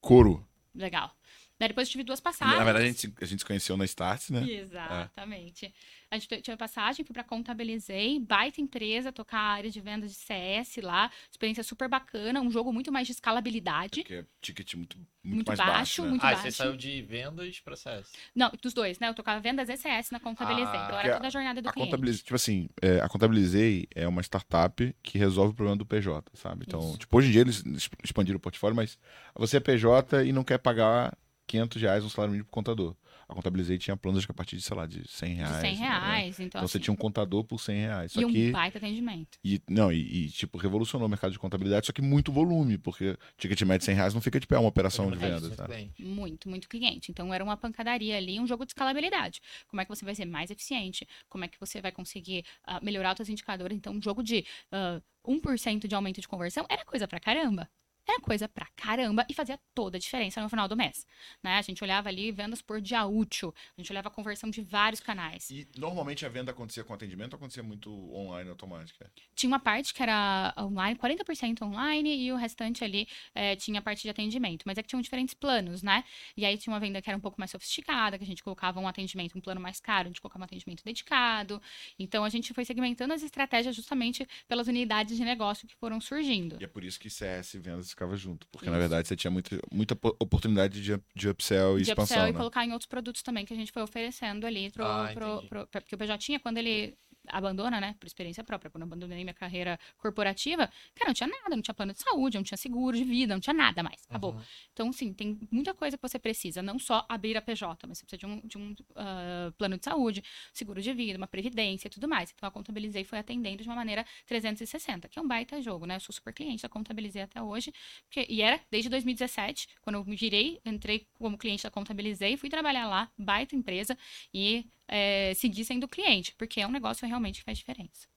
Coro? 0.00 0.46
Legal. 0.74 1.14
Daí 1.60 1.68
depois 1.68 1.86
eu 1.88 1.92
tive 1.92 2.02
duas 2.04 2.18
passagens. 2.20 2.58
Na 2.58 2.64
verdade, 2.64 2.86
a 2.86 2.88
gente, 2.88 3.00
se- 3.00 3.14
a 3.20 3.24
gente 3.26 3.38
se 3.40 3.44
conheceu 3.44 3.76
na 3.76 3.84
Starts, 3.84 4.30
né? 4.30 4.42
Exatamente. 4.50 5.72
A 6.10 6.16
gente 6.16 6.26
te- 6.26 6.40
tive 6.40 6.56
passagem, 6.56 7.04
fui 7.04 7.12
para 7.12 7.22
Contabilizei, 7.22 8.18
baita 8.18 8.60
empresa, 8.60 9.12
tocar 9.12 9.38
a 9.38 9.52
área 9.52 9.70
de 9.70 9.80
vendas 9.80 10.10
de 10.10 10.16
CS 10.16 10.80
lá, 10.80 11.10
experiência 11.30 11.62
super 11.62 11.86
bacana, 11.88 12.40
um 12.40 12.50
jogo 12.50 12.72
muito 12.72 12.90
mais 12.90 13.06
de 13.06 13.12
escalabilidade. 13.12 14.00
Porque 14.00 14.14
é 14.14 14.24
ticket 14.40 14.74
muito, 14.74 14.96
muito, 14.96 15.08
Muito 15.22 15.46
mais 15.48 15.58
baixo, 15.58 15.72
baixo, 15.72 16.02
né? 16.02 16.08
muito 16.08 16.22
Ah, 16.24 16.30
baixo. 16.30 16.42
você 16.42 16.50
saiu 16.50 16.76
de 16.76 17.02
vendas 17.02 17.60
pra 17.60 17.76
CS. 17.76 18.10
Não, 18.34 18.50
dos 18.62 18.72
dois, 18.72 18.98
né? 18.98 19.08
Eu 19.10 19.14
tocava 19.14 19.38
vendas 19.38 19.68
e 19.68 19.76
CS 19.76 20.10
na 20.12 20.18
Contabilizei, 20.18 20.66
Ah, 20.78 20.84
então 20.86 20.98
era 20.98 21.12
toda 21.14 21.26
a 21.26 21.30
jornada 21.30 21.60
do 21.60 21.68
A 21.68 21.72
cliente. 21.72 21.90
Contabilizei, 21.90 22.22
tipo 22.24 22.34
assim, 22.36 22.68
é, 22.80 23.00
a 23.00 23.08
Contabilizei 23.08 23.86
é 23.94 24.08
uma 24.08 24.22
startup 24.22 24.96
que 25.02 25.18
resolve 25.18 25.52
o 25.52 25.54
problema 25.54 25.76
do 25.76 25.84
PJ, 25.86 26.24
sabe? 26.34 26.64
Então, 26.66 26.80
Isso. 26.80 26.98
tipo, 26.98 27.16
hoje 27.18 27.28
em 27.28 27.32
dia 27.32 27.42
eles 27.42 27.62
exp- 27.66 27.94
expandiram 28.02 28.38
o 28.38 28.40
portfólio, 28.40 28.74
mas 28.74 28.98
você 29.34 29.58
é 29.58 29.60
PJ 29.60 30.24
e 30.24 30.32
não 30.32 30.42
quer 30.42 30.58
pagar 30.58 31.16
500 31.50 31.82
reais 31.82 32.04
um 32.04 32.08
salário 32.08 32.30
mínimo 32.30 32.44
pro 32.44 32.52
contador. 32.52 32.94
A 33.28 33.34
Contabilizei 33.34 33.76
tinha 33.78 33.96
planos 33.96 34.24
que 34.24 34.30
a 34.30 34.34
partir 34.34 34.56
de, 34.56 34.62
sei 34.62 34.76
lá, 34.76 34.86
de 34.86 35.08
100 35.08 35.28
De 35.28 35.34
reais. 35.36 35.60
100 35.60 35.62
né? 35.62 35.78
reais, 35.78 36.34
então, 36.34 36.46
Então 36.46 36.60
você 36.68 36.78
assim, 36.78 36.84
tinha 36.84 36.94
um 36.94 36.96
contador 36.96 37.44
por 37.44 37.60
100 37.60 37.80
reais. 37.80 38.12
Só 38.12 38.20
e 38.20 38.24
um 38.24 38.28
que 38.30 38.50
baita 38.50 38.78
atendimento. 38.78 39.38
E, 39.44 39.60
não, 39.68 39.92
e, 39.92 40.26
e, 40.26 40.30
tipo, 40.30 40.58
revolucionou 40.58 41.06
o 41.06 41.10
mercado 41.10 41.32
de 41.32 41.38
contabilidade, 41.38 41.86
só 41.86 41.92
que 41.92 42.02
muito 42.02 42.32
volume, 42.32 42.78
porque 42.78 43.16
ticket 43.36 43.60
médio 43.62 43.80
de 43.80 43.84
100 43.86 43.94
reais 43.94 44.14
não 44.14 44.20
fica 44.20 44.38
de 44.38 44.46
pé 44.46 44.58
uma 44.58 44.68
operação 44.68 45.10
de 45.10 45.16
vendas, 45.16 45.42
muito 45.42 45.56
tá? 45.56 45.68
Muito, 45.98 46.48
muito 46.48 46.68
cliente. 46.68 47.10
Então 47.10 47.32
era 47.34 47.42
uma 47.42 47.56
pancadaria 47.56 48.16
ali, 48.16 48.38
um 48.38 48.46
jogo 48.46 48.64
de 48.64 48.70
escalabilidade. 48.70 49.40
Como 49.68 49.80
é 49.80 49.84
que 49.84 49.90
você 49.90 50.04
vai 50.04 50.14
ser 50.14 50.24
mais 50.24 50.50
eficiente? 50.50 51.06
Como 51.28 51.44
é 51.44 51.48
que 51.48 51.58
você 51.58 51.80
vai 51.80 51.92
conseguir 51.92 52.44
ah, 52.64 52.80
melhorar 52.82 53.12
os 53.12 53.16
seus 53.16 53.28
indicadores? 53.28 53.76
Então, 53.76 53.92
um 53.92 54.02
jogo 54.02 54.22
de 54.22 54.44
ah, 54.72 55.00
1% 55.26 55.86
de 55.86 55.94
aumento 55.94 56.20
de 56.20 56.28
conversão 56.28 56.64
era 56.68 56.84
coisa 56.84 57.06
pra 57.06 57.20
caramba. 57.20 57.68
Era 58.10 58.20
coisa 58.20 58.48
pra 58.48 58.66
caramba 58.74 59.24
e 59.28 59.34
fazia 59.34 59.56
toda 59.72 59.96
a 59.96 60.00
diferença 60.00 60.42
no 60.42 60.48
final 60.48 60.66
do 60.66 60.76
mês. 60.76 61.06
Né? 61.44 61.58
A 61.58 61.62
gente 61.62 61.82
olhava 61.84 62.08
ali 62.08 62.32
vendas 62.32 62.60
por 62.60 62.80
dia 62.80 63.06
útil, 63.06 63.54
a 63.78 63.80
gente 63.80 63.92
olhava 63.92 64.08
a 64.08 64.10
conversão 64.10 64.50
de 64.50 64.60
vários 64.62 64.98
canais. 64.98 65.48
E 65.48 65.68
normalmente 65.78 66.26
a 66.26 66.28
venda 66.28 66.50
acontecia 66.50 66.82
com 66.82 66.92
atendimento 66.92 67.34
ou 67.34 67.36
acontecia 67.36 67.62
muito 67.62 67.88
online, 68.12 68.50
automática? 68.50 69.08
Tinha 69.36 69.48
uma 69.48 69.60
parte 69.60 69.94
que 69.94 70.02
era 70.02 70.52
online, 70.58 70.98
40% 70.98 71.62
online, 71.62 72.16
e 72.16 72.32
o 72.32 72.36
restante 72.36 72.82
ali 72.82 73.06
eh, 73.32 73.54
tinha 73.54 73.78
a 73.78 73.82
parte 73.82 74.02
de 74.02 74.10
atendimento. 74.10 74.64
Mas 74.66 74.76
é 74.76 74.82
que 74.82 74.88
tinham 74.88 75.00
diferentes 75.00 75.34
planos, 75.34 75.80
né? 75.80 76.02
E 76.36 76.44
aí 76.44 76.58
tinha 76.58 76.74
uma 76.74 76.80
venda 76.80 77.00
que 77.00 77.08
era 77.08 77.16
um 77.16 77.20
pouco 77.20 77.40
mais 77.40 77.52
sofisticada, 77.52 78.18
que 78.18 78.24
a 78.24 78.26
gente 78.26 78.42
colocava 78.42 78.80
um 78.80 78.88
atendimento, 78.88 79.38
um 79.38 79.40
plano 79.40 79.60
mais 79.60 79.78
caro, 79.78 80.08
a 80.08 80.10
gente 80.10 80.20
colocava 80.20 80.42
um 80.42 80.46
atendimento 80.46 80.82
dedicado. 80.84 81.62
Então 81.96 82.24
a 82.24 82.28
gente 82.28 82.52
foi 82.52 82.64
segmentando 82.64 83.12
as 83.12 83.22
estratégias 83.22 83.76
justamente 83.76 84.26
pelas 84.48 84.66
unidades 84.66 85.16
de 85.16 85.24
negócio 85.24 85.68
que 85.68 85.76
foram 85.76 86.00
surgindo. 86.00 86.56
E 86.60 86.64
é 86.64 86.66
por 86.66 86.82
isso 86.82 86.98
que 86.98 87.08
CS 87.08 87.54
vendas 87.54 87.94
ficava 88.00 88.16
junto, 88.16 88.46
porque 88.50 88.66
na 88.70 88.72
Isso. 88.76 88.80
verdade 88.80 89.06
você 89.08 89.14
tinha 89.14 89.30
muita, 89.30 89.60
muita 89.70 89.94
po- 89.94 90.16
oportunidade 90.18 90.82
de, 90.82 90.98
de 91.14 91.28
upsell 91.28 91.78
e 91.78 91.82
de 91.82 91.90
expansão, 91.90 92.16
upsell 92.16 92.28
e 92.28 92.32
né? 92.32 92.38
colocar 92.38 92.64
em 92.64 92.72
outros 92.72 92.86
produtos 92.88 93.22
também 93.22 93.44
que 93.44 93.52
a 93.52 93.56
gente 93.56 93.70
foi 93.70 93.82
oferecendo 93.82 94.46
ali 94.46 94.70
pro, 94.70 94.84
Ah, 94.84 95.10
pro, 95.12 95.42
pro- 95.48 95.66
porque 95.66 95.94
o 95.94 95.98
PJ 95.98 96.16
tinha 96.18 96.40
quando 96.40 96.56
ele 96.56 96.96
abandona, 97.32 97.80
né, 97.80 97.96
por 97.98 98.06
experiência 98.06 98.42
própria, 98.44 98.70
quando 98.70 98.82
eu 98.82 98.86
abandonei 98.86 99.22
minha 99.24 99.34
carreira 99.34 99.78
corporativa, 99.98 100.66
cara, 100.94 101.08
não 101.08 101.14
tinha 101.14 101.28
nada, 101.28 101.56
não 101.56 101.62
tinha 101.62 101.74
plano 101.74 101.92
de 101.92 102.00
saúde, 102.00 102.36
não 102.36 102.44
tinha 102.44 102.58
seguro 102.58 102.96
de 102.96 103.04
vida, 103.04 103.34
não 103.34 103.40
tinha 103.40 103.54
nada 103.54 103.82
mais, 103.82 104.04
acabou. 104.08 104.32
Uhum. 104.32 104.42
Então, 104.72 104.92
sim, 104.92 105.12
tem 105.12 105.38
muita 105.50 105.74
coisa 105.74 105.96
que 105.96 106.02
você 106.02 106.18
precisa, 106.18 106.62
não 106.62 106.78
só 106.78 107.04
abrir 107.08 107.36
a 107.36 107.42
PJ, 107.42 107.86
mas 107.86 107.98
você 107.98 108.06
precisa 108.06 108.18
de 108.18 108.26
um, 108.26 108.40
de 108.46 108.58
um 108.58 108.74
ah, 108.96 109.52
plano 109.56 109.76
de 109.78 109.84
saúde, 109.84 110.22
seguro 110.52 110.80
de 110.80 110.92
vida, 110.92 111.16
uma 111.16 111.26
previdência 111.26 111.88
e 111.88 111.90
tudo 111.90 112.08
mais. 112.08 112.32
Então, 112.34 112.48
a 112.48 112.52
Contabilizei 112.52 113.04
foi 113.04 113.18
atendendo 113.18 113.62
de 113.62 113.68
uma 113.68 113.76
maneira 113.76 114.04
360, 114.26 115.08
que 115.08 115.18
é 115.18 115.22
um 115.22 115.28
baita 115.28 115.60
jogo, 115.62 115.86
né? 115.86 115.96
Eu 115.96 116.00
sou 116.00 116.14
super 116.14 116.32
cliente 116.32 116.62
da 116.62 116.68
Contabilizei 116.68 117.22
até 117.22 117.42
hoje, 117.42 117.72
porque, 118.04 118.26
e 118.28 118.42
era 118.42 118.60
desde 118.70 118.88
2017, 118.88 119.68
quando 119.80 119.96
eu 119.96 120.04
me 120.04 120.16
virei, 120.16 120.60
entrei 120.64 121.06
como 121.14 121.38
cliente 121.38 121.62
da 121.62 121.70
Contabilizei, 121.70 122.36
fui 122.36 122.48
trabalhar 122.48 122.86
lá, 122.86 123.10
baita 123.18 123.54
empresa, 123.54 123.96
e 124.32 124.66
eh, 124.90 125.32
segui 125.34 125.64
sendo 125.64 125.88
cliente, 125.88 126.34
porque 126.36 126.60
é 126.60 126.66
um 126.66 126.70
negócio 126.72 127.06
realmente 127.06 127.38
que 127.38 127.44
faz 127.44 127.58
diferença. 127.58 128.08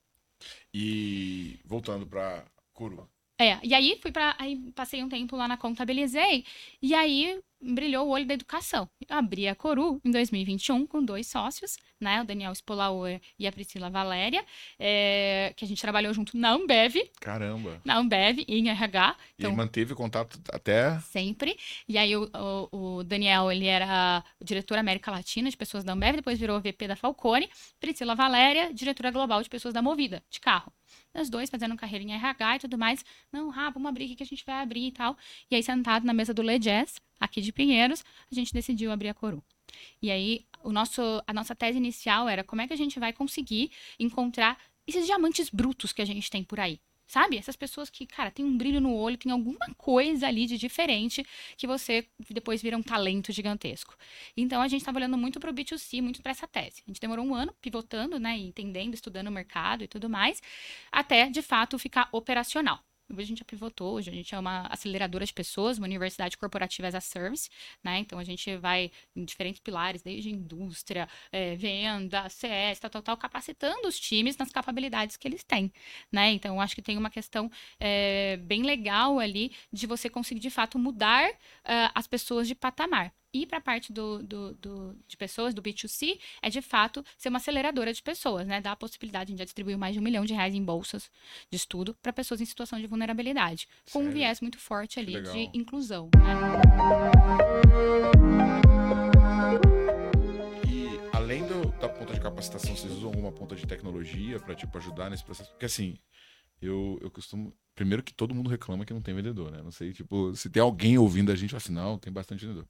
E 0.73 1.59
voltando 1.63 2.05
pra 2.05 2.45
Curu. 2.73 3.09
É, 3.39 3.59
e 3.63 3.73
aí 3.73 3.97
fui 4.01 4.11
para 4.11 4.35
aí 4.39 4.57
passei 4.73 5.03
um 5.03 5.09
tempo 5.09 5.35
lá 5.35 5.47
na 5.47 5.57
Contabilizei 5.57 6.45
e 6.81 6.93
aí 6.93 7.41
brilhou 7.63 8.07
o 8.07 8.09
olho 8.09 8.25
da 8.25 8.33
educação. 8.33 8.89
Eu 9.07 9.15
abri 9.17 9.47
a 9.47 9.55
Coru 9.55 9.99
em 10.03 10.11
2021 10.11 10.85
com 10.85 11.03
dois 11.03 11.27
sócios, 11.27 11.77
né, 11.99 12.21
o 12.21 12.25
Daniel 12.25 12.53
Spolauer 12.53 13.21
e 13.39 13.47
a 13.47 13.51
Priscila 13.51 13.89
Valéria, 13.89 14.43
é, 14.77 15.53
que 15.55 15.63
a 15.63 15.67
gente 15.67 15.81
trabalhou 15.81 16.13
junto 16.13 16.35
na 16.37 16.51
Ambev, 16.51 16.95
Caramba. 17.21 17.79
na 17.85 17.97
Ambev 17.97 18.39
e 18.47 18.59
em 18.59 18.69
RH, 18.69 19.15
E 19.17 19.33
então 19.39 19.51
aí 19.51 19.57
manteve 19.57 19.95
contato 19.95 20.39
até. 20.51 20.99
sempre. 20.99 21.57
E 21.87 21.97
aí 21.97 22.15
o, 22.15 22.29
o- 22.71 22.97
o 22.97 23.03
Daniel, 23.03 23.51
ele 23.51 23.65
era 23.67 24.23
o 24.39 24.43
diretor 24.43 24.77
América 24.77 25.09
Latina 25.11 25.49
de 25.49 25.55
pessoas 25.55 25.83
da 25.83 25.93
Ambev, 25.93 26.17
depois 26.17 26.37
virou 26.37 26.59
VP 26.59 26.87
da 26.87 26.95
Falcone. 26.95 27.49
Priscila 27.79 28.15
Valéria, 28.15 28.73
diretora 28.73 29.11
global 29.11 29.41
de 29.41 29.49
pessoas 29.49 29.73
da 29.73 29.81
Movida, 29.81 30.21
de 30.29 30.39
carro. 30.39 30.71
Os 31.15 31.29
dois 31.29 31.49
fazendo 31.49 31.75
carreira 31.75 32.03
em 32.03 32.13
RH 32.13 32.55
e 32.55 32.59
tudo 32.59 32.77
mais. 32.77 33.03
Não, 33.31 33.49
Rá, 33.49 33.69
vamos 33.69 33.87
abrir, 33.89 34.05
o 34.05 34.07
que 34.09 34.15
que 34.17 34.23
a 34.23 34.25
gente 34.25 34.43
vai 34.45 34.55
abrir 34.61 34.87
e 34.87 34.91
tal. 34.91 35.15
E 35.49 35.55
aí, 35.55 35.63
sentado 35.63 36.05
na 36.05 36.13
mesa 36.13 36.33
do 36.33 36.41
Le 36.41 36.57
Jazz, 36.59 36.99
aqui 37.23 37.41
de 37.41 37.51
Pinheiros, 37.51 38.03
a 38.31 38.35
gente 38.35 38.53
decidiu 38.53 38.91
abrir 38.91 39.09
a 39.09 39.13
Coru. 39.13 39.43
E 40.01 40.11
aí, 40.11 40.45
o 40.63 40.71
nosso, 40.71 41.01
a 41.25 41.33
nossa 41.33 41.55
tese 41.55 41.77
inicial 41.77 42.27
era 42.27 42.43
como 42.43 42.61
é 42.61 42.67
que 42.67 42.73
a 42.73 42.77
gente 42.77 42.99
vai 42.99 43.13
conseguir 43.13 43.71
encontrar 43.99 44.57
esses 44.85 45.05
diamantes 45.05 45.49
brutos 45.49 45.93
que 45.93 46.01
a 46.01 46.05
gente 46.05 46.29
tem 46.29 46.43
por 46.43 46.59
aí. 46.59 46.79
Sabe? 47.05 47.37
Essas 47.37 47.55
pessoas 47.55 47.89
que, 47.89 48.07
cara, 48.07 48.31
tem 48.31 48.43
um 48.43 48.57
brilho 48.57 48.79
no 48.81 48.95
olho, 48.95 49.17
tem 49.17 49.31
alguma 49.31 49.67
coisa 49.77 50.25
ali 50.27 50.47
de 50.47 50.57
diferente 50.57 51.23
que 51.57 51.67
você 51.67 52.07
depois 52.29 52.61
vira 52.61 52.77
um 52.77 52.81
talento 52.81 53.31
gigantesco. 53.31 53.95
Então 54.35 54.61
a 54.61 54.67
gente 54.67 54.81
estava 54.81 54.97
olhando 54.97 55.17
muito 55.17 55.39
para 55.39 55.51
o 55.51 55.53
B2C, 55.53 56.01
muito 56.01 56.21
para 56.21 56.31
essa 56.31 56.47
tese. 56.47 56.81
A 56.87 56.89
gente 56.89 57.01
demorou 57.01 57.25
um 57.25 57.35
ano 57.35 57.53
pivotando, 57.61 58.17
né, 58.19 58.37
entendendo, 58.37 58.93
estudando 58.93 59.27
o 59.27 59.31
mercado 59.31 59.83
e 59.83 59.87
tudo 59.87 60.09
mais, 60.09 60.41
até 60.91 61.29
de 61.29 61.41
fato 61.41 61.77
ficar 61.77 62.07
operacional. 62.11 62.79
Hoje 63.11 63.21
a 63.21 63.25
gente 63.25 63.39
já 63.39 63.45
pivotou, 63.45 63.95
hoje 63.95 64.09
a 64.09 64.13
gente 64.13 64.33
é 64.33 64.39
uma 64.39 64.65
aceleradora 64.67 65.25
de 65.25 65.33
pessoas, 65.33 65.77
uma 65.77 65.85
universidade 65.85 66.37
corporativa 66.37 66.87
as 66.87 66.95
a 66.95 67.01
service, 67.01 67.49
né? 67.83 67.99
Então 67.99 68.17
a 68.17 68.23
gente 68.23 68.55
vai 68.57 68.91
em 69.15 69.23
diferentes 69.25 69.59
pilares, 69.59 70.01
desde 70.01 70.29
indústria, 70.31 71.07
eh, 71.31 71.55
venda, 71.55 72.27
CS, 72.29 72.79
tal, 72.79 72.89
tal, 72.89 73.01
tal, 73.01 73.17
capacitando 73.17 73.87
os 73.87 73.99
times 73.99 74.37
nas 74.37 74.51
capacidades 74.51 75.17
que 75.17 75.27
eles 75.27 75.43
têm, 75.43 75.71
né? 76.11 76.31
Então 76.31 76.59
acho 76.61 76.75
que 76.75 76.81
tem 76.81 76.97
uma 76.97 77.09
questão 77.09 77.51
eh, 77.79 78.37
bem 78.37 78.63
legal 78.63 79.19
ali 79.19 79.51
de 79.71 79.85
você 79.85 80.09
conseguir 80.09 80.39
de 80.39 80.49
fato 80.49 80.79
mudar 80.79 81.29
ah, 81.65 81.91
as 81.93 82.07
pessoas 82.07 82.47
de 82.47 82.55
patamar. 82.55 83.13
E 83.35 83.47
para 83.47 83.57
a 83.57 83.61
parte 83.61 83.91
do, 83.91 84.21
do, 84.21 84.53
do- 84.53 84.95
de 85.07 85.17
pessoas, 85.17 85.55
do 85.55 85.61
B2C, 85.61 86.19
é 86.41 86.49
de 86.51 86.61
fato 86.61 87.03
ser 87.17 87.29
uma 87.29 87.37
aceleradora 87.37 87.91
de 87.91 88.01
pessoas, 88.01 88.45
né? 88.45 88.61
Dar 88.61 88.73
a 88.73 88.75
possibilidade, 88.75 89.25
a 89.25 89.31
gente 89.31 89.39
já 89.39 89.45
distribuiu 89.45 89.75
mais 89.77 89.93
de 89.95 89.99
um 89.99 90.03
milhão 90.03 90.23
de 90.23 90.33
reais 90.33 90.53
em 90.53 90.63
bolsas 90.63 91.09
de 91.49 91.57
estudo 91.57 91.95
para 92.01 92.13
pessoas 92.13 92.41
em 92.41 92.45
situação 92.45 92.79
de 92.79 92.85
vulnerabilidade, 92.85 93.67
com 93.91 93.99
um 93.99 94.03
Sério? 94.03 94.17
viés 94.17 94.39
muito 94.39 94.59
forte 94.59 94.99
ali 94.99 95.19
de 95.21 95.49
inclusão, 95.57 96.09
né? 96.15 97.33
E 100.67 100.99
além 101.15 101.43
do- 101.47 101.71
da 101.79 101.89
ponta 101.89 102.13
de 102.13 102.19
capacitação, 102.19 102.75
vocês 102.75 102.93
usam 102.93 103.07
alguma 103.09 103.31
ponta 103.31 103.55
de 103.55 103.65
tecnologia 103.65 104.39
pra 104.39 104.53
tipo, 104.53 104.77
ajudar 104.77 105.09
nesse 105.09 105.23
processo? 105.23 105.49
Porque 105.51 105.65
assim, 105.65 105.97
eu, 106.65 106.99
eu 107.01 107.09
costumo. 107.11 107.55
Primeiro 107.75 108.03
que 108.03 108.13
todo 108.13 108.35
mundo 108.35 108.49
reclama 108.49 108.85
que 108.85 108.93
não 108.93 109.01
tem 109.01 109.15
vendedor, 109.15 109.51
né? 109.51 109.61
Não 109.63 109.71
sei, 109.71 109.91
tipo, 109.93 110.35
se 110.35 110.47
tem 110.49 110.61
alguém 110.61 110.97
ouvindo 110.97 111.31
a 111.31 111.35
gente, 111.35 111.49
fala 111.49 111.57
assim, 111.57 111.73
não, 111.73 111.97
tem 111.97 112.13
bastante 112.13 112.45
vendedor. 112.45 112.67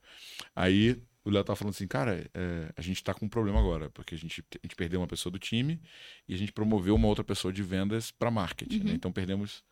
Aí 0.55 1.01
o 1.25 1.29
Léo 1.29 1.43
tá 1.43 1.55
falando 1.55 1.73
assim, 1.73 1.87
cara, 1.87 2.29
é, 2.33 2.71
a 2.75 2.81
gente 2.81 3.03
tá 3.03 3.13
com 3.13 3.25
um 3.25 3.29
problema 3.29 3.59
agora, 3.59 3.89
porque 3.89 4.15
a 4.15 4.17
gente, 4.17 4.41
a 4.41 4.65
gente 4.65 4.75
perdeu 4.75 5.01
uma 5.01 5.07
pessoa 5.07 5.31
do 5.31 5.39
time 5.39 5.79
e 6.27 6.33
a 6.33 6.37
gente 6.37 6.51
promoveu 6.53 6.95
uma 6.95 7.07
outra 7.07 7.23
pessoa 7.23 7.51
de 7.51 7.61
vendas 7.63 8.11
pra 8.11 8.31
marketing, 8.31 8.79
né? 8.79 8.89
Uhum. 8.91 8.95
Então 8.95 9.11
perdemos. 9.11 9.63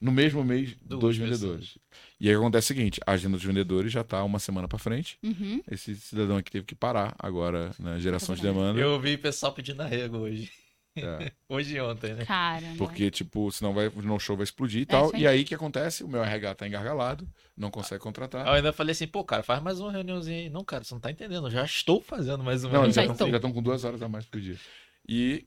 No 0.00 0.12
mesmo 0.12 0.44
mês, 0.44 0.76
Duas 0.80 1.00
dois 1.00 1.18
pessoas. 1.18 1.40
vendedores. 1.40 1.78
E 2.20 2.28
aí 2.28 2.34
acontece 2.36 2.66
o 2.66 2.68
seguinte: 2.68 3.00
a 3.04 3.12
agenda 3.12 3.36
dos 3.36 3.44
vendedores 3.44 3.90
já 3.90 4.04
tá 4.04 4.22
uma 4.22 4.38
semana 4.38 4.68
pra 4.68 4.78
frente. 4.78 5.18
Uhum. 5.24 5.60
Esse 5.68 5.96
cidadão 5.96 6.36
aqui 6.36 6.52
teve 6.52 6.64
que 6.64 6.76
parar 6.76 7.16
agora 7.18 7.72
na 7.80 7.98
geração 7.98 8.36
de 8.36 8.42
demanda. 8.42 8.78
Eu 8.78 8.90
ouvi 8.92 9.18
pessoal 9.18 9.52
pedindo 9.52 9.80
arrego 9.82 10.18
hoje. 10.18 10.52
É, 11.04 11.32
Hoje 11.48 11.76
e 11.76 11.80
ontem, 11.80 12.14
né? 12.14 12.24
Cara, 12.24 12.66
porque, 12.76 13.10
tipo, 13.10 13.50
senão 13.50 13.72
vai, 13.72 13.88
o 13.88 14.02
no 14.02 14.18
show 14.18 14.36
vai 14.36 14.44
explodir 14.44 14.80
e 14.80 14.82
É 14.82 14.86
tal. 14.86 15.14
e 15.14 15.26
aí 15.26 15.42
o 15.42 15.44
que 15.44 15.54
acontece? 15.54 16.04
O 16.04 16.08
meu 16.08 16.22
RH 16.22 16.54
tá 16.54 16.66
engargalado, 16.66 17.28
não 17.56 17.70
consegue 17.70 18.00
contratar. 18.02 18.46
Eu 18.46 18.52
ainda 18.52 18.72
falei 18.72 18.92
assim, 18.92 19.06
pô, 19.06 19.24
cara, 19.24 19.42
faz 19.42 19.62
mais 19.62 19.80
uma 19.80 19.90
reuniãozinha 19.92 20.38
aí. 20.38 20.50
Não, 20.50 20.64
cara, 20.64 20.84
você 20.84 20.94
não 20.94 21.00
tá 21.00 21.10
entendendo. 21.10 21.46
Eu 21.46 21.50
já 21.50 21.64
estou 21.64 22.00
fazendo 22.00 22.42
mais 22.44 22.64
uma 22.64 22.72
Não, 22.72 22.84
eles 22.84 22.94
já 22.94 23.04
estão 23.04 23.30
já 23.30 23.36
estão 23.36 23.52
com 23.52 23.62
duas 23.62 23.84
horas 23.84 24.02
a 24.02 24.08
mais 24.08 24.24
por 24.26 24.40
dia. 24.40 24.56
E 25.08 25.46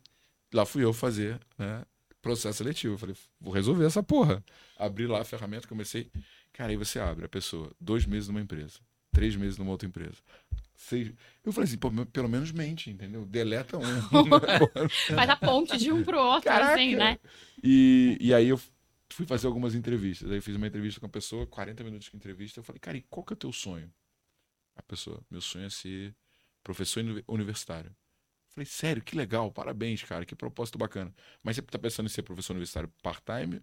lá 0.54 0.66
fui 0.66 0.84
eu 0.84 0.94
fazer, 0.94 1.40
né? 1.58 1.84
Processo 2.22 2.60
seletivo. 2.60 2.94
Eu 2.96 2.98
falei, 2.98 3.16
vou 3.40 3.54
resolver 3.54 3.86
essa 3.86 4.04
porra. 4.04 4.44
Abri 4.78 5.08
lá 5.08 5.22
a 5.22 5.26
ferramenta, 5.26 5.68
comecei. 5.68 6.12
Cara, 6.54 6.70
aí 6.72 6.78
você 6.78 7.00
abre 7.00 7.26
a 7.26 7.30
pessoa, 7.30 7.72
dois 7.80 8.06
meses 8.06 8.28
numa 8.28 8.42
empresa, 8.42 8.80
três 9.12 9.36
meses 9.36 9.58
numa 9.58 9.72
outra 9.72 9.88
empresa. 9.88 10.18
Seis... 10.84 11.14
Eu 11.44 11.54
falei 11.54 11.68
assim, 11.68 11.78
pô, 11.78 11.92
pelo 12.08 12.28
menos 12.28 12.52
mente, 12.52 12.90
entendeu? 12.90 13.24
Deleta 13.26 13.78
um. 13.78 13.84
Faz 15.16 15.30
a 15.30 15.36
ponte 15.36 15.78
de 15.78 15.92
um 15.92 16.04
pro 16.04 16.18
outro, 16.20 16.50
Caraca! 16.50 16.74
assim, 16.74 16.96
né? 16.96 17.20
E, 17.64 18.18
e 18.20 18.34
aí 18.34 18.48
eu 18.48 18.60
fui 19.12 19.26
fazer 19.28 19.46
algumas 19.46 19.76
entrevistas. 19.76 20.30
Aí 20.32 20.38
eu 20.38 20.42
fiz 20.42 20.56
uma 20.56 20.66
entrevista 20.68 21.00
com 21.00 21.06
a 21.06 21.10
pessoa, 21.10 21.46
40 21.46 21.84
minutos 21.84 22.10
de 22.10 22.16
entrevista. 22.18 22.60
Eu 22.60 22.64
falei, 22.64 22.80
cara, 22.80 22.98
e 22.98 23.02
qual 23.04 23.24
que 23.24 23.32
é 23.32 23.36
o 23.36 23.38
teu 23.38 23.52
sonho? 23.54 23.92
A 24.76 24.82
pessoa, 24.82 25.22
meu 25.30 25.40
sonho 25.40 25.66
é 25.66 25.70
ser 25.70 26.16
professor 26.64 27.02
uni- 27.04 27.24
universitário. 27.28 27.96
Falei, 28.50 28.66
sério, 28.66 29.04
que 29.04 29.16
legal, 29.16 29.52
parabéns, 29.52 30.04
cara, 30.04 30.26
que 30.26 30.36
propósito 30.36 30.78
bacana. 30.80 31.14
Mas 31.44 31.56
você 31.56 31.62
tá 31.62 31.78
pensando 31.78 32.08
em 32.08 32.10
ser 32.10 32.24
professor 32.24 32.54
universitário 32.54 32.92
part-time? 33.04 33.62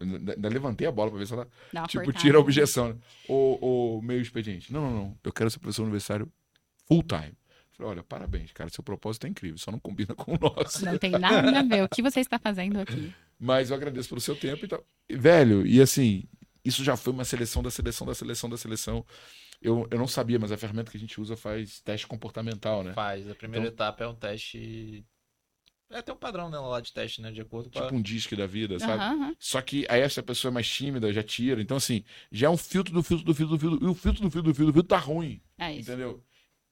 Ainda 0.00 0.48
levantei 0.48 0.86
a 0.86 0.90
bola 0.90 1.10
pra 1.10 1.18
ver 1.18 1.26
se 1.26 1.34
ela, 1.34 1.46
Dá 1.70 1.86
tipo, 1.86 2.02
cortada. 2.04 2.22
tira 2.24 2.38
a 2.38 2.40
objeção. 2.40 2.94
né? 2.94 2.98
Ou, 3.28 3.58
ou 3.60 4.02
meio 4.02 4.22
expediente. 4.22 4.72
Não, 4.72 4.80
não, 4.80 4.90
não, 4.90 5.18
eu 5.22 5.32
quero 5.32 5.50
ser 5.50 5.58
professor 5.58 5.82
universitário 5.82 6.32
full-time. 6.86 7.32
Falei, 7.72 7.92
olha, 7.92 8.02
parabéns, 8.02 8.52
cara, 8.52 8.70
seu 8.70 8.82
propósito 8.82 9.26
é 9.26 9.30
incrível, 9.30 9.58
só 9.58 9.70
não 9.70 9.78
combina 9.78 10.14
com 10.14 10.32
o 10.34 10.38
nosso. 10.38 10.84
Não 10.84 10.96
tem 10.96 11.10
nada 11.10 11.58
a 11.58 11.62
ver. 11.62 11.82
O 11.84 11.88
que 11.88 12.02
você 12.02 12.20
está 12.20 12.38
fazendo 12.38 12.80
aqui? 12.80 13.12
Mas 13.38 13.68
eu 13.70 13.76
agradeço 13.76 14.08
pelo 14.08 14.20
seu 14.20 14.34
tempo 14.34 14.64
e 14.64 14.68
tal. 14.68 14.82
Velho, 15.10 15.66
e 15.66 15.80
assim, 15.80 16.24
isso 16.64 16.82
já 16.82 16.96
foi 16.96 17.12
uma 17.12 17.24
seleção 17.24 17.62
da 17.62 17.70
seleção 17.70 18.06
da 18.06 18.14
seleção 18.14 18.48
da 18.48 18.56
seleção. 18.56 19.04
Eu, 19.60 19.86
eu 19.90 19.98
não 19.98 20.06
sabia, 20.08 20.38
mas 20.38 20.50
a 20.52 20.56
ferramenta 20.56 20.90
que 20.90 20.96
a 20.96 21.00
gente 21.00 21.20
usa 21.20 21.36
faz 21.36 21.80
teste 21.80 22.06
comportamental, 22.06 22.82
né? 22.82 22.92
Faz. 22.94 23.28
A 23.28 23.34
primeira 23.34 23.66
Então- 23.66 23.74
etapa 23.74 24.04
é 24.04 24.08
um 24.08 24.14
teste. 24.14 25.04
É 25.90 25.98
até 25.98 26.12
um 26.12 26.16
padrão 26.16 26.50
né, 26.50 26.58
lá 26.58 26.80
de 26.80 26.92
teste, 26.92 27.20
né? 27.22 27.30
De 27.30 27.40
acordo 27.40 27.70
com 27.70 27.78
a. 27.78 27.82
Tipo 27.82 27.94
um 27.94 28.02
disque 28.02 28.34
da 28.34 28.46
vida, 28.46 28.78
sabe? 28.78 28.94
Aham, 28.94 29.14
aham. 29.22 29.36
Só 29.38 29.60
que 29.62 29.86
aí 29.88 30.00
essa 30.00 30.22
pessoa 30.22 30.50
é 30.50 30.54
mais 30.54 30.68
tímida, 30.68 31.12
já 31.12 31.22
tira. 31.22 31.60
Então, 31.62 31.76
assim, 31.76 32.02
já 32.32 32.48
é 32.48 32.50
um 32.50 32.56
filtro 32.56 32.92
do 32.92 33.02
filtro 33.02 33.24
do 33.24 33.34
filtro 33.34 33.56
do 33.56 33.60
filtro. 33.60 33.86
E 33.86 33.90
o 33.90 33.94
filtro 33.94 34.22
do 34.22 34.30
filtro 34.30 34.50
do 34.50 34.54
filtro 34.54 34.72
do 34.72 34.74
filtro 34.74 34.88
tá 34.88 34.98
ruim. 34.98 35.40
É 35.58 35.72
isso. 35.72 35.90
Entendeu? 35.90 36.22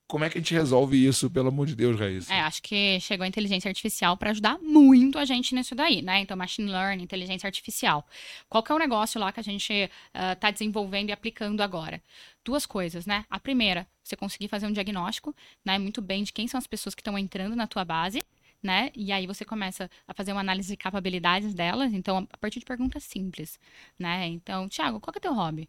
Como 0.07 0.23
é 0.23 0.29
que 0.29 0.37
a 0.37 0.41
gente 0.41 0.53
resolve 0.53 1.03
isso, 1.03 1.31
pelo 1.31 1.49
amor 1.49 1.67
de 1.67 1.75
Deus, 1.75 1.99
Raíssa? 1.99 2.33
É, 2.33 2.41
acho 2.41 2.63
que 2.63 3.01
chegou 3.01 3.25
a 3.25 3.29
inteligência 3.29 3.69
artificial 3.69 4.17
para 4.19 4.31
ajudar 4.31 4.59
muito 4.59 5.19
a 5.19 5.25
gente 5.25 5.55
nisso 5.55 5.75
daí, 5.75 6.03
né? 6.03 6.21
Então, 6.21 6.37
machine 6.37 6.71
learning, 6.71 7.03
inteligência 7.03 7.47
artificial. 7.47 8.07
Qual 8.49 8.63
que 8.63 8.71
é 8.71 8.75
o 8.75 8.79
negócio 8.79 9.19
lá 9.19 9.33
que 9.33 9.41
a 9.41 9.43
gente 9.43 9.91
está 10.33 10.51
desenvolvendo 10.51 11.09
e 11.09 11.13
aplicando 11.13 11.63
agora? 11.63 12.03
Duas 12.45 12.67
coisas, 12.67 13.07
né? 13.07 13.25
A 13.31 13.41
primeira, 13.41 13.87
você 14.03 14.15
conseguir 14.15 14.49
fazer 14.49 14.67
um 14.67 14.73
diagnóstico, 14.73 15.35
né? 15.65 15.79
Muito 15.79 16.03
bem 16.03 16.23
de 16.23 16.33
quem 16.35 16.47
são 16.47 16.59
as 16.59 16.67
pessoas 16.67 16.95
que 16.95 17.01
estão 17.01 17.19
entrando 17.19 17.57
na 17.57 17.67
tua 17.67 17.85
base, 17.85 18.23
né? 18.63 18.91
E 18.95 19.11
aí 19.11 19.27
você 19.27 19.43
começa 19.43 19.91
a 20.07 20.13
fazer 20.13 20.33
uma 20.33 20.43
análise 20.43 20.69
de 20.69 20.77
capabilidades 20.77 21.55
delas. 21.55 21.95
Então, 21.95 22.29
a 22.31 22.37
partir 22.37 22.59
de 22.61 22.67
perguntas 22.67 23.05
simples, 23.05 23.59
né? 23.99 24.27
Então, 24.27 24.69
Thiago, 24.69 25.01
qual 25.01 25.15
é 25.17 25.19
teu 25.19 25.33
hobby? 25.33 25.67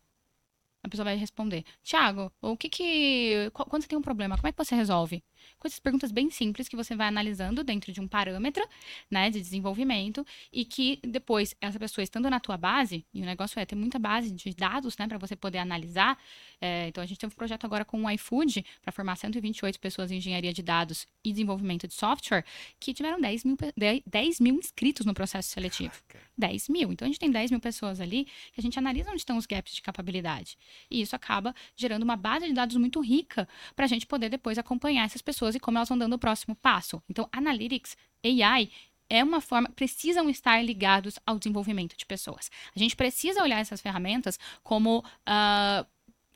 A 0.86 0.88
pessoa 0.88 1.06
vai 1.06 1.16
responder. 1.16 1.64
Tiago, 1.82 2.32
o 2.42 2.56
que 2.56 2.70
que. 2.70 3.50
Quando 3.54 3.82
você 3.82 3.88
tem 3.88 3.98
um 3.98 4.04
problema, 4.04 4.36
como 4.38 4.48
é 4.48 4.52
que 4.52 4.58
você 4.58 4.76
resolve? 4.76 5.24
Com 5.60 5.68
essas 5.68 5.80
perguntas 5.80 6.12
bem 6.12 6.30
simples 6.30 6.68
que 6.68 6.76
você 6.76 6.96
vai 6.96 7.08
analisando 7.08 7.64
dentro 7.64 7.92
de 7.92 8.00
um 8.02 8.08
parâmetro, 8.08 8.68
né, 9.10 9.30
de 9.30 9.40
desenvolvimento, 9.40 10.26
e 10.52 10.66
que 10.66 11.00
depois, 11.04 11.56
essa 11.62 11.80
pessoa 11.80 12.04
estando 12.04 12.30
na 12.30 12.40
tua 12.40 12.58
base, 12.58 13.06
e 13.14 13.22
o 13.22 13.26
negócio 13.26 13.60
é 13.60 13.66
ter 13.66 13.76
muita 13.76 13.98
base 14.00 14.32
de 14.32 14.54
dados, 14.54 14.98
né, 14.98 15.08
para 15.08 15.18
você 15.18 15.36
poder 15.36 15.58
analisar. 15.60 16.18
é, 16.62 16.88
então, 16.88 17.04
a 17.04 17.06
gente 17.08 17.18
tem 17.20 17.28
um 17.28 17.32
projeto 17.32 17.66
agora 17.66 17.84
com 17.86 18.04
o 18.04 18.10
iFood 18.12 18.66
para 18.82 18.92
formar 18.92 19.16
128 19.16 19.80
pessoas 19.80 20.12
em 20.12 20.18
engenharia 20.18 20.54
de 20.54 20.64
dados 20.64 21.08
e 21.24 21.32
desenvolvimento 21.32 21.88
de 21.88 21.94
software, 21.94 22.44
que 22.80 22.94
tiveram 22.94 23.20
10 23.20 23.44
mil, 23.44 23.58
pe- 23.58 23.74
10 24.06 24.40
mil 24.40 24.56
inscritos 24.56 25.06
no 25.06 25.14
processo 25.14 25.50
seletivo. 25.50 25.94
10 26.38 26.70
mil. 26.70 26.92
Então, 26.92 27.06
a 27.06 27.10
gente 27.10 27.20
tem 27.20 27.32
10 27.32 27.52
mil 27.52 27.60
pessoas 27.60 28.00
ali 28.02 28.26
que 28.54 28.60
a 28.60 28.62
gente 28.62 28.78
analisa 28.80 29.10
onde 29.10 29.20
estão 29.20 29.38
os 29.38 29.46
gaps 29.46 29.74
de 29.76 29.82
capabilidade. 29.82 30.58
E 30.90 31.02
isso 31.02 31.16
acaba 31.16 31.54
gerando 31.76 32.04
uma 32.04 32.16
base 32.16 32.48
de 32.48 32.54
dados 32.54 32.76
muito 32.78 33.00
rica 33.02 33.48
para 33.76 33.86
a 33.86 33.88
gente 33.88 34.06
poder 34.06 34.30
depois 34.30 34.58
acompanhar 34.58 35.06
essas 35.06 35.22
pessoas 35.22 35.35
e 35.56 35.60
como 35.60 35.78
elas 35.78 35.90
vão 35.90 35.98
dando 35.98 36.14
o 36.14 36.20
próximo 36.20 36.56
passo. 36.56 37.02
Então, 37.10 37.28
Analytics, 37.32 37.98
AI, 38.24 38.70
é 39.10 39.24
uma 39.24 39.42
forma, 39.42 39.70
precisam 39.70 40.30
estar 40.30 40.64
ligados 40.64 41.20
ao 41.26 41.38
desenvolvimento 41.38 41.96
de 41.98 42.06
pessoas. 42.06 42.50
A 42.76 42.80
gente 42.80 42.96
precisa 42.96 43.44
olhar 43.44 43.60
essas 43.60 43.82
ferramentas 43.82 44.40
como 44.64 45.04
ah, 45.26 45.86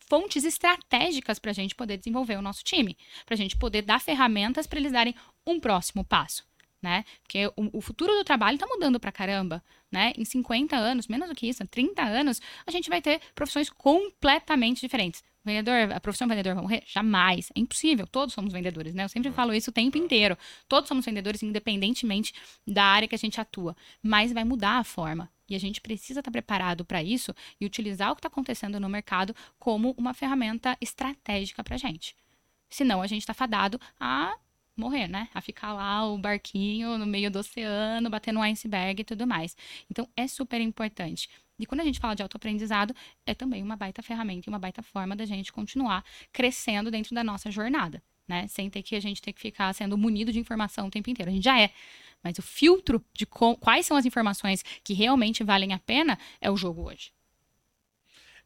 fontes 0.09 0.43
estratégicas 0.43 1.39
para 1.39 1.51
a 1.51 1.53
gente 1.53 1.75
poder 1.75 1.97
desenvolver 1.97 2.37
o 2.37 2.41
nosso 2.41 2.63
time, 2.63 2.97
para 3.25 3.35
a 3.35 3.37
gente 3.37 3.55
poder 3.55 3.83
dar 3.83 4.01
ferramentas 4.01 4.67
para 4.67 4.79
eles 4.79 4.91
darem 4.91 5.15
um 5.45 5.59
próximo 5.59 6.03
passo. 6.03 6.47
Né? 6.81 7.03
Porque 7.21 7.47
o, 7.57 7.77
o 7.79 7.81
futuro 7.81 8.13
do 8.13 8.23
trabalho 8.23 8.55
está 8.55 8.65
mudando 8.65 9.01
pra 9.01 9.11
caramba, 9.11 9.61
né? 9.91 10.13
Em 10.17 10.23
50 10.23 10.77
anos, 10.77 11.09
menos 11.09 11.27
do 11.27 11.35
que 11.35 11.45
isso, 11.45 11.67
30 11.67 12.01
anos, 12.01 12.41
a 12.65 12.71
gente 12.71 12.89
vai 12.89 13.01
ter 13.01 13.19
profissões 13.35 13.69
completamente 13.69 14.79
diferentes. 14.79 15.21
Vendedor, 15.43 15.91
a 15.93 15.99
profissão 15.99 16.27
vendedor 16.27 16.53
vai 16.53 16.61
morrer? 16.61 16.83
Jamais. 16.85 17.51
É 17.55 17.59
impossível. 17.59 18.05
Todos 18.05 18.33
somos 18.33 18.51
vendedores, 18.51 18.93
né? 18.93 19.03
Eu 19.05 19.09
sempre 19.09 19.31
falo 19.31 19.53
isso 19.53 19.69
o 19.69 19.73
tempo 19.73 19.97
inteiro. 19.97 20.37
Todos 20.67 20.87
somos 20.87 21.05
vendedores, 21.05 21.41
independentemente 21.41 22.33
da 22.67 22.83
área 22.83 23.07
que 23.07 23.15
a 23.15 23.17
gente 23.17 23.39
atua. 23.39 23.75
Mas 24.03 24.33
vai 24.33 24.43
mudar 24.43 24.79
a 24.79 24.83
forma. 24.83 25.31
E 25.49 25.55
a 25.55 25.59
gente 25.59 25.81
precisa 25.81 26.19
estar 26.19 26.31
preparado 26.31 26.85
para 26.85 27.01
isso 27.01 27.33
e 27.59 27.65
utilizar 27.65 28.11
o 28.11 28.15
que 28.15 28.19
está 28.19 28.27
acontecendo 28.27 28.79
no 28.79 28.89
mercado 28.89 29.35
como 29.57 29.95
uma 29.97 30.13
ferramenta 30.13 30.77
estratégica 30.79 31.63
para 31.63 31.75
a 31.75 31.79
gente. 31.79 32.15
Senão 32.69 33.01
a 33.01 33.07
gente 33.07 33.21
está 33.21 33.33
fadado 33.33 33.79
a 33.99 34.35
morrer, 34.77 35.07
né? 35.07 35.27
A 35.33 35.41
ficar 35.41 35.73
lá 35.73 36.05
o 36.05 36.17
barquinho 36.17 36.97
no 36.97 37.05
meio 37.05 37.31
do 37.31 37.39
oceano, 37.39 38.09
batendo 38.09 38.39
um 38.39 38.43
iceberg 38.43 39.01
e 39.01 39.05
tudo 39.05 39.25
mais. 39.25 39.57
Então 39.89 40.07
é 40.15 40.27
super 40.27 40.61
importante. 40.61 41.29
E 41.59 41.65
quando 41.65 41.81
a 41.81 41.83
gente 41.83 41.99
fala 41.99 42.15
de 42.15 42.23
autoaprendizado, 42.23 42.95
é 43.25 43.35
também 43.35 43.61
uma 43.61 43.75
baita 43.75 44.01
ferramenta 44.01 44.47
e 44.47 44.49
uma 44.49 44.57
baita 44.57 44.81
forma 44.81 45.15
da 45.15 45.25
gente 45.25 45.51
continuar 45.51 46.03
crescendo 46.31 46.89
dentro 46.89 47.13
da 47.13 47.23
nossa 47.23 47.51
jornada, 47.51 48.01
né? 48.27 48.47
Sem 48.47 48.69
ter 48.69 48.81
que 48.81 48.95
a 48.95 48.99
gente 48.99 49.21
ter 49.21 49.33
que 49.33 49.41
ficar 49.41 49.73
sendo 49.73 49.97
munido 49.97 50.31
de 50.31 50.39
informação 50.39 50.87
o 50.87 50.91
tempo 50.91 51.09
inteiro. 51.09 51.29
A 51.29 51.33
gente 51.33 51.43
já 51.43 51.59
é. 51.59 51.71
Mas 52.23 52.37
o 52.37 52.41
filtro 52.41 53.03
de 53.13 53.25
quais 53.25 53.85
são 53.85 53.97
as 53.97 54.05
informações 54.05 54.63
que 54.83 54.93
realmente 54.93 55.43
valem 55.43 55.73
a 55.73 55.79
pena 55.79 56.17
é 56.39 56.49
o 56.49 56.57
jogo 56.57 56.83
hoje. 56.83 57.11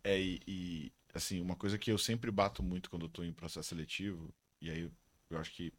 É, 0.03 0.19
e, 0.19 0.41
e, 0.47 0.91
assim, 1.13 1.39
uma 1.41 1.55
coisa 1.55 1.77
que 1.77 1.91
eu 1.91 1.97
sempre 1.97 2.29
bato 2.29 2.61
muito 2.61 2.89
quando 2.89 3.05
eu 3.05 3.09
tô 3.09 3.23
em 3.23 3.31
processo 3.31 3.69
seletivo, 3.69 4.33
e 4.61 4.69
aí 4.69 4.91
eu 5.29 5.37
acho 5.37 5.51
que, 5.51 5.71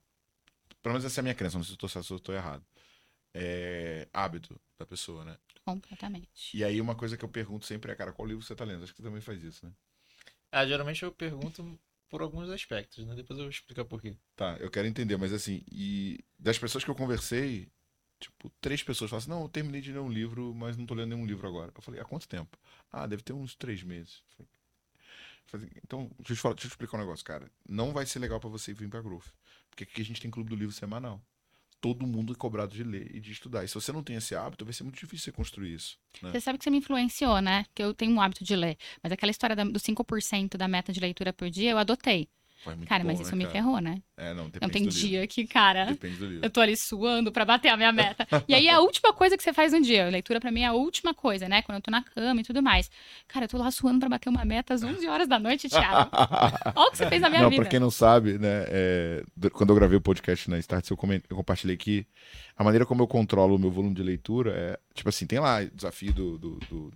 pelo 0.83 0.95
menos 0.95 1.05
essa 1.05 1.21
é 1.21 1.23
a 1.23 1.25
minha 1.25 1.35
crença, 1.35 1.59
não 1.59 1.65
sei 1.65 1.71
se 1.71 1.75
eu 1.75 1.79
tô 1.79 1.89
certo 1.89 2.05
ou 2.05 2.05
se 2.05 2.13
eu 2.15 2.21
tô 2.21 2.33
errado, 2.33 2.65
é 3.35 4.09
hábito 4.13 4.59
da 4.79 4.87
pessoa, 4.87 5.25
né? 5.25 5.37
Completamente. 5.65 6.57
E 6.57 6.63
aí 6.63 6.81
uma 6.81 6.95
coisa 6.95 7.17
que 7.17 7.25
eu 7.25 7.29
pergunto 7.29 7.67
sempre 7.67 7.91
é, 7.91 7.95
cara, 7.95 8.13
qual 8.13 8.27
livro 8.27 8.43
você 8.45 8.55
tá 8.55 8.65
lendo? 8.65 8.85
Acho 8.85 8.93
que 8.93 8.99
você 8.99 9.09
também 9.09 9.21
faz 9.21 9.43
isso, 9.43 9.67
né? 9.67 9.73
Ah, 10.53 10.67
geralmente 10.67 11.03
eu 11.03 11.11
pergunto 11.11 11.79
por 12.09 12.23
alguns 12.23 12.49
aspectos, 12.49 13.05
né? 13.05 13.15
Depois 13.15 13.37
eu 13.39 13.47
vou 13.47 13.51
explicar 13.51 13.85
por 13.85 14.01
quê. 14.01 14.17
Tá, 14.37 14.57
eu 14.61 14.71
quero 14.71 14.87
entender, 14.87 15.17
mas 15.17 15.33
assim, 15.33 15.65
e 15.71 16.25
das 16.39 16.59
pessoas 16.59 16.85
que 16.85 16.91
eu 16.91 16.95
conversei, 16.95 17.69
tipo, 18.21 18.49
três 18.61 18.83
pessoas 18.83 19.11
falam 19.11 19.19
assim, 19.19 19.31
não, 19.31 19.43
eu 19.43 19.49
terminei 19.49 19.81
de 19.81 19.93
ler 19.93 19.99
um 19.99 20.09
livro, 20.09 20.55
mas 20.55 20.77
não 20.77 20.87
tô 20.87 20.95
lendo 20.95 21.09
nenhum 21.09 21.27
livro 21.27 21.49
agora. 21.49 21.73
Eu 21.75 21.83
falei, 21.83 22.01
há 22.01 22.05
quanto 22.05 22.29
tempo? 22.29 22.57
Ah, 22.93 23.07
deve 23.07 23.23
ter 23.23 23.33
uns 23.33 23.57
três 23.57 23.83
meses. 23.83 24.23
Eu 24.39 24.47
falei, 25.47 25.71
então, 25.85 26.11
deixa 26.19 26.33
eu, 26.33 26.37
te 26.37 26.43
falar, 26.43 26.55
deixa 26.55 26.67
eu 26.67 26.71
te 26.71 26.75
explicar 26.75 26.97
um 26.97 27.01
negócio, 27.01 27.25
cara. 27.25 27.51
Não 27.69 27.93
vai 27.93 28.07
ser 28.07 28.19
legal 28.19 28.39
pra 28.39 28.49
você 28.49 28.73
vir 28.73 28.89
pra 28.89 29.03
Growth. 29.03 29.27
Porque 29.69 29.85
aqui 29.85 30.01
a 30.01 30.05
gente 30.05 30.21
tem 30.21 30.31
clube 30.31 30.51
do 30.51 30.57
livro 30.57 30.75
semanal. 30.75 31.21
Todo 31.85 32.07
mundo 32.07 32.33
é 32.33 32.37
cobrado 32.37 32.75
de 32.75 32.83
ler 32.83 33.15
e 33.15 33.21
de 33.21 33.31
estudar. 33.31 33.63
E 33.63 33.69
se 33.69 33.75
você 33.75 33.93
não 33.93 34.03
tem 34.03 34.17
esse 34.17 34.35
hábito, 34.35 34.65
vai 34.65 34.73
ser 34.73 34.85
muito 34.85 34.99
difícil 34.99 35.25
você 35.27 35.33
construir 35.33 35.75
isso. 35.75 35.99
né? 36.23 36.31
Você 36.31 36.41
sabe 36.41 36.57
que 36.57 36.65
você 36.65 36.71
me 36.71 36.79
influenciou, 36.79 37.43
né? 37.43 37.67
Que 37.75 37.83
eu 37.83 37.93
tenho 37.93 38.11
um 38.11 38.23
hábito 38.23 38.43
de 38.43 38.57
ler. 38.57 38.79
Mas 39.03 39.13
aquela 39.13 39.31
história 39.31 39.55
da, 39.55 39.65
dos 39.65 39.83
5% 39.83 40.57
da 40.57 40.67
meta 40.67 40.95
de 40.95 40.99
leitura 40.99 41.31
por 41.31 41.51
dia, 41.51 41.73
eu 41.73 41.77
adotei. 41.77 42.27
É 42.73 42.87
Cara, 42.87 43.03
bom, 43.03 43.09
mas 43.09 43.19
né, 43.21 43.25
isso 43.27 43.37
me 43.37 43.45
cara? 43.45 43.53
ferrou, 43.55 43.79
né? 43.81 44.03
É, 44.17 44.29
não, 44.33 44.45
Não 44.45 44.51
depende 44.51 44.73
tem 44.73 44.83
do 44.85 44.89
livro. 44.91 45.01
dia 45.09 45.27
que, 45.27 45.47
cara, 45.47 45.97
eu 46.43 46.49
tô 46.51 46.61
ali 46.61 46.77
suando 46.77 47.33
pra 47.33 47.45
bater 47.45 47.69
a 47.69 47.77
minha 47.77 47.91
meta. 47.93 48.27
E 48.49 48.55
aí 48.55 48.69
é 48.69 48.73
a 48.73 48.81
última 48.81 49.13
coisa 49.13 49.37
que 49.37 49.43
você 49.43 49.53
faz 49.53 49.73
no 49.73 49.81
dia. 49.83 50.07
A 50.07 50.11
leitura 50.11 50.41
pra 50.41 50.51
mim 50.53 50.61
é 50.63 50.67
a 50.67 50.73
última 50.73 51.13
coisa, 51.13 51.49
né? 51.49 51.63
Quando 51.63 51.77
eu 51.77 51.83
tô 51.83 51.91
na 51.91 52.03
cama 52.03 52.41
e 52.41 52.45
tudo 52.45 52.63
mais. 52.63 52.91
Cara, 53.29 53.45
eu 53.45 53.49
tô 53.49 53.59
lá 53.59 53.71
suando 53.71 53.99
pra 54.01 54.09
bater 54.09 54.29
uma 54.29 54.45
meta 54.45 54.73
às 54.75 54.83
11 54.83 55.07
horas 55.09 55.27
da 55.29 55.39
noite, 55.39 55.69
Thiago. 55.69 56.11
Olha 56.77 56.89
o 56.89 56.91
que 56.91 56.99
você 56.99 57.09
fez 57.09 57.21
na 57.21 57.29
minha 57.29 57.43
não, 57.43 57.51
vida. 57.51 57.63
pra 57.63 57.71
quem 57.71 57.81
não 57.81 57.91
sabe, 57.91 58.39
né, 58.39 58.65
é, 58.69 59.25
quando 59.53 59.71
eu 59.71 59.77
gravei 59.77 59.99
o 59.99 60.01
podcast 60.01 60.49
na 60.49 60.59
Start, 60.59 60.91
eu, 60.91 60.97
comen- 60.97 61.23
eu 61.29 61.37
compartilhei 61.37 61.77
que 61.77 62.07
a 62.57 62.63
maneira 62.63 62.87
como 62.87 63.03
eu 63.03 63.07
controlo 63.09 63.57
o 63.57 63.59
meu 63.59 63.71
volume 63.71 63.95
de 63.95 64.03
leitura 64.03 64.53
é, 64.53 64.79
tipo 64.95 65.09
assim, 65.09 65.27
tem 65.27 65.39
lá 65.41 65.61
o 65.63 65.71
desafio 65.75 66.13
do, 66.13 66.39
do- 66.39 66.59
do, 66.71 66.93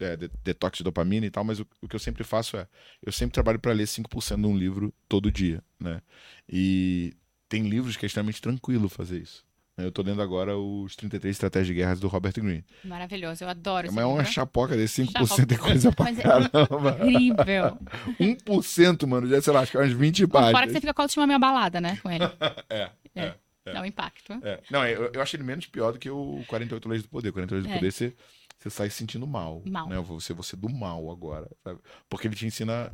é, 0.00 0.16
de- 0.16 0.30
detox 0.42 0.78
de 0.78 0.84
dopamina 0.84 1.24
e 1.26 1.30
tal, 1.30 1.44
mas 1.44 1.60
o, 1.60 1.66
o 1.82 1.88
que 1.88 1.94
eu 1.96 2.00
sempre 2.00 2.24
faço 2.24 2.56
é, 2.56 2.66
eu 3.04 3.12
sempre 3.12 3.32
trabalho 3.34 3.58
para 3.58 3.72
ler 3.72 3.86
5% 3.86 4.40
de 4.40 4.46
um 4.46 4.56
livro 4.56 4.92
todo 5.08 5.30
dia, 5.30 5.62
né? 5.78 6.00
E 6.48 7.14
tem 7.48 7.62
livros 7.68 7.96
que 7.96 8.04
é 8.04 8.08
extremamente 8.08 8.40
tranquilo 8.42 8.88
fazer 8.88 9.18
isso. 9.20 9.44
Eu 9.76 9.90
tô 9.90 10.02
lendo 10.02 10.22
agora 10.22 10.56
os 10.56 10.94
33 10.94 11.34
Estratégias 11.34 11.66
de 11.66 11.74
Guerras 11.74 11.98
do 11.98 12.06
Robert 12.06 12.32
Greene. 12.32 12.64
Maravilhoso, 12.84 13.42
eu 13.42 13.48
adoro 13.48 13.88
esse 13.88 13.94
Mas 13.96 14.04
é 14.04 14.06
uma 14.06 14.18
livro. 14.18 14.32
chapoca 14.32 14.76
desse 14.76 15.02
5% 15.02 15.26
Chapoca. 15.26 15.54
é 15.54 15.58
coisa 15.58 15.92
pra 15.92 16.04
Mas 16.04 16.18
é 16.18 16.22
caramba. 16.22 16.98
incrível. 17.02 17.78
1%, 18.20 19.06
mano, 19.06 19.28
já 19.28 19.42
sei 19.42 19.52
lá, 19.52 19.60
acho 19.60 19.72
que 19.72 19.76
é 19.76 19.80
umas 19.80 19.92
20 19.92 20.26
Bom, 20.26 20.32
páginas. 20.32 20.52
fora 20.52 20.66
que 20.66 20.72
você 20.74 20.80
fica 20.80 20.94
com 20.94 21.02
a 21.02 21.04
autoestima 21.04 21.26
meio 21.26 21.36
abalada, 21.36 21.80
né, 21.80 21.98
com 22.02 22.10
ele. 22.10 22.24
É, 22.70 22.90
É. 23.16 23.22
é. 23.22 23.34
É. 23.66 23.72
Dá 23.72 23.80
um 23.80 23.84
impacto. 23.86 24.32
É. 24.42 24.60
Não, 24.70 24.86
eu, 24.86 25.10
eu 25.14 25.22
acho 25.22 25.34
ele 25.36 25.42
menos 25.42 25.64
pior 25.66 25.90
do 25.92 25.98
que 25.98 26.10
o 26.10 26.44
48 26.48 26.86
Leis 26.86 27.02
do 27.02 27.08
Poder. 27.08 27.32
48 27.32 27.62
Leis 27.64 27.64
do 27.64 27.70
É. 27.72 27.78
Poder, 27.78 27.92
você, 27.92 28.14
você 28.64 28.70
sai 28.70 28.90
se 28.90 28.96
sentindo 28.96 29.26
mal. 29.26 29.62
Mal. 29.66 29.88
Né? 29.88 29.98
Você, 30.00 30.32
você 30.32 30.56
do 30.56 30.70
mal 30.70 31.10
agora. 31.10 31.50
sabe? 31.62 31.80
Porque 32.08 32.26
ele 32.26 32.34
te 32.34 32.46
ensina 32.46 32.92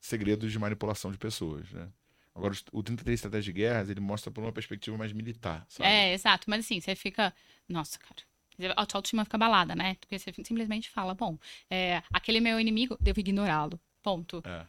segredos 0.00 0.52
de 0.52 0.58
manipulação 0.58 1.10
de 1.10 1.18
pessoas, 1.18 1.70
né? 1.72 1.88
Agora, 2.34 2.54
o 2.70 2.82
33 2.82 3.14
Estratégias 3.14 3.44
de 3.46 3.52
Guerras, 3.52 3.88
ele 3.88 3.98
mostra 3.98 4.30
por 4.30 4.44
uma 4.44 4.52
perspectiva 4.52 4.96
mais 4.96 5.10
militar, 5.10 5.64
sabe? 5.68 5.88
É, 5.88 6.12
exato. 6.12 6.48
Mas 6.48 6.64
assim, 6.64 6.78
você 6.80 6.94
fica. 6.94 7.34
Nossa, 7.68 7.98
cara. 7.98 8.72
A 8.76 8.86
tua 8.86 8.98
autoestima 8.98 9.24
fica 9.24 9.36
abalada, 9.36 9.74
né? 9.74 9.96
Porque 10.00 10.18
você 10.18 10.32
simplesmente 10.44 10.88
fala, 10.90 11.14
bom, 11.14 11.38
é, 11.68 12.02
aquele 12.12 12.40
meu 12.40 12.60
inimigo, 12.60 12.96
devo 13.00 13.20
ignorá-lo. 13.20 13.80
Ponto. 14.02 14.42
É. 14.46 14.66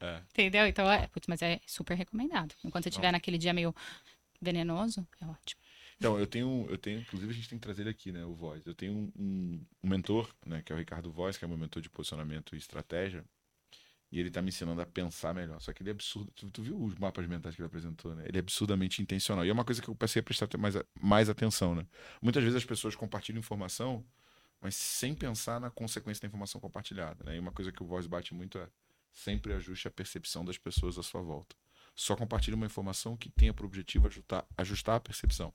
É. 0.00 0.22
Entendeu? 0.30 0.66
Então, 0.66 0.90
é, 0.90 1.06
putz, 1.08 1.26
mas 1.26 1.42
é 1.42 1.60
super 1.66 1.96
recomendado. 1.96 2.54
Enquanto 2.64 2.84
você 2.84 2.90
estiver 2.90 3.10
naquele 3.10 3.36
dia 3.36 3.52
meio 3.52 3.74
venenoso, 4.40 5.06
é 5.20 5.26
ótimo. 5.26 5.60
Então, 5.98 6.16
eu 6.18 6.26
tenho, 6.28 6.66
eu 6.70 6.78
tenho, 6.78 7.00
inclusive 7.00 7.32
a 7.32 7.34
gente 7.34 7.48
tem 7.48 7.58
que 7.58 7.62
trazer 7.62 7.82
ele 7.82 7.90
aqui, 7.90 8.12
né, 8.12 8.24
o 8.24 8.32
Voz. 8.32 8.64
Eu 8.64 8.74
tenho 8.74 8.92
um, 8.92 9.60
um, 9.82 9.88
mentor, 9.88 10.32
né, 10.46 10.62
que 10.62 10.72
é 10.72 10.74
o 10.74 10.78
Ricardo 10.78 11.10
Voz, 11.10 11.36
que 11.36 11.44
é 11.44 11.48
meu 11.48 11.58
mentor 11.58 11.82
de 11.82 11.90
posicionamento 11.90 12.54
e 12.54 12.58
estratégia. 12.58 13.24
E 14.10 14.18
ele 14.18 14.30
tá 14.30 14.40
me 14.40 14.48
ensinando 14.48 14.80
a 14.80 14.86
pensar 14.86 15.34
melhor. 15.34 15.60
Só 15.60 15.72
que 15.72 15.82
ele 15.82 15.90
é 15.90 15.92
absurdo. 15.92 16.30
Tu, 16.34 16.50
tu 16.50 16.62
viu 16.62 16.80
os 16.80 16.94
mapas 16.94 17.26
mentais 17.26 17.54
que 17.54 17.60
ele 17.60 17.66
apresentou, 17.66 18.14
né? 18.14 18.24
Ele 18.26 18.38
é 18.38 18.40
absurdamente 18.40 19.02
intencional. 19.02 19.44
E 19.44 19.50
é 19.50 19.52
uma 19.52 19.64
coisa 19.64 19.82
que 19.82 19.88
eu 19.88 19.94
passei 19.94 20.20
a 20.20 20.22
prestar 20.22 20.48
mais, 20.56 20.76
mais 20.98 21.28
atenção, 21.28 21.74
né? 21.74 21.86
Muitas 22.22 22.42
vezes 22.42 22.56
as 22.56 22.64
pessoas 22.64 22.94
compartilham 22.94 23.38
informação, 23.38 24.02
mas 24.60 24.74
sem 24.76 25.14
pensar 25.14 25.60
na 25.60 25.68
consequência 25.68 26.22
da 26.22 26.28
informação 26.28 26.60
compartilhada, 26.60 27.22
né? 27.24 27.36
E 27.36 27.38
uma 27.38 27.52
coisa 27.52 27.70
que 27.70 27.82
o 27.82 27.86
Voz 27.86 28.06
bate 28.06 28.32
muito 28.32 28.56
é 28.56 28.68
sempre 29.12 29.52
ajuste 29.52 29.88
a 29.88 29.90
percepção 29.90 30.44
das 30.44 30.56
pessoas 30.56 30.96
à 30.96 31.02
sua 31.02 31.20
volta. 31.20 31.54
Só 31.94 32.16
compartilhe 32.16 32.54
uma 32.54 32.66
informação 32.66 33.16
que 33.16 33.28
tenha 33.28 33.52
por 33.52 33.66
objetivo 33.66 34.06
ajustar, 34.06 34.46
ajustar 34.56 34.96
a 34.96 35.00
percepção. 35.00 35.52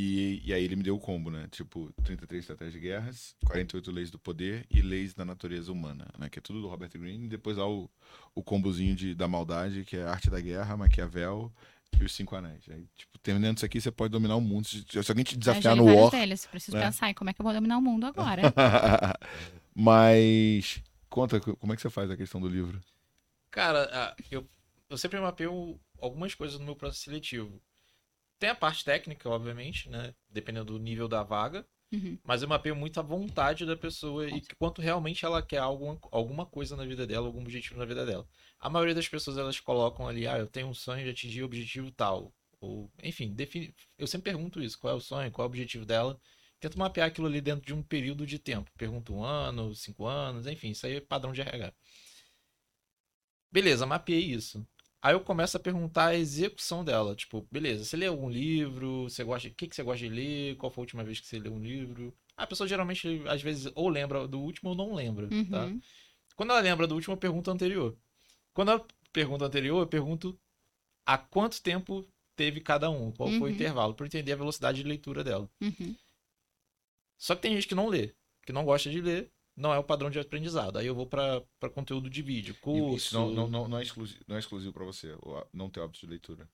E, 0.00 0.40
e 0.44 0.54
aí 0.54 0.62
ele 0.62 0.76
me 0.76 0.84
deu 0.84 0.94
o 0.94 1.00
combo, 1.00 1.28
né? 1.28 1.48
Tipo, 1.50 1.92
33 2.04 2.40
estratégias 2.40 2.72
de 2.72 2.78
guerras, 2.78 3.36
48 3.44 3.90
leis 3.90 4.10
do 4.12 4.18
poder 4.18 4.64
e 4.70 4.80
leis 4.80 5.12
da 5.12 5.24
natureza 5.24 5.72
humana, 5.72 6.06
né? 6.16 6.28
Que 6.28 6.38
é 6.38 6.42
tudo 6.42 6.60
do 6.60 6.68
Robert 6.68 6.90
Greene. 6.90 7.26
E 7.26 7.28
depois 7.28 7.58
há 7.58 7.66
o, 7.66 7.90
o 8.32 8.40
combozinho 8.40 8.94
de, 8.94 9.12
da 9.12 9.26
maldade, 9.26 9.84
que 9.84 9.96
é 9.96 10.04
a 10.04 10.10
arte 10.10 10.30
da 10.30 10.40
guerra, 10.40 10.76
Maquiavel 10.76 11.52
e 12.00 12.04
os 12.04 12.14
cinco 12.14 12.36
anéis. 12.36 12.62
Aí, 12.68 12.86
tipo, 12.96 13.18
terminando 13.18 13.56
isso 13.56 13.66
aqui, 13.66 13.80
você 13.80 13.90
pode 13.90 14.12
dominar 14.12 14.36
o 14.36 14.40
mundo. 14.40 14.68
Se, 14.68 14.84
se 14.88 15.10
alguém 15.10 15.24
te 15.24 15.36
desafiar 15.36 15.74
Já 15.74 15.74
no 15.74 15.86
War... 15.86 16.12
deles. 16.12 16.46
Preciso 16.46 16.76
né? 16.76 16.84
pensar 16.84 17.10
em 17.10 17.14
como 17.14 17.30
é 17.30 17.32
que 17.32 17.40
eu 17.40 17.44
vou 17.44 17.52
dominar 17.52 17.78
o 17.78 17.82
mundo 17.82 18.06
agora. 18.06 18.42
Mas... 19.74 20.80
Conta, 21.08 21.40
como 21.40 21.72
é 21.72 21.76
que 21.76 21.82
você 21.82 21.90
faz 21.90 22.08
a 22.08 22.16
questão 22.16 22.40
do 22.40 22.46
livro? 22.46 22.80
Cara, 23.50 24.14
eu, 24.30 24.46
eu 24.88 24.96
sempre 24.96 25.18
mapeio 25.18 25.80
algumas 26.00 26.36
coisas 26.36 26.58
no 26.60 26.66
meu 26.66 26.76
processo 26.76 27.04
seletivo. 27.04 27.60
Tem 28.38 28.50
a 28.50 28.54
parte 28.54 28.84
técnica, 28.84 29.28
obviamente, 29.28 29.88
né? 29.88 30.14
Dependendo 30.28 30.72
do 30.72 30.78
nível 30.78 31.08
da 31.08 31.22
vaga. 31.22 31.66
Uhum. 31.90 32.18
Mas 32.22 32.42
eu 32.42 32.48
mapeio 32.48 32.76
muito 32.76 33.00
a 33.00 33.02
vontade 33.02 33.64
da 33.64 33.76
pessoa 33.76 34.28
e 34.28 34.42
quanto 34.58 34.82
realmente 34.82 35.24
ela 35.24 35.42
quer 35.42 35.58
alguma, 35.58 35.98
alguma 36.12 36.44
coisa 36.44 36.76
na 36.76 36.84
vida 36.84 37.06
dela, 37.06 37.26
algum 37.26 37.40
objetivo 37.40 37.78
na 37.78 37.86
vida 37.86 38.04
dela. 38.04 38.28
A 38.60 38.68
maioria 38.68 38.94
das 38.94 39.08
pessoas 39.08 39.38
elas 39.38 39.58
colocam 39.58 40.06
ali, 40.06 40.26
ah, 40.26 40.38
eu 40.38 40.46
tenho 40.46 40.68
um 40.68 40.74
sonho 40.74 41.04
de 41.04 41.10
atingir 41.10 41.42
o 41.42 41.46
objetivo 41.46 41.90
tal. 41.90 42.32
Ou, 42.60 42.90
enfim, 43.02 43.32
defini... 43.32 43.74
eu 43.96 44.06
sempre 44.06 44.30
pergunto 44.30 44.62
isso, 44.62 44.78
qual 44.78 44.94
é 44.94 44.96
o 44.96 45.00
sonho, 45.00 45.30
qual 45.30 45.44
é 45.44 45.46
o 45.46 45.50
objetivo 45.50 45.86
dela. 45.86 46.20
Tento 46.60 46.78
mapear 46.78 47.08
aquilo 47.08 47.26
ali 47.26 47.40
dentro 47.40 47.64
de 47.64 47.72
um 47.72 47.82
período 47.82 48.26
de 48.26 48.38
tempo. 48.38 48.70
Pergunto 48.76 49.14
um 49.14 49.24
ano, 49.24 49.74
cinco 49.74 50.06
anos, 50.06 50.46
enfim, 50.46 50.70
isso 50.70 50.86
aí 50.86 50.96
é 50.96 51.00
padrão 51.00 51.32
de 51.32 51.40
RH. 51.40 51.72
Beleza, 53.50 53.86
mapeei 53.86 54.24
isso. 54.32 54.66
Aí 55.00 55.14
eu 55.14 55.20
começo 55.20 55.56
a 55.56 55.60
perguntar 55.60 56.06
a 56.08 56.14
execução 56.16 56.84
dela. 56.84 57.14
Tipo, 57.14 57.46
beleza, 57.50 57.84
você 57.84 57.96
lê 57.96 58.06
algum 58.06 58.28
livro? 58.28 59.04
Você 59.04 59.22
gosta, 59.22 59.48
o 59.48 59.52
que, 59.54 59.68
que 59.68 59.76
você 59.76 59.82
gosta 59.82 59.98
de 60.06 60.08
ler? 60.12 60.56
Qual 60.56 60.70
foi 60.72 60.82
a 60.82 60.84
última 60.84 61.04
vez 61.04 61.20
que 61.20 61.26
você 61.26 61.38
leu 61.38 61.52
um 61.52 61.60
livro? 61.62 62.12
A 62.36 62.46
pessoa 62.46 62.66
geralmente, 62.68 63.22
às 63.28 63.40
vezes, 63.42 63.70
ou 63.74 63.88
lembra 63.88 64.26
do 64.26 64.40
último 64.40 64.70
ou 64.70 64.76
não 64.76 64.94
lembra, 64.94 65.28
tá? 65.50 65.66
Uhum. 65.66 65.80
Quando 66.36 66.50
ela 66.50 66.60
lembra 66.60 66.86
do 66.86 66.94
último, 66.94 67.14
eu 67.14 67.18
pergunto 67.18 67.50
anterior. 67.50 67.96
Quando 68.52 68.70
ela 68.72 68.86
pergunta 69.12 69.44
anterior, 69.44 69.80
eu 69.80 69.86
pergunto 69.86 70.38
há 71.06 71.16
quanto 71.18 71.62
tempo 71.62 72.04
teve 72.36 72.60
cada 72.60 72.90
um, 72.90 73.10
qual 73.12 73.28
foi 73.30 73.38
o 73.40 73.44
Uhum. 73.44 73.48
intervalo, 73.50 73.94
para 73.94 74.06
entender 74.06 74.32
a 74.32 74.36
velocidade 74.36 74.82
de 74.82 74.88
leitura 74.88 75.24
dela. 75.24 75.50
Uhum. 75.60 75.96
Só 77.16 77.34
que 77.34 77.42
tem 77.42 77.54
gente 77.54 77.66
que 77.66 77.74
não 77.74 77.88
lê, 77.88 78.14
que 78.46 78.52
não 78.52 78.64
gosta 78.64 78.90
de 78.90 79.00
ler, 79.00 79.32
não 79.58 79.72
é 79.74 79.78
o 79.78 79.84
padrão 79.84 80.08
de 80.08 80.18
aprendizado. 80.18 80.78
Aí 80.78 80.86
eu 80.86 80.94
vou 80.94 81.06
para 81.06 81.42
conteúdo 81.74 82.08
de 82.08 82.22
vídeo, 82.22 82.54
curso. 82.60 82.96
Isso 82.96 83.14
não, 83.14 83.30
não, 83.30 83.48
não, 83.48 83.68
não 83.68 83.78
é 83.78 83.82
exclusivo, 83.82 84.20
não 84.26 84.36
é 84.36 84.38
exclusivo 84.38 84.72
para 84.72 84.84
você, 84.84 85.14
não 85.52 85.68
ter 85.68 85.80
hábito 85.82 86.00
de 86.00 86.06
leitura. 86.06 86.48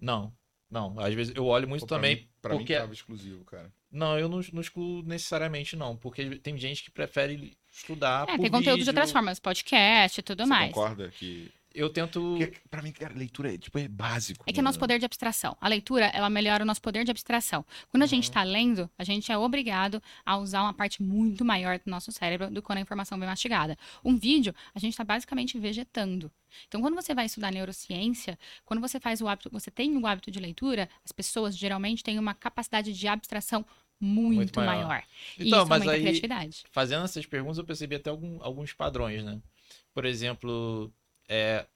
Não, 0.00 0.32
não. 0.70 0.98
Às 0.98 1.14
vezes 1.14 1.34
eu 1.36 1.44
olho 1.46 1.68
muito 1.68 1.82
Pô, 1.82 1.86
pra 1.86 1.96
também. 1.96 2.16
Mim, 2.16 2.28
pra 2.40 2.56
porque- 2.56 2.74
mim 2.74 2.80
tava 2.80 2.92
exclusivo, 2.92 3.44
cara. 3.44 3.72
Não, 3.90 4.18
eu 4.18 4.28
não, 4.28 4.40
não 4.52 4.60
excluo 4.60 5.02
necessariamente, 5.02 5.74
não. 5.74 5.96
Porque 5.96 6.36
tem 6.38 6.56
gente 6.58 6.82
que 6.84 6.90
prefere 6.90 7.56
estudar. 7.72 8.24
É, 8.28 8.36
por 8.36 8.42
tem 8.42 8.50
conteúdo 8.50 8.74
de 8.78 8.84
vídeo. 8.84 8.90
outras 8.90 9.10
formas, 9.10 9.38
podcast 9.40 10.20
e 10.20 10.22
tudo 10.22 10.42
Você 10.44 10.48
mais. 10.48 10.72
concorda 10.72 11.08
que... 11.10 11.50
Eu 11.74 11.90
tento. 11.90 12.36
Porque, 12.38 12.58
pra 12.70 12.82
mim, 12.82 12.90
cara, 12.92 13.14
leitura 13.14 13.54
é, 13.54 13.58
tipo, 13.58 13.78
é 13.78 13.86
básico. 13.86 14.42
É 14.48 14.52
que 14.52 14.58
é 14.58 14.62
nosso 14.62 14.76
mano. 14.76 14.80
poder 14.88 14.98
de 14.98 15.04
abstração. 15.04 15.56
A 15.60 15.68
leitura, 15.68 16.06
ela 16.06 16.28
melhora 16.30 16.64
o 16.64 16.66
nosso 16.66 16.80
poder 16.80 17.04
de 17.04 17.10
abstração. 17.10 17.64
Quando 17.90 18.02
a 18.02 18.06
gente 18.06 18.24
Uhum. 18.24 18.30
está 18.30 18.42
lendo, 18.42 18.90
a 18.98 19.04
gente 19.04 19.30
é 19.30 19.36
obrigado 19.38 20.02
a 20.24 20.36
usar 20.38 20.62
uma 20.62 20.72
parte 20.72 21.02
muito 21.02 21.44
maior 21.44 21.78
do 21.78 21.90
nosso 21.90 22.10
cérebro 22.10 22.48
do 22.50 22.62
que 22.62 22.66
quando 22.66 22.78
a 22.78 22.80
informação 22.80 23.18
vem 23.18 23.28
mastigada. 23.28 23.76
Um 24.04 24.16
vídeo, 24.16 24.54
a 24.74 24.78
gente 24.78 24.92
está 24.94 25.04
basicamente 25.04 25.58
vegetando. 25.58 26.32
Então, 26.66 26.80
quando 26.80 26.94
você 26.94 27.14
vai 27.14 27.26
estudar 27.26 27.52
neurociência, 27.52 28.38
quando 28.64 28.80
você 28.80 28.98
faz 28.98 29.20
o 29.20 29.28
hábito, 29.28 29.50
você 29.52 29.70
tem 29.70 29.96
o 29.96 30.06
hábito 30.06 30.30
de 30.30 30.40
leitura, 30.40 30.88
as 31.04 31.12
pessoas 31.12 31.56
geralmente 31.56 32.02
têm 32.02 32.18
uma 32.18 32.32
capacidade 32.34 32.92
de 32.92 33.06
abstração 33.06 33.64
muito, 34.00 34.36
Muito 34.36 34.60
maior. 34.60 34.86
maior. 34.86 35.02
Então, 35.36 35.46
isso 35.46 35.50
mas 35.68 35.82
aumenta 35.82 35.90
a 35.90 35.94
aí- 35.94 36.00
criatividade. 36.00 36.64
fazendo 36.70 37.04
essas 37.04 37.26
perguntas, 37.26 37.58
eu 37.58 37.64
percebi 37.64 37.96
até 37.96 38.08
algum- 38.10 38.42
alguns 38.42 38.72
padrões, 38.72 39.22
né? 39.24 39.38
Por 39.92 40.04
exemplo, 40.04 40.92
é, 41.28 41.66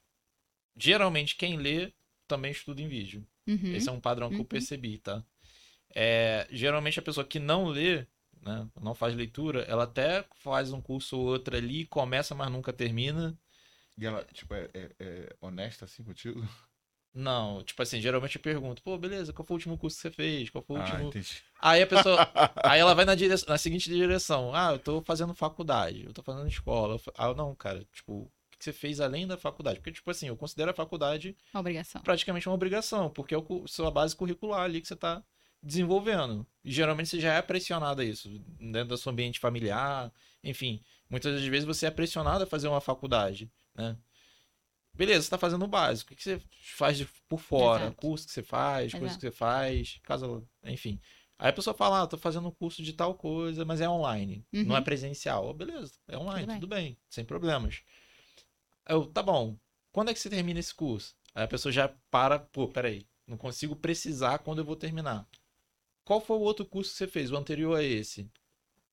geralmente 0.77 1.35
quem 1.35 1.57
lê 1.57 1.93
também 2.27 2.51
estuda 2.51 2.81
em 2.81 2.87
vídeo. 2.87 3.27
Uhum. 3.47 3.75
Esse 3.75 3.89
é 3.89 3.91
um 3.91 4.01
padrão 4.01 4.29
que 4.29 4.35
eu 4.35 4.39
Uhum. 4.39 4.45
percebi, 4.45 4.97
tá? 4.99 5.23
É, 5.95 6.47
geralmente 6.51 6.99
a 6.99 7.03
pessoa 7.03 7.25
que 7.25 7.39
não 7.39 7.67
lê, 7.67 8.07
né, 8.41 8.67
não 8.81 8.95
faz 8.95 9.15
leitura, 9.15 9.63
ela 9.63 9.83
até 9.85 10.25
faz 10.35 10.71
um 10.73 10.81
curso 10.81 11.17
ou 11.17 11.25
outro 11.27 11.55
ali, 11.55 11.85
começa, 11.87 12.35
mas 12.35 12.51
nunca 12.51 12.73
termina. 12.73 13.37
E 13.97 14.05
ela, 14.05 14.23
tipo, 14.25 14.53
é, 14.53 14.69
é- 14.73 14.91
é 14.99 15.35
honesta 15.41 15.85
assim 15.85 16.03
contigo? 16.03 16.41
Não, 17.13 17.63
tipo 17.63 17.81
assim, 17.81 18.01
geralmente 18.01 18.37
eu 18.37 18.41
pergunto, 18.41 18.81
pô, 18.81 18.97
beleza, 18.97 19.31
qual 19.31 19.45
foi 19.45 19.53
o 19.55 19.57
último 19.57 19.77
curso 19.77 19.97
que 19.97 20.01
você 20.01 20.11
fez? 20.11 20.49
Qual 20.49 20.63
foi 20.63 20.75
o 20.75 20.79
Ah, 20.79 20.79
último. 20.79 21.09
entendi. 21.09 21.43
Aí 21.61 21.81
a 21.81 21.87
pessoa. 21.87 22.19
Aí 22.65 22.79
ela 22.79 22.95
vai 22.95 23.05
na, 23.05 23.13
dire... 23.15 23.35
na 23.47 23.57
seguinte 23.57 23.89
direção. 23.89 24.53
Ah, 24.55 24.71
eu 24.73 24.79
tô 24.79 25.01
fazendo 25.03 25.33
faculdade, 25.35 26.05
eu 26.05 26.13
tô 26.13 26.23
fazendo 26.23 26.47
escola. 26.47 26.95
Eu 26.95 27.13
Ah, 27.15 27.33
não, 27.35 27.53
cara, 27.55 27.85
tipo, 27.93 28.31
que 28.63 28.71
você 28.71 28.73
fez 28.73 28.99
além 29.01 29.27
da 29.27 29.37
faculdade? 29.37 29.79
Porque, 29.79 29.91
tipo 29.91 30.09
assim, 30.09 30.27
eu 30.27 30.37
considero 30.37 30.71
a 30.71 30.73
faculdade 30.73 31.35
obrigação. 31.53 32.01
praticamente 32.01 32.47
uma 32.47 32.55
obrigação, 32.55 33.09
porque 33.09 33.35
é 33.35 33.37
o 33.37 33.67
sua 33.67 33.91
base 33.91 34.15
curricular 34.15 34.61
ali 34.61 34.79
que 34.81 34.87
você 34.87 34.95
tá 34.95 35.21
desenvolvendo. 35.61 36.45
E 36.63 36.71
geralmente 36.71 37.09
você 37.09 37.19
já 37.19 37.33
é 37.33 37.41
pressionado 37.41 38.01
a 38.01 38.05
isso, 38.05 38.29
dentro 38.59 38.89
do 38.89 38.97
seu 38.97 39.11
ambiente 39.11 39.39
familiar, 39.39 40.11
enfim. 40.43 40.81
Muitas 41.09 41.33
das 41.35 41.43
vezes 41.45 41.65
você 41.65 41.85
é 41.87 41.91
pressionado 41.91 42.43
a 42.43 42.47
fazer 42.47 42.67
uma 42.67 42.81
faculdade, 42.81 43.51
né? 43.75 43.97
Beleza, 44.95 45.23
você 45.23 45.29
tá 45.29 45.37
fazendo 45.37 45.65
o 45.65 45.67
básico. 45.67 46.13
O 46.13 46.15
que 46.15 46.23
você 46.23 46.39
faz 46.75 47.03
por 47.27 47.39
fora? 47.39 47.85
Exato. 47.85 47.97
Curso 47.97 48.27
que 48.27 48.33
você 48.33 48.43
faz, 48.43 48.91
coisa 48.91 49.05
Exato. 49.07 49.19
que 49.19 49.25
você 49.27 49.31
faz, 49.31 49.99
caso, 50.03 50.47
enfim. 50.63 50.99
Aí 51.39 51.49
a 51.49 51.53
pessoa 51.53 51.73
fala, 51.73 52.03
ah, 52.03 52.07
tô 52.07 52.17
fazendo 52.17 52.47
um 52.47 52.51
curso 52.51 52.83
de 52.83 52.93
tal 52.93 53.15
coisa, 53.15 53.65
mas 53.65 53.81
é 53.81 53.89
online, 53.89 54.45
não 54.51 54.75
é 54.75 54.79
Uhum. 54.79 54.83
presencial. 54.83 55.47
Oh, 55.49 55.53
beleza, 55.53 55.93
é 56.07 56.15
online, 56.17 56.45
Tudo 56.45 56.59
tudo 56.59 56.67
bem, 56.69 56.97
sem 57.09 57.25
problemas. 57.25 57.81
Eu, 58.87 59.05
tá 59.05 59.21
bom, 59.23 59.57
quando 59.91 60.09
é 60.09 60.13
que 60.13 60.19
você 60.19 60.29
termina 60.29 60.59
esse 60.59 60.73
curso? 60.73 61.15
Aí 61.33 61.43
a 61.43 61.47
pessoa 61.47 61.71
já 61.71 61.89
para, 62.11 62.39
pô, 62.39 62.67
peraí, 62.67 63.05
não 63.27 63.37
consigo 63.37 63.75
precisar 63.75 64.39
quando 64.39 64.59
eu 64.59 64.65
vou 64.65 64.75
terminar. 64.75 65.25
Qual 66.05 66.19
foi 66.19 66.37
o 66.37 66.41
outro 66.41 66.65
curso 66.65 66.91
que 66.91 66.97
você 66.97 67.07
fez, 67.07 67.31
o 67.31 67.37
anterior 67.37 67.77
a 67.77 67.83
esse? 67.83 68.29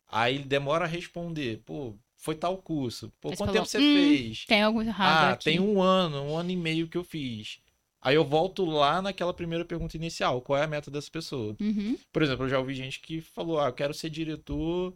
Aí 0.08 0.36
ele 0.36 0.44
demora 0.44 0.84
a 0.84 0.88
responder, 0.88 1.62
pô, 1.64 1.96
foi 2.16 2.34
tal 2.34 2.56
curso. 2.58 3.12
Pô, 3.20 3.30
quanto 3.30 3.38
falou, 3.38 3.54
tempo 3.54 3.66
você 3.66 3.78
"Hum, 3.78 3.94
fez? 3.94 4.44
Tem 4.46 4.62
algo 4.62 4.82
errado 4.82 5.24
Ah, 5.24 5.32
aqui. 5.32 5.44
tem 5.44 5.60
um 5.60 5.80
ano, 5.82 6.22
um 6.22 6.36
ano 6.36 6.50
e 6.50 6.56
meio 6.56 6.88
que 6.88 6.96
eu 6.98 7.04
fiz. 7.04 7.60
Aí 8.00 8.14
eu 8.14 8.24
volto 8.24 8.64
lá 8.64 9.02
naquela 9.02 9.34
primeira 9.34 9.64
pergunta 9.64 9.96
inicial, 9.96 10.40
qual 10.40 10.58
é 10.58 10.64
a 10.64 10.68
meta 10.68 10.90
dessa 10.90 11.10
pessoa? 11.10 11.56
Uhum. 11.60 11.98
Por 12.12 12.22
exemplo, 12.22 12.44
eu 12.44 12.48
já 12.48 12.58
ouvi 12.58 12.74
gente 12.74 13.00
que 13.00 13.20
falou, 13.20 13.60
ah, 13.60 13.66
eu 13.68 13.72
quero 13.72 13.92
ser 13.92 14.08
diretor 14.10 14.94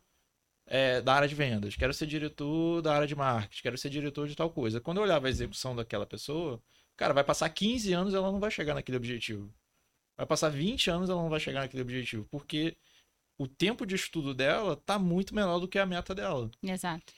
é, 0.66 1.00
da 1.00 1.14
área 1.14 1.28
de 1.28 1.34
vendas, 1.34 1.76
quero 1.76 1.92
ser 1.92 2.06
diretor 2.06 2.80
da 2.80 2.94
área 2.94 3.06
de 3.06 3.14
marketing, 3.14 3.62
quero 3.62 3.78
ser 3.78 3.90
diretor 3.90 4.26
de 4.26 4.34
tal 4.34 4.50
coisa. 4.50 4.80
Quando 4.80 4.98
eu 4.98 5.02
olhava 5.02 5.26
a 5.26 5.30
execução 5.30 5.76
daquela 5.76 6.06
pessoa, 6.06 6.62
cara, 6.96 7.12
vai 7.12 7.24
passar 7.24 7.48
15 7.50 7.92
anos 7.92 8.12
e 8.12 8.16
ela 8.16 8.30
não 8.32 8.40
vai 8.40 8.50
chegar 8.50 8.74
naquele 8.74 8.96
objetivo. 8.96 9.52
Vai 10.16 10.26
passar 10.26 10.48
20 10.48 10.90
anos 10.90 11.08
e 11.08 11.12
ela 11.12 11.22
não 11.22 11.28
vai 11.28 11.40
chegar 11.40 11.60
naquele 11.60 11.82
objetivo, 11.82 12.26
porque 12.30 12.76
o 13.36 13.46
tempo 13.46 13.84
de 13.84 13.94
estudo 13.94 14.32
dela 14.32 14.76
tá 14.76 14.98
muito 14.98 15.34
menor 15.34 15.58
do 15.58 15.68
que 15.68 15.78
a 15.78 15.84
meta 15.86 16.14
dela, 16.14 16.50
Exato. 16.62 17.12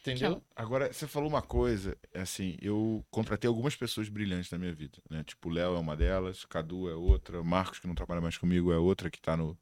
entendeu? 0.00 0.42
Agora, 0.54 0.92
você 0.92 1.06
falou 1.06 1.28
uma 1.28 1.42
coisa, 1.42 1.96
assim, 2.12 2.56
eu 2.60 3.04
contratei 3.08 3.46
algumas 3.46 3.76
pessoas 3.76 4.08
brilhantes 4.08 4.50
na 4.50 4.58
minha 4.58 4.72
vida, 4.72 4.98
né? 5.08 5.22
Tipo, 5.22 5.48
o 5.48 5.52
Léo 5.52 5.76
é 5.76 5.78
uma 5.78 5.96
delas, 5.96 6.44
Cadu 6.44 6.90
é 6.90 6.94
outra, 6.94 7.42
Marcos, 7.42 7.78
que 7.78 7.86
não 7.86 7.94
trabalha 7.94 8.20
mais 8.20 8.36
comigo, 8.36 8.72
é 8.72 8.78
outra, 8.78 9.08
que 9.08 9.20
tá, 9.20 9.36
no, 9.36 9.56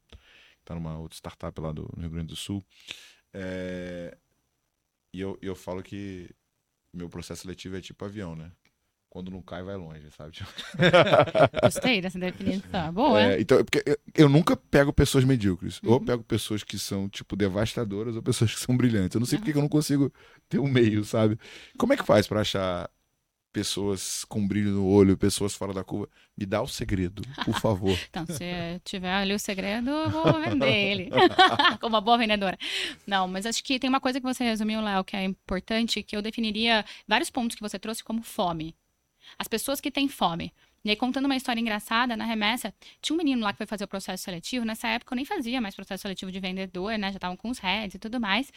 tá 0.65 0.75
numa 0.75 0.99
outra 0.99 1.17
startup 1.17 1.61
lá 1.61 1.73
do, 1.73 1.89
no 1.97 2.03
Rio 2.03 2.11
Grande 2.11 2.29
do 2.29 2.37
Sul. 2.37 2.65
É, 3.33 4.17
E 5.13 5.21
eu, 5.21 5.39
eu 5.43 5.55
falo 5.57 5.83
que 5.83 6.31
meu 6.95 7.09
processo 7.09 7.43
seletivo 7.43 7.77
é 7.77 7.81
tipo 7.81 8.05
avião, 8.05 8.37
né? 8.37 8.53
Quando 9.11 9.31
não 9.31 9.43
cai, 9.43 9.63
vai 9.63 9.77
longe, 9.77 10.09
sabe? 10.13 10.37
Gostei 11.63 12.01
dessa 12.01 12.19
definição. 12.19 12.93
Boa. 12.93 13.21
É, 13.21 13.41
então, 13.41 13.59
é 13.59 13.65
porque 13.65 13.83
eu, 13.85 13.97
eu 14.15 14.29
nunca 14.29 14.57
pego 14.57 14.93
pessoas 14.93 15.25
medíocres. 15.25 15.81
Ou 15.85 15.99
Uhum. 15.99 16.05
pego 16.05 16.23
pessoas 16.23 16.63
que 16.63 16.79
são, 16.79 17.09
tipo, 17.09 17.35
devastadoras 17.35 18.15
ou 18.15 18.23
pessoas 18.23 18.55
que 18.55 18.61
são 18.61 18.77
brilhantes. 18.77 19.15
Eu 19.17 19.21
não 19.21 19.27
sei 19.27 19.39
porque 19.39 19.53
que 19.53 19.59
eu 19.59 19.63
não 19.63 19.69
consigo 19.69 20.13
ter 20.49 20.61
um 20.61 20.69
meio, 20.69 21.05
sabe? 21.05 21.39
Como 21.77 21.93
é 21.93 21.97
que 21.97 22.05
faz 22.05 22.29
pra 22.29 22.41
achar 22.43 22.89
pessoas 23.53 24.25
com 24.25 24.47
brilho 24.47 24.71
no 24.71 24.87
olho, 24.87 25.17
pessoas 25.17 25.55
fora 25.55 25.73
da 25.73 25.85
curva? 25.85 26.09
Me 26.37 26.47
dá 26.47 26.63
o 26.63 26.69
segredo, 26.69 27.23
por 27.45 27.59
favor. 27.61 27.99
Então, 28.11 28.27
se 28.27 28.81
tiver 28.85 29.13
ali 29.13 29.35
o 29.35 29.39
segredo, 29.39 29.91
eu 29.91 30.11
vou 30.11 30.41
vender 30.41 30.73
ele. 30.73 31.11
Como 31.81 31.95
uma 31.95 32.01
boa 32.01 32.19
vendedora. 32.19 32.59
Não, 33.07 33.29
mas 33.29 33.47
acho 33.47 33.63
que 33.63 33.79
tem 33.79 33.89
uma 33.89 34.01
coisa 34.01 34.21
que 34.21 34.27
você 34.27 34.43
resumiu, 34.45 34.81
Léo, 34.81 35.05
que 35.05 35.17
é 35.17 35.25
importante, 35.25 36.03
que 36.03 36.17
eu 36.17 36.23
definiria 36.23 36.85
vários 37.07 37.31
pontos 37.31 37.55
que 37.57 37.63
você 37.63 37.79
trouxe 37.79 38.03
como 38.03 38.23
fome. 38.23 38.75
As 39.39 39.49
pessoas 39.49 39.81
que 39.81 39.91
têm 39.91 40.09
fome. 40.09 40.53
E 40.83 40.89
aí, 40.89 40.97
contando 40.97 41.27
uma 41.27 41.37
história 41.37 41.61
engraçada, 41.61 42.17
na 42.17 42.25
remessa, 42.25 42.73
tinha 43.03 43.15
um 43.15 43.19
menino 43.19 43.43
lá 43.43 43.53
que 43.53 43.59
foi 43.59 43.67
fazer 43.67 43.85
o 43.85 43.89
processo 43.89 44.23
seletivo. 44.25 44.65
Nessa 44.65 44.89
época, 44.89 45.13
eu 45.13 45.17
nem 45.17 45.27
fazia 45.27 45.61
mais 45.61 45.75
processo 45.75 46.03
seletivo 46.03 46.33
de 46.33 46.41
vendedor, 46.41 46.97
né? 46.99 47.11
Já 47.11 47.17
estavam 47.17 47.37
com 47.37 47.51
os 47.51 47.59
heads 47.59 47.97
e 47.97 47.99
tudo 47.99 48.19
mais. 48.19 48.51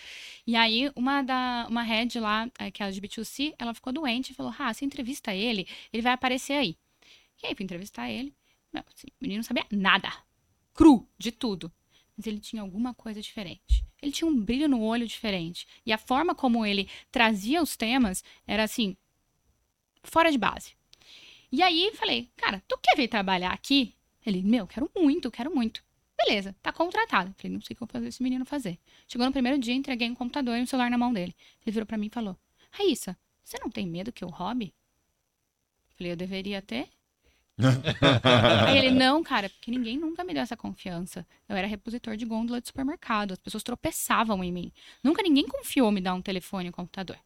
E 0.47 0.55
aí, 0.55 0.89
uma, 0.95 1.21
da, 1.21 1.67
uma 1.69 1.83
head 1.83 2.17
lá, 2.19 2.49
eh, 2.59 2.71
que 2.71 2.81
era 2.81 2.91
de 2.91 3.01
B2C, 3.01 3.53
ela 3.59 3.73
ficou 3.73 3.91
doente 3.91 4.31
e 4.31 4.33
falou: 4.33 4.53
Ah, 4.57 4.73
você 4.73 4.85
entrevista 4.85 5.33
ele, 5.35 5.67
ele 5.91 6.01
vai 6.01 6.13
aparecer 6.13 6.53
aí. 6.53 6.77
E 7.43 7.47
aí, 7.47 7.55
fui 7.55 7.65
entrevistar 7.65 8.09
ele. 8.09 8.33
Meu, 8.71 8.83
assim, 8.87 9.07
o 9.07 9.13
menino 9.21 9.39
não 9.39 9.43
sabia 9.43 9.65
nada. 9.69 10.09
Cru, 10.73 11.05
de 11.17 11.31
tudo. 11.31 11.69
Mas 12.15 12.25
ele 12.25 12.39
tinha 12.39 12.61
alguma 12.61 12.93
coisa 12.93 13.21
diferente. 13.21 13.85
Ele 14.01 14.11
tinha 14.13 14.29
um 14.29 14.39
brilho 14.39 14.69
no 14.69 14.81
olho 14.81 15.05
diferente. 15.05 15.67
E 15.85 15.91
a 15.91 15.97
forma 15.97 16.33
como 16.33 16.65
ele 16.65 16.87
trazia 17.11 17.61
os 17.61 17.75
temas 17.75 18.23
era 18.47 18.63
assim, 18.63 18.95
fora 20.03 20.31
de 20.31 20.37
base. 20.37 20.73
E 21.53 21.61
aí 21.61 21.91
falei, 21.93 22.31
cara, 22.35 22.63
tu 22.67 22.79
quer 22.81 22.97
vir 22.97 23.07
trabalhar 23.07 23.51
aqui? 23.51 23.93
Ele, 24.25 24.41
meu, 24.41 24.65
quero 24.65 24.89
muito, 24.97 25.29
quero 25.29 25.53
muito. 25.53 25.83
Beleza, 26.17 26.55
tá 26.63 26.73
contratado. 26.73 27.31
Falei, 27.37 27.53
não 27.53 27.61
sei 27.61 27.75
o 27.75 27.77
que 27.77 27.83
eu 27.83 27.85
vou 27.85 27.91
fazer 27.91 28.07
esse 28.07 28.23
menino 28.23 28.43
fazer. 28.43 28.79
Chegou 29.07 29.27
no 29.27 29.31
primeiro 29.31 29.59
dia, 29.59 29.75
entreguei 29.75 30.09
um 30.09 30.15
computador 30.15 30.57
e 30.57 30.63
um 30.63 30.65
celular 30.65 30.89
na 30.89 30.97
mão 30.97 31.13
dele. 31.13 31.35
Ele 31.63 31.71
virou 31.71 31.85
pra 31.85 31.95
mim 31.95 32.07
e 32.07 32.09
falou: 32.09 32.35
Raíssa, 32.71 33.15
você 33.43 33.59
não 33.59 33.69
tem 33.69 33.85
medo 33.85 34.11
que 34.11 34.23
eu 34.23 34.29
roube? 34.29 34.73
Falei, 35.95 36.13
eu 36.13 36.15
deveria 36.15 36.59
ter. 36.59 36.89
Aí 38.67 38.79
ele, 38.79 38.89
não, 38.89 39.21
cara, 39.21 39.47
porque 39.47 39.69
ninguém 39.69 39.95
nunca 39.95 40.23
me 40.23 40.33
deu 40.33 40.41
essa 40.41 40.57
confiança. 40.57 41.23
Eu 41.47 41.55
era 41.55 41.67
repositor 41.67 42.17
de 42.17 42.25
gôndola 42.25 42.61
de 42.61 42.65
supermercado, 42.65 43.31
as 43.31 43.37
pessoas 43.37 43.61
tropeçavam 43.61 44.43
em 44.43 44.51
mim. 44.51 44.71
Nunca 45.03 45.21
ninguém 45.21 45.47
confiou 45.47 45.91
me 45.91 46.01
dar 46.01 46.15
um 46.15 46.21
telefone 46.21 46.65
e 46.65 46.69
um 46.69 46.73
computador. 46.73 47.19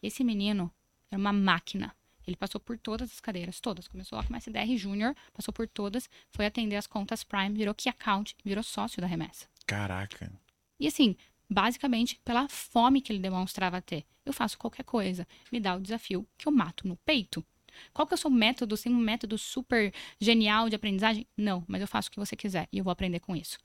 Esse 0.00 0.22
menino 0.22 0.70
era 1.10 1.18
uma 1.18 1.32
máquina. 1.32 1.92
Ele 2.26 2.36
passou 2.36 2.60
por 2.60 2.78
todas 2.78 3.10
as 3.10 3.20
cadeiras, 3.20 3.60
todas. 3.60 3.88
Começou 3.88 4.18
lá 4.18 4.24
com 4.24 4.34
SDR 4.36 4.76
Júnior, 4.76 5.14
passou 5.32 5.52
por 5.52 5.68
todas, 5.68 6.08
foi 6.30 6.46
atender 6.46 6.76
as 6.76 6.86
contas 6.86 7.24
Prime, 7.24 7.56
virou 7.56 7.74
Key 7.74 7.88
Account, 7.88 8.36
virou 8.44 8.62
sócio 8.62 9.00
da 9.00 9.06
remessa. 9.06 9.46
Caraca. 9.66 10.32
E 10.78 10.86
assim, 10.86 11.16
basicamente 11.48 12.20
pela 12.24 12.48
fome 12.48 13.00
que 13.00 13.12
ele 13.12 13.20
demonstrava 13.20 13.80
ter. 13.80 14.04
Eu 14.24 14.32
faço 14.32 14.58
qualquer 14.58 14.84
coisa, 14.84 15.26
me 15.52 15.60
dá 15.60 15.74
o 15.74 15.80
desafio 15.80 16.26
que 16.36 16.48
eu 16.48 16.52
mato 16.52 16.88
no 16.88 16.96
peito. 16.96 17.44
Qual 17.92 18.06
que 18.06 18.14
é 18.14 18.16
o 18.16 18.18
seu 18.18 18.30
método? 18.30 18.78
Tem 18.78 18.92
um 18.92 18.98
método 18.98 19.36
super 19.36 19.92
genial 20.20 20.68
de 20.68 20.76
aprendizagem? 20.76 21.26
Não, 21.36 21.64
mas 21.66 21.80
eu 21.80 21.88
faço 21.88 22.08
o 22.08 22.12
que 22.12 22.18
você 22.18 22.36
quiser 22.36 22.68
e 22.72 22.78
eu 22.78 22.84
vou 22.84 22.90
aprender 22.90 23.20
com 23.20 23.34
isso. 23.34 23.58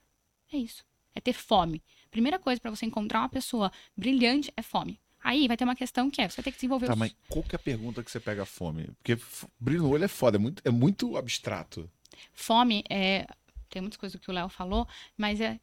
É 0.51 0.57
isso. 0.57 0.83
É 1.13 1.21
ter 1.21 1.33
fome. 1.33 1.83
Primeira 2.11 2.39
coisa 2.39 2.59
para 2.59 2.71
você 2.71 2.85
encontrar 2.85 3.19
uma 3.19 3.29
pessoa 3.29 3.71
brilhante 3.95 4.51
é 4.57 4.61
fome. 4.61 4.99
Aí 5.29 5.47
vai 5.47 5.55
ter 5.55 5.63
uma 5.63 5.75
questão 5.75 6.09
que 6.09 6.23
é, 6.23 6.27
você 6.27 6.37
vai 6.37 6.45
ter 6.45 6.51
que 6.51 6.57
desenvolver 6.57 6.87
Tá, 6.87 6.93
os... 6.93 6.99
mas 6.99 7.15
qual 7.27 7.43
que 7.43 7.55
é 7.55 7.57
a 7.57 7.59
pergunta 7.59 8.03
que 8.03 8.09
você 8.09 8.19
pega 8.19 8.45
fome? 8.47 8.87
Porque 8.97 9.15
brilho 9.59 9.83
no 9.83 9.89
olho 9.91 10.03
é 10.03 10.07
foda, 10.07 10.37
é 10.37 10.39
muito, 10.39 10.59
é 10.65 10.71
muito 10.71 11.15
abstrato. 11.15 11.87
Fome 12.33 12.83
é. 12.89 13.27
Tem 13.69 13.79
muitas 13.79 13.97
coisas 13.99 14.19
que 14.19 14.31
o 14.31 14.33
Léo 14.33 14.49
falou, 14.49 14.87
mas 15.15 15.39
é. 15.39 15.59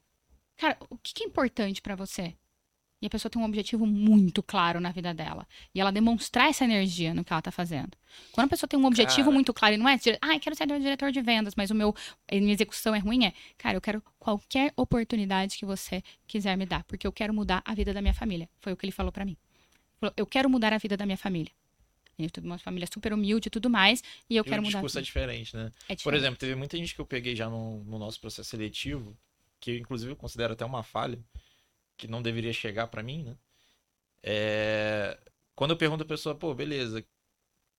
Cara, 0.57 0.77
o 0.89 0.97
que 0.97 1.13
que 1.13 1.25
é 1.25 1.27
importante 1.27 1.83
pra 1.83 1.97
você? 1.97 2.37
E 3.03 3.07
a 3.09 3.11
pessoa 3.11 3.29
tem 3.29 3.43
um 3.43 3.45
objetivo 3.45 3.85
muito 3.85 4.41
claro 4.41 4.79
na 4.79 4.93
vida 4.93 5.13
dela. 5.13 5.49
E 5.75 5.81
ela 5.81 5.91
demonstrar 5.91 6.49
essa 6.49 6.63
energia 6.63 7.13
no 7.13 7.25
que 7.25 7.33
ela 7.33 7.43
tá 7.43 7.51
fazendo. 7.51 7.91
Quando 8.31 8.47
a 8.47 8.51
pessoa 8.51 8.69
tem 8.69 8.79
um 8.79 8.87
objetivo 8.87 9.25
Cara. 9.25 9.35
muito 9.35 9.53
claro 9.53 9.75
e 9.75 9.79
não 9.79 9.89
é, 9.89 9.97
dire- 9.99 10.17
ah, 10.23 10.35
eu 10.35 10.41
quero 10.41 10.55
ser 10.55 10.67
diretor 10.67 11.11
de 11.11 11.21
vendas, 11.21 11.57
mas 11.57 11.73
o 11.73 11.75
meu, 11.75 11.93
a 12.31 12.35
minha 12.37 12.55
execução 12.55 12.95
é 12.95 13.01
ruim, 13.01 13.27
é, 13.27 13.33
cara, 13.59 13.77
eu 13.77 13.81
quero 13.81 14.01
qualquer 14.17 14.73
oportunidade 14.77 15.59
que 15.59 15.67
você 15.67 16.05
quiser 16.25 16.57
me 16.57 16.65
dar, 16.65 16.85
porque 16.85 17.05
eu 17.07 17.13
quero 17.13 17.35
mudar 17.35 17.63
a 17.67 17.75
vida 17.75 17.93
da 17.93 18.01
minha 18.01 18.15
família. 18.15 18.49
Foi 18.61 18.73
o 18.73 18.77
que 18.77 18.87
ele 18.87 18.93
falou 18.93 19.11
pra 19.11 19.25
mim. 19.25 19.37
Eu 20.17 20.27
quero 20.27 20.49
mudar 20.51 20.73
a 20.73 20.79
vida 20.79 20.97
da 20.97 21.07
minha 21.07 21.19
família. 21.19 21.53
Eu 22.19 22.31
tenho 22.31 22.47
uma 22.47 22.59
família 22.59 22.89
super 22.93 23.13
humilde 23.13 23.49
e 23.49 23.51
tudo 23.51 23.71
mais, 23.71 24.03
e 24.31 24.37
eu 24.37 24.45
E 24.45 24.51
quero 24.51 24.63
o 24.63 24.63
mudar. 24.63 24.81
a 24.81 24.83
discurso 24.85 24.99
é 24.99 25.03
vida. 25.03 25.09
diferente, 25.09 25.57
né? 25.57 25.73
É 25.89 25.95
Por 26.03 26.15
diferente. 26.15 26.21
exemplo, 26.21 26.39
teve 26.39 26.55
muita 26.55 26.77
gente 26.77 26.95
que 26.95 27.01
eu 27.01 27.07
peguei 27.07 27.35
já 27.35 27.49
no, 27.51 27.83
no 27.85 27.99
nosso 27.99 28.21
processo 28.21 28.49
seletivo, 28.49 29.17
que 29.61 29.73
eu, 29.73 29.77
inclusive 29.77 30.13
eu 30.13 30.17
considero 30.17 30.53
até 30.53 30.65
uma 30.65 30.83
falha, 30.83 31.19
que 31.97 32.09
não 32.09 32.23
deveria 32.23 32.53
chegar 32.53 32.89
pra 32.89 33.03
mim, 33.03 33.25
né? 33.25 33.37
É, 34.23 35.19
Quando 35.55 35.73
eu 35.73 35.77
pergunto 35.79 36.03
a 36.05 36.07
pessoa, 36.07 36.35
pô, 36.35 36.55
beleza, 36.55 37.05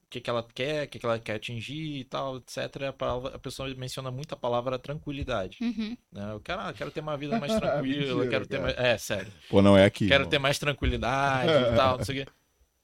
o 0.08 0.10
que, 0.10 0.22
que 0.22 0.30
ela 0.30 0.42
quer, 0.56 0.86
o 0.86 0.90
que, 0.90 1.00
que 1.00 1.06
ela 1.06 1.20
quer 1.20 1.36
atingir 1.36 1.98
e 2.00 2.04
tal, 2.06 2.38
etc., 2.38 2.84
a, 2.90 2.94
palavra- 2.94 3.36
a 3.36 3.40
pessoa 3.40 3.68
menciona 3.76 4.10
muito 4.10 4.34
a 4.34 4.38
palavra 4.38 4.80
tranquilidade. 4.80 5.58
Uhum. 5.62 5.98
Né? 6.12 6.32
Eu 6.32 6.40
quero, 6.40 6.62
ah, 6.62 6.74
quero 6.74 6.92
ter 6.92 7.02
uma 7.02 7.18
vida 7.18 7.38
mais 7.40 7.54
tranquila, 7.56 8.04
eu 8.06 8.16
Mentira, 8.16 8.30
quero 8.30 8.48
ter 8.48 8.60
cara. 8.62 8.74
mais. 8.74 8.78
É, 8.78 8.98
sério. 8.98 9.32
Pô, 9.50 9.62
não 9.62 9.78
é 9.78 9.84
aqui. 9.86 10.08
Quero 10.08 10.22
irmão. 10.22 10.30
ter 10.30 10.40
mais 10.40 10.58
tranquilidade 10.58 11.52
e 11.52 11.76
tal, 11.76 11.98
não 11.98 12.06
sei 12.06 12.22
o 12.22 12.24
quê. 12.26 12.32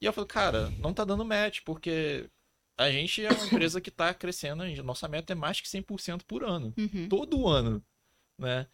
E 0.02 0.06
eu 0.06 0.12
falo, 0.12 0.28
cara, 0.28 0.70
não 0.80 0.94
tá 0.94 1.06
dando 1.06 1.24
match, 1.24 1.62
porque 1.64 2.30
a 2.78 2.92
gente 2.92 3.26
é 3.26 3.32
uma 3.32 3.46
empresa 3.46 3.80
que 3.80 3.90
tá 3.90 4.14
crescendo, 4.14 4.64
a 4.64 4.84
nossa 4.84 5.08
meta 5.08 5.32
é 5.32 5.36
mais 5.36 5.62
que 5.62 5.68
100% 5.70 6.24
por 6.28 6.44
ano. 6.44 6.74
Uhum. 6.78 7.08
Todo 7.08 7.48
ano, 7.48 7.82
né? 8.38 8.68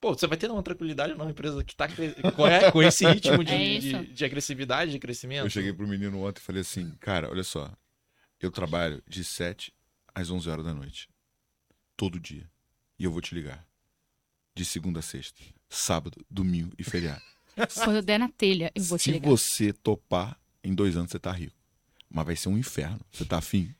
Pô, 0.00 0.14
você 0.14 0.26
vai 0.26 0.38
ter 0.38 0.50
uma 0.50 0.62
tranquilidade 0.62 1.12
numa 1.14 1.30
empresa 1.30 1.64
que 1.64 1.74
tá 1.74 1.88
cre... 1.88 2.14
com, 2.36 2.46
é- 2.46 2.70
com 2.70 2.82
esse 2.82 3.04
ritmo 3.06 3.42
de, 3.42 3.52
É 3.52 3.78
de, 3.80 4.06
de 4.12 4.24
agressividade, 4.24 4.92
de 4.92 4.98
crescimento. 4.98 5.44
Eu 5.46 5.50
cheguei 5.50 5.72
pro 5.72 5.88
menino 5.88 6.22
ontem 6.22 6.38
e 6.40 6.42
falei 6.42 6.62
assim, 6.62 6.90
cara, 7.00 7.28
olha 7.30 7.42
só, 7.42 7.72
eu 8.40 8.50
trabalho 8.50 9.02
de 9.08 9.24
7 9.24 9.72
às 10.14 10.30
11 10.30 10.48
horas 10.48 10.64
da 10.64 10.72
noite, 10.72 11.08
todo 11.96 12.20
dia, 12.20 12.48
e 12.98 13.04
eu 13.04 13.10
vou 13.10 13.20
te 13.20 13.34
ligar, 13.34 13.66
de 14.54 14.64
segunda 14.64 15.00
a 15.00 15.02
sexta, 15.02 15.40
sábado, 15.68 16.24
domingo 16.30 16.72
e 16.78 16.84
feriado. 16.84 17.22
Quando 17.84 17.96
eu 17.96 18.02
der 18.02 18.18
na 18.18 18.28
telha, 18.28 18.70
eu 18.74 18.82
vou 18.84 18.98
te 18.98 19.04
Se 19.04 19.10
ligar. 19.10 19.28
você 19.28 19.72
topar, 19.72 20.38
em 20.62 20.72
dois 20.74 20.96
anos 20.96 21.10
você 21.10 21.18
tá 21.18 21.32
rico, 21.32 21.56
mas 22.08 22.24
vai 22.24 22.36
ser 22.36 22.48
um 22.48 22.58
inferno, 22.58 23.00
você 23.10 23.24
tá 23.24 23.38
afim? 23.38 23.74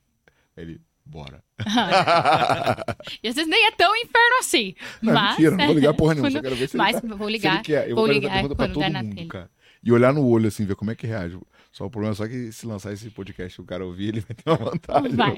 Aí 0.56 0.64
Ele, 0.64 0.80
bora. 1.08 1.42
E 3.22 3.28
às 3.28 3.34
vezes 3.34 3.48
nem 3.48 3.66
é 3.66 3.70
tão 3.72 3.94
inferno 3.96 4.38
assim. 4.40 4.74
Não, 5.02 5.12
mas, 5.14 5.30
mentira, 5.30 5.56
não 5.56 5.66
vou 5.66 5.74
ligar 5.74 5.94
porra 5.94 6.14
nenhuma, 6.14 6.30
quando- 6.30 6.42
quero 6.42 6.56
ver 6.56 6.68
se 6.68 6.76
mas 6.76 6.96
ele 6.96 7.08
tá... 7.08 7.16
vou 7.16 7.26
se 7.26 7.32
ligar. 7.32 7.54
ele 7.54 7.62
quer. 7.64 7.88
Eu 7.88 7.96
vou 7.96 8.04
vou 8.04 8.14
ligar 8.14 8.32
pergunta 8.32 8.54
pra 8.54 8.68
todo 8.68 8.90
mundo, 8.90 9.26
cara. 9.28 9.50
E 9.82 9.92
olhar 9.92 10.12
no 10.12 10.26
olho, 10.26 10.48
assim, 10.48 10.64
ver 10.66 10.74
como 10.74 10.90
é 10.90 10.94
que 10.94 11.06
reage. 11.06 11.38
Só 11.70 11.86
o 11.86 11.90
problema 11.90 12.12
é 12.12 12.16
só 12.16 12.26
que 12.26 12.50
se 12.50 12.66
lançar 12.66 12.92
esse 12.92 13.08
podcast 13.10 13.60
o 13.60 13.64
cara 13.64 13.84
ouvir, 13.84 14.08
ele 14.08 14.20
vai 14.20 14.34
ter 14.34 14.50
uma 14.50 14.56
vantagem 14.56 15.14
Vai. 15.14 15.34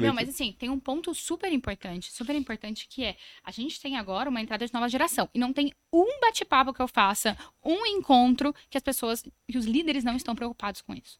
Não, 0.00 0.14
mas 0.14 0.28
assim, 0.28 0.52
tem 0.58 0.68
um 0.70 0.80
ponto 0.80 1.14
super 1.14 1.52
importante, 1.52 2.10
super 2.12 2.34
importante 2.34 2.88
que 2.88 3.04
é, 3.04 3.16
a 3.44 3.50
gente 3.50 3.80
tem 3.80 3.96
agora 3.96 4.28
uma 4.28 4.40
entrada 4.40 4.66
de 4.66 4.72
nova 4.74 4.88
geração 4.88 5.28
e 5.32 5.38
não 5.38 5.52
tem 5.52 5.72
um 5.92 6.20
bate-papo 6.20 6.72
que 6.72 6.82
eu 6.82 6.88
faça, 6.88 7.36
um 7.64 7.86
encontro 7.86 8.52
que 8.68 8.76
as 8.76 8.82
pessoas, 8.82 9.22
que 9.48 9.58
os 9.58 9.66
líderes 9.66 10.02
não 10.02 10.16
estão 10.16 10.34
preocupados 10.34 10.80
com 10.80 10.94
isso. 10.94 11.18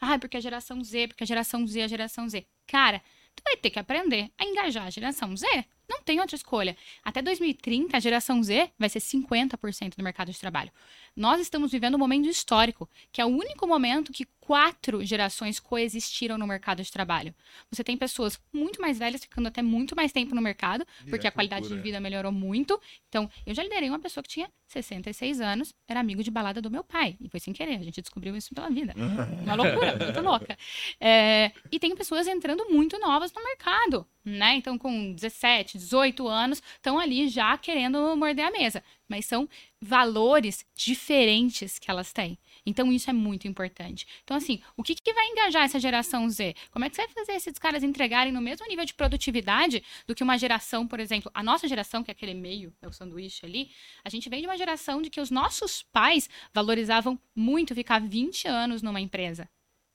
Ah, 0.00 0.18
porque 0.18 0.36
a 0.36 0.40
geração 0.40 0.82
Z, 0.82 1.08
porque 1.08 1.22
a 1.22 1.26
geração 1.26 1.66
Z, 1.66 1.82
a 1.82 1.86
geração 1.88 2.28
Z. 2.28 2.44
Cara, 2.66 3.00
tu 3.38 3.42
vai 3.44 3.56
ter 3.56 3.70
que 3.70 3.78
aprender 3.78 4.30
a 4.38 4.44
engajar 4.44 4.86
a 4.86 4.90
geração 4.90 5.36
Z. 5.36 5.46
Não 5.88 6.02
tem 6.02 6.20
outra 6.20 6.36
escolha. 6.36 6.76
Até 7.02 7.22
2030, 7.22 7.96
a 7.96 8.00
geração 8.00 8.42
Z 8.42 8.70
vai 8.78 8.88
ser 8.88 9.00
50% 9.00 9.96
do 9.96 10.04
mercado 10.04 10.30
de 10.30 10.38
trabalho. 10.38 10.70
Nós 11.16 11.40
estamos 11.40 11.72
vivendo 11.72 11.94
um 11.94 11.98
momento 11.98 12.28
histórico, 12.28 12.88
que 13.10 13.20
é 13.20 13.24
o 13.24 13.28
único 13.28 13.66
momento 13.66 14.12
que 14.12 14.26
quatro 14.48 15.04
gerações 15.04 15.60
coexistiram 15.60 16.38
no 16.38 16.46
mercado 16.46 16.82
de 16.82 16.90
trabalho. 16.90 17.34
Você 17.70 17.84
tem 17.84 17.96
pessoas 17.98 18.40
muito 18.50 18.80
mais 18.80 18.98
velhas 18.98 19.20
ficando 19.20 19.46
até 19.46 19.60
muito 19.60 19.94
mais 19.94 20.10
tempo 20.10 20.34
no 20.34 20.40
mercado, 20.40 20.86
porque 21.10 21.26
a 21.26 21.30
que 21.30 21.34
qualidade 21.34 21.68
de 21.68 21.78
vida 21.78 22.00
melhorou 22.00 22.32
muito. 22.32 22.80
Então, 23.08 23.30
eu 23.44 23.54
já 23.54 23.62
liderei 23.62 23.90
uma 23.90 23.98
pessoa 23.98 24.22
que 24.22 24.30
tinha 24.30 24.50
66 24.68 25.40
anos, 25.40 25.74
era 25.86 26.00
amigo 26.00 26.22
de 26.22 26.30
balada 26.30 26.62
do 26.62 26.70
meu 26.70 26.84
pai. 26.84 27.16
E 27.20 27.28
foi 27.28 27.40
sem 27.40 27.52
querer, 27.52 27.76
a 27.76 27.82
gente 27.82 28.00
descobriu 28.00 28.36
isso 28.36 28.54
pela 28.54 28.70
vida. 28.70 28.94
Uma 29.44 29.54
loucura, 29.54 29.96
muito 29.96 30.20
louca. 30.20 30.56
É, 31.00 31.52
e 31.70 31.78
tem 31.78 31.94
pessoas 31.94 32.26
entrando 32.26 32.68
muito 32.70 32.98
novas 32.98 33.32
no 33.32 33.42
mercado, 33.42 34.06
né? 34.24 34.54
Então, 34.56 34.78
com 34.78 35.12
17, 35.12 35.77
18 35.78 36.28
anos, 36.28 36.62
estão 36.74 36.98
ali 36.98 37.28
já 37.28 37.56
querendo 37.56 38.16
morder 38.16 38.46
a 38.46 38.50
mesa. 38.50 38.82
Mas 39.08 39.24
são 39.24 39.48
valores 39.80 40.66
diferentes 40.74 41.78
que 41.78 41.90
elas 41.90 42.12
têm. 42.12 42.38
Então, 42.66 42.92
isso 42.92 43.08
é 43.08 43.12
muito 43.12 43.48
importante. 43.48 44.06
Então, 44.22 44.36
assim, 44.36 44.60
o 44.76 44.82
que, 44.82 44.94
que 44.94 45.14
vai 45.14 45.26
engajar 45.28 45.64
essa 45.64 45.80
geração 45.80 46.28
Z? 46.28 46.54
Como 46.70 46.84
é 46.84 46.90
que 46.90 46.96
você 46.96 47.06
vai 47.06 47.14
fazer 47.14 47.32
esses 47.32 47.58
caras 47.58 47.82
entregarem 47.82 48.32
no 48.32 48.40
mesmo 48.42 48.66
nível 48.66 48.84
de 48.84 48.92
produtividade 48.92 49.82
do 50.06 50.14
que 50.14 50.22
uma 50.22 50.36
geração, 50.36 50.86
por 50.86 51.00
exemplo, 51.00 51.30
a 51.32 51.42
nossa 51.42 51.66
geração, 51.66 52.02
que 52.02 52.10
é 52.10 52.12
aquele 52.12 52.34
meio, 52.34 52.74
é 52.82 52.86
o 52.86 52.92
sanduíche 52.92 53.46
ali, 53.46 53.70
a 54.04 54.10
gente 54.10 54.28
vem 54.28 54.40
de 54.40 54.46
uma 54.46 54.58
geração 54.58 55.00
de 55.00 55.08
que 55.08 55.20
os 55.20 55.30
nossos 55.30 55.82
pais 55.82 56.28
valorizavam 56.52 57.18
muito 57.34 57.74
ficar 57.74 58.00
20 58.00 58.48
anos 58.48 58.82
numa 58.82 59.00
empresa. 59.00 59.48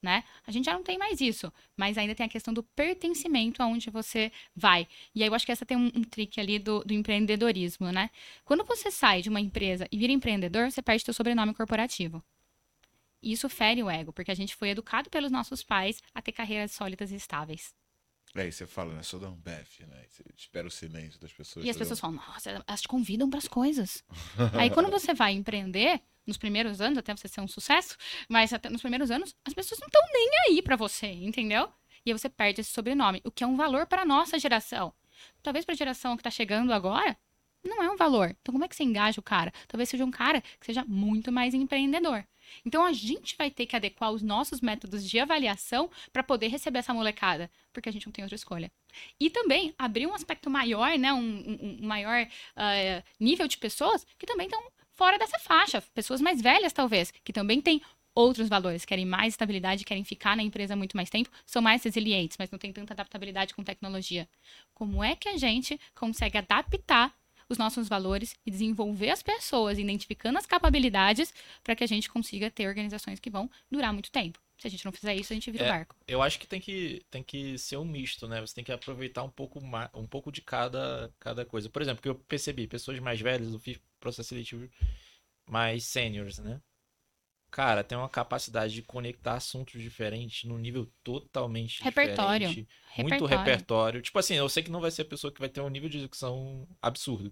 Né? 0.03 0.23
A 0.45 0.51
gente 0.51 0.65
já 0.65 0.73
não 0.73 0.83
tem 0.83 0.97
mais 0.97 1.21
isso, 1.21 1.51
mas 1.77 1.97
ainda 1.97 2.13
tem 2.13 2.25
a 2.25 2.29
questão 2.29 2.53
do 2.53 2.61
pertencimento 2.61 3.63
aonde 3.63 3.89
você 3.89 4.31
vai. 4.55 4.87
E 5.15 5.23
aí 5.23 5.29
eu 5.29 5.33
acho 5.33 5.45
que 5.45 5.51
essa 5.51 5.65
tem 5.65 5.77
um, 5.77 5.87
um 5.87 6.03
trick 6.03 6.39
ali 6.39 6.59
do, 6.59 6.83
do, 6.83 6.93
empreendedorismo, 6.93 7.91
né? 7.91 8.09
Quando 8.43 8.65
você 8.65 8.91
sai 8.91 9.21
de 9.21 9.29
uma 9.29 9.39
empresa 9.39 9.87
e 9.91 9.97
vira 9.97 10.11
empreendedor, 10.11 10.69
você 10.69 10.81
perde 10.81 11.03
seu 11.03 11.13
sobrenome 11.13 11.53
corporativo. 11.53 12.21
E 13.21 13.31
isso 13.31 13.47
fere 13.47 13.81
o 13.81 13.89
ego, 13.89 14.11
porque 14.11 14.31
a 14.31 14.35
gente 14.35 14.55
foi 14.55 14.69
educado 14.69 15.09
pelos 15.09 15.31
nossos 15.31 15.63
pais 15.63 16.03
a 16.13 16.21
ter 16.21 16.33
carreiras 16.33 16.73
sólidas 16.73 17.11
e 17.11 17.15
estáveis. 17.15 17.73
É, 18.35 18.47
e 18.47 18.51
você 18.51 18.65
fala, 18.65 18.93
né? 18.93 19.03
Sou 19.03 19.19
da 19.19 19.27
Ambev, 19.27 19.67
né? 19.87 20.03
Você 20.09 20.23
espera 20.35 20.67
o 20.67 20.71
silêncio 20.71 21.19
das 21.19 21.31
pessoas. 21.31 21.65
E 21.65 21.69
as 21.69 21.77
pessoas 21.77 21.99
falam, 21.99 22.15
nossa, 22.15 22.49
elas 22.49 22.81
te 22.81 22.87
convidam 22.87 23.29
para 23.29 23.37
as 23.37 23.47
coisas. 23.47 24.03
aí 24.57 24.69
quando 24.71 24.89
você 24.89 25.13
vai 25.13 25.33
empreender, 25.33 26.01
nos 26.25 26.37
primeiros 26.37 26.81
anos, 26.81 26.97
até 26.97 27.15
você 27.15 27.27
ser 27.27 27.41
um 27.41 27.47
sucesso, 27.47 27.95
mas 28.27 28.53
até 28.53 28.69
nos 28.69 28.81
primeiros 28.81 29.11
anos, 29.11 29.35
as 29.45 29.53
pessoas 29.53 29.79
não 29.79 29.87
estão 29.87 30.01
nem 30.11 30.29
aí 30.47 30.61
para 30.61 30.75
você, 30.75 31.07
entendeu? 31.07 31.69
E 32.05 32.11
aí 32.11 32.17
você 32.17 32.29
perde 32.29 32.61
esse 32.61 32.71
sobrenome, 32.71 33.21
o 33.23 33.31
que 33.31 33.43
é 33.43 33.47
um 33.47 33.55
valor 33.55 33.85
para 33.85 34.05
nossa 34.05 34.39
geração. 34.39 34.93
Talvez 35.41 35.63
para 35.65 35.73
a 35.73 35.77
geração 35.77 36.15
que 36.15 36.21
está 36.21 36.31
chegando 36.31 36.73
agora, 36.73 37.17
não 37.63 37.81
é 37.81 37.89
um 37.89 37.95
valor. 37.95 38.35
Então, 38.41 38.51
como 38.51 38.65
é 38.65 38.67
que 38.67 38.75
você 38.75 38.83
engaja 38.83 39.19
o 39.19 39.23
cara? 39.23 39.53
Talvez 39.67 39.89
seja 39.89 40.03
um 40.03 40.11
cara 40.11 40.41
que 40.41 40.65
seja 40.65 40.83
muito 40.85 41.31
mais 41.31 41.53
empreendedor. 41.53 42.25
Então, 42.65 42.83
a 42.83 42.93
gente 42.93 43.35
vai 43.37 43.49
ter 43.49 43.65
que 43.65 43.75
adequar 43.75 44.11
os 44.11 44.21
nossos 44.21 44.61
métodos 44.61 45.07
de 45.07 45.19
avaliação 45.19 45.89
para 46.11 46.23
poder 46.23 46.47
receber 46.47 46.79
essa 46.79 46.93
molecada, 46.93 47.49
porque 47.71 47.89
a 47.89 47.91
gente 47.91 48.05
não 48.05 48.13
tem 48.13 48.23
outra 48.23 48.35
escolha. 48.35 48.71
E 49.19 49.29
também 49.29 49.73
abrir 49.77 50.05
um 50.05 50.13
aspecto 50.13 50.49
maior, 50.49 50.97
né, 50.97 51.11
um, 51.13 51.19
um, 51.19 51.79
maior 51.81 52.25
uh, 52.25 53.03
nível 53.19 53.47
de 53.47 53.57
pessoas 53.57 54.05
que 54.17 54.25
também 54.25 54.47
estão 54.47 54.63
fora 54.93 55.17
dessa 55.17 55.39
faixa. 55.39 55.81
Pessoas 55.93 56.21
mais 56.21 56.41
velhas, 56.41 56.73
talvez, 56.73 57.11
que 57.23 57.33
também 57.33 57.61
têm 57.61 57.81
outros 58.15 58.47
valores, 58.47 58.85
querem 58.85 59.05
mais 59.05 59.33
estabilidade, 59.33 59.83
querem 59.83 60.03
ficar 60.03 60.37
na 60.37 60.43
empresa 60.43 60.75
muito 60.75 60.95
mais 60.95 61.09
tempo, 61.09 61.29
são 61.45 61.61
mais 61.61 61.83
resilientes, 61.83 62.37
mas 62.37 62.51
não 62.51 62.59
tem 62.59 62.71
tanta 62.71 62.93
adaptabilidade 62.93 63.53
com 63.53 63.63
tecnologia. 63.63 64.27
Como 64.73 65.03
é 65.03 65.15
que 65.15 65.29
a 65.29 65.37
gente 65.37 65.79
consegue 65.95 66.37
adaptar 66.37 67.13
os 67.49 67.57
nossos 67.57 67.87
valores 67.87 68.35
e 68.45 68.51
desenvolver 68.51 69.09
as 69.09 69.23
pessoas, 69.23 69.77
identificando 69.77 70.37
as 70.37 70.45
capacidades 70.45 71.33
para 71.63 71.75
que 71.75 71.83
a 71.83 71.87
gente 71.87 72.09
consiga 72.09 72.49
ter 72.49 72.67
organizações 72.67 73.19
que 73.19 73.29
vão 73.29 73.49
durar 73.71 73.93
muito 73.93 74.11
tempo. 74.11 74.39
Se 74.57 74.67
a 74.67 74.69
gente 74.69 74.85
não 74.85 74.91
fizer 74.91 75.13
isso, 75.15 75.33
a 75.33 75.35
gente 75.35 75.51
vira 75.51 75.65
é, 75.65 75.67
o 75.67 75.71
barco. 75.71 75.95
Eu 76.07 76.21
acho 76.21 76.39
que 76.39 76.47
tem 76.47 76.61
que, 76.61 77.03
tem 77.11 77.21
que 77.21 77.57
ser 77.57 77.77
um 77.77 77.83
misto, 77.83 78.27
né? 78.27 78.39
Você 78.39 78.55
tem 78.55 78.63
que 78.63 78.71
aproveitar 78.71 79.23
um 79.23 79.29
pouco, 79.29 79.59
um 79.93 80.07
pouco 80.07 80.31
de 80.31 80.41
cada, 80.41 81.11
cada 81.19 81.43
coisa. 81.43 81.69
Por 81.69 81.81
exemplo, 81.81 82.01
que 82.01 82.07
eu 82.07 82.15
percebi, 82.15 82.65
pessoas 82.67 82.99
mais 82.99 83.19
velhas, 83.19 83.51
eu 83.51 83.59
fiz 83.59 83.77
processo 83.99 84.29
seletivo 84.29 84.69
mais 85.45 85.83
seniors, 85.85 86.39
né? 86.39 86.61
Cara, 87.53 87.83
tem 87.83 87.95
uma 87.95 88.09
capacidade 88.09 88.73
de 88.73 88.81
conectar 88.81 89.35
assuntos 89.35 89.79
diferentes 89.79 90.43
num 90.49 90.57
nível 90.57 90.91
totalmente 91.03 91.83
repertório. 91.83 92.47
diferente. 92.47 92.69
Muito 92.97 93.11
repertório. 93.13 93.37
repertório. 93.37 94.01
Tipo 94.01 94.17
assim, 94.17 94.33
eu 94.33 94.49
sei 94.49 94.63
que 94.63 94.71
não 94.71 94.81
vai 94.81 94.89
ser 94.89 95.03
a 95.03 95.05
pessoa 95.05 95.31
que 95.31 95.39
vai 95.39 95.47
ter 95.47 95.61
um 95.61 95.69
nível 95.69 95.87
de 95.87 95.99
execução 95.99 96.67
absurdo. 96.81 97.31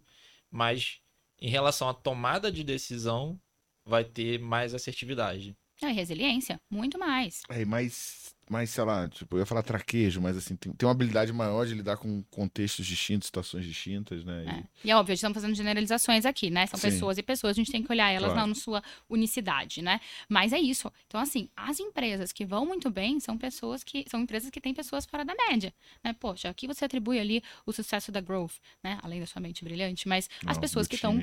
Mas 0.52 1.02
em 1.40 1.50
relação 1.50 1.90
à 1.90 1.94
tomada 1.96 2.52
de 2.52 2.64
decisão, 2.64 3.42
vai 3.84 4.04
ter 4.04 4.38
mais 4.38 4.76
assertividade. 4.76 5.58
É, 5.82 5.88
resiliência, 5.88 6.62
muito 6.70 7.00
mais. 7.00 7.42
É, 7.50 7.66
mais 7.66 8.36
mais, 8.52 8.70
sei 8.70 8.84
lá, 8.84 9.08
tipo, 9.08 9.38
eu 9.38 9.40
ia 9.40 9.46
falar 9.46 9.64
traquejo, 9.64 10.20
mas 10.20 10.36
assim, 10.36 10.58
tem, 10.58 10.74
tem 10.74 10.86
uma 10.86 10.92
habilidade 10.92 11.32
maior 11.32 11.66
de 11.66 11.74
lidar 11.74 11.96
com 11.96 12.22
contextos 12.24 12.86
distintos, 12.86 13.28
situações 13.28 13.64
distintas, 13.64 14.26
né? 14.26 14.44
E, 14.44 14.50
é. 14.50 14.64
e 14.84 14.92
é 14.92 14.96
óbvio, 14.96 15.14
estamos 15.14 15.36
fazendo 15.36 15.56
generalizações 15.56 16.26
aqui, 16.26 16.50
né? 16.50 16.68
São 16.68 16.78
Sim. 16.78 16.90
pessoas 16.90 17.18
e 17.18 17.24
pessoas, 17.24 17.52
a 17.52 17.54
gente 17.54 17.72
tem 17.72 17.82
que 17.82 17.90
olhar 17.90 18.12
elas 18.12 18.34
claro. 18.34 18.48
na 18.48 18.54
sua 18.54 18.84
unicidade, 19.10 19.82
né? 19.82 20.02
Mas 20.28 20.52
é 20.52 20.60
isso. 20.60 20.92
Então, 21.08 21.22
assim, 21.22 21.50
as 21.56 21.80
empresas 21.80 22.34
que 22.34 22.46
vão 22.46 22.66
muito 22.66 22.90
bem 22.90 23.22
são 23.22 23.38
pessoas 23.38 23.86
que. 23.86 24.04
São 24.10 24.20
empresas 24.20 24.50
que 24.50 24.60
têm 24.60 24.74
pessoas 24.74 25.06
fora 25.06 25.24
da 25.24 25.34
média. 25.34 25.74
Né? 26.04 26.14
Poxa, 26.20 26.50
aqui 26.50 26.68
você 26.68 26.84
atribui 26.84 27.20
ali 27.20 27.42
o 27.66 27.72
sucesso 27.72 28.12
da 28.12 28.20
growth, 28.20 28.56
né? 28.84 29.00
Além 29.02 29.22
da 29.22 29.28
sua 29.28 29.42
mente 29.42 29.64
brilhante, 29.64 30.10
mas 30.10 30.30
Não, 30.44 30.52
as 30.52 30.58
pessoas 30.58 30.88
que 30.88 30.96
estão 30.96 31.18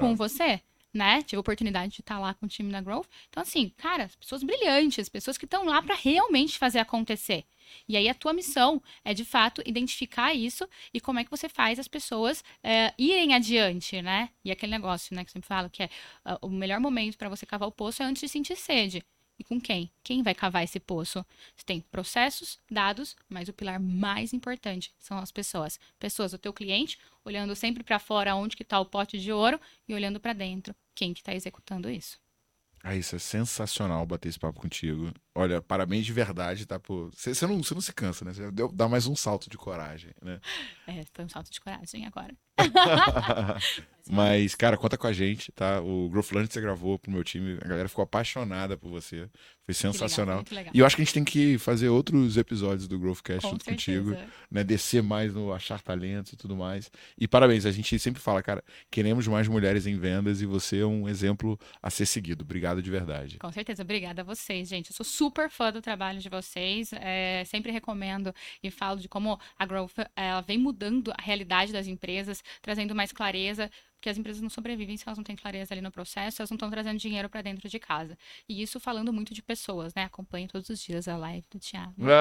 com 0.00 0.16
você 0.16 0.60
né? 0.92 1.22
Tive 1.22 1.38
a 1.38 1.40
oportunidade 1.40 1.92
de 1.92 2.00
estar 2.00 2.18
lá 2.18 2.34
com 2.34 2.46
o 2.46 2.48
time 2.48 2.70
da 2.70 2.80
Growth. 2.80 3.06
Então, 3.28 3.42
assim, 3.42 3.68
cara, 3.76 4.10
pessoas 4.18 4.42
brilhantes, 4.42 5.08
pessoas 5.08 5.38
que 5.38 5.44
estão 5.44 5.64
lá 5.64 5.80
para 5.82 5.94
realmente 5.94 6.58
fazer 6.58 6.78
acontecer. 6.78 7.44
E 7.88 7.96
aí 7.96 8.08
a 8.08 8.14
tua 8.14 8.32
missão 8.32 8.82
é, 9.04 9.14
de 9.14 9.24
fato, 9.24 9.62
identificar 9.64 10.34
isso 10.34 10.68
e 10.92 11.00
como 11.00 11.18
é 11.18 11.24
que 11.24 11.30
você 11.30 11.48
faz 11.48 11.78
as 11.78 11.88
pessoas 11.88 12.44
é, 12.62 12.92
irem 12.98 13.34
adiante, 13.34 14.02
né? 14.02 14.28
E 14.44 14.50
aquele 14.50 14.72
negócio, 14.72 15.14
né, 15.14 15.24
que 15.24 15.30
eu 15.30 15.32
sempre 15.32 15.48
falo, 15.48 15.70
que 15.70 15.82
é 15.82 15.88
uh, 16.26 16.46
o 16.46 16.50
melhor 16.50 16.80
momento 16.80 17.16
para 17.16 17.28
você 17.28 17.46
cavar 17.46 17.68
o 17.68 17.72
poço 17.72 18.02
é 18.02 18.06
antes 18.06 18.20
de 18.20 18.28
sentir 18.28 18.56
sede. 18.56 19.04
E 19.42 19.44
com 19.44 19.60
quem? 19.60 19.90
Quem 20.04 20.22
vai 20.22 20.36
cavar 20.36 20.62
esse 20.62 20.78
poço? 20.78 21.26
Você 21.56 21.64
tem 21.66 21.80
processos, 21.80 22.60
dados, 22.70 23.16
mas 23.28 23.48
o 23.48 23.52
pilar 23.52 23.80
mais 23.80 24.32
importante 24.32 24.94
são 25.00 25.18
as 25.18 25.32
pessoas. 25.32 25.80
Pessoas, 25.98 26.32
o 26.32 26.38
teu 26.38 26.52
cliente, 26.52 26.96
olhando 27.24 27.56
sempre 27.56 27.82
para 27.82 27.98
fora 27.98 28.36
onde 28.36 28.54
que 28.54 28.62
está 28.62 28.78
o 28.78 28.86
pote 28.86 29.18
de 29.18 29.32
ouro 29.32 29.60
e 29.88 29.94
olhando 29.94 30.20
para 30.20 30.32
dentro 30.32 30.72
quem 30.94 31.12
que 31.12 31.18
está 31.18 31.34
executando 31.34 31.90
isso. 31.90 32.20
Ah, 32.84 32.94
isso 32.94 33.16
é 33.16 33.18
sensacional 33.18 34.06
bater 34.06 34.28
esse 34.28 34.38
papo 34.38 34.60
contigo. 34.60 35.12
Olha, 35.34 35.62
parabéns 35.62 36.04
de 36.04 36.12
verdade, 36.12 36.66
tá? 36.66 36.78
Você, 37.10 37.34
você, 37.34 37.46
não, 37.46 37.56
não 37.56 37.80
se 37.80 37.92
cansa, 37.92 38.24
né? 38.24 38.32
Você 38.34 38.50
dá 38.74 38.86
mais 38.86 39.06
um 39.06 39.16
salto 39.16 39.48
de 39.48 39.56
coragem, 39.56 40.12
né? 40.22 40.40
É, 40.84 41.04
foi 41.12 41.24
um 41.24 41.28
salto 41.28 41.50
de 41.50 41.60
coragem 41.60 42.04
agora. 42.04 42.36
Mas, 44.10 44.54
cara, 44.54 44.76
conta 44.76 44.98
com 44.98 45.06
a 45.06 45.12
gente, 45.12 45.52
tá? 45.52 45.80
O 45.80 46.08
Growthland 46.10 46.52
você 46.52 46.60
gravou 46.60 46.98
pro 46.98 47.10
meu 47.10 47.22
time, 47.22 47.56
a 47.62 47.68
galera 47.68 47.88
ficou 47.88 48.02
apaixonada 48.02 48.76
por 48.76 48.90
você. 48.90 49.30
Foi 49.64 49.72
sensacional. 49.72 50.38
Legal, 50.38 50.56
legal. 50.56 50.72
E 50.74 50.80
eu 50.80 50.84
acho 50.84 50.96
que 50.96 51.02
a 51.02 51.04
gente 51.04 51.14
tem 51.14 51.24
que 51.24 51.56
fazer 51.56 51.88
outros 51.88 52.36
episódios 52.36 52.88
do 52.88 52.98
Growthcast 52.98 53.48
junto 53.48 53.64
certeza. 53.64 54.02
contigo, 54.02 54.30
né? 54.50 54.64
Descer 54.64 55.04
mais 55.04 55.32
no 55.32 55.52
achar 55.52 55.80
talentos 55.80 56.32
e 56.32 56.36
tudo 56.36 56.56
mais. 56.56 56.90
E 57.16 57.28
parabéns, 57.28 57.64
a 57.64 57.70
gente 57.70 57.96
sempre 58.00 58.20
fala, 58.20 58.42
cara, 58.42 58.62
queremos 58.90 59.26
mais 59.28 59.46
mulheres 59.46 59.86
em 59.86 59.96
vendas 59.96 60.42
e 60.42 60.46
você 60.46 60.80
é 60.80 60.86
um 60.86 61.08
exemplo 61.08 61.58
a 61.80 61.88
ser 61.88 62.06
seguido. 62.06 62.42
Obrigado 62.42 62.82
de 62.82 62.90
verdade. 62.90 63.38
Com 63.38 63.52
certeza, 63.52 63.82
obrigada 63.82 64.22
a 64.22 64.24
vocês, 64.24 64.68
gente. 64.68 64.90
Eu 64.90 64.96
sou 64.96 65.06
super 65.06 65.21
fã 65.50 65.72
do 65.72 65.82
trabalho 65.82 66.18
de 66.18 66.28
vocês. 66.28 66.92
É, 66.94 67.44
sempre 67.44 67.70
recomendo 67.70 68.34
e 68.62 68.70
falo 68.70 68.98
de 68.98 69.08
como 69.08 69.38
a 69.58 69.66
Growth 69.66 69.98
ela 70.16 70.40
vem 70.40 70.58
mudando 70.58 71.12
a 71.12 71.22
realidade 71.22 71.72
das 71.72 71.86
empresas, 71.86 72.42
trazendo 72.60 72.94
mais 72.94 73.12
clareza, 73.12 73.70
porque 74.02 74.10
as 74.10 74.18
empresas 74.18 74.42
não 74.42 74.50
sobrevivem 74.50 74.96
se 74.96 75.04
elas 75.06 75.16
não 75.16 75.22
têm 75.22 75.36
clareza 75.36 75.72
ali 75.72 75.80
no 75.80 75.92
processo, 75.92 76.42
elas 76.42 76.50
não 76.50 76.56
estão 76.56 76.68
trazendo 76.68 76.98
dinheiro 76.98 77.30
para 77.30 77.40
dentro 77.40 77.68
de 77.68 77.78
casa. 77.78 78.18
E 78.48 78.60
isso 78.60 78.80
falando 78.80 79.12
muito 79.12 79.32
de 79.32 79.40
pessoas, 79.40 79.94
né? 79.94 80.02
Acompanho 80.02 80.48
todos 80.48 80.68
os 80.68 80.80
dias 80.80 81.06
a 81.06 81.16
live 81.16 81.46
do 81.48 81.60
Thiago. 81.60 81.94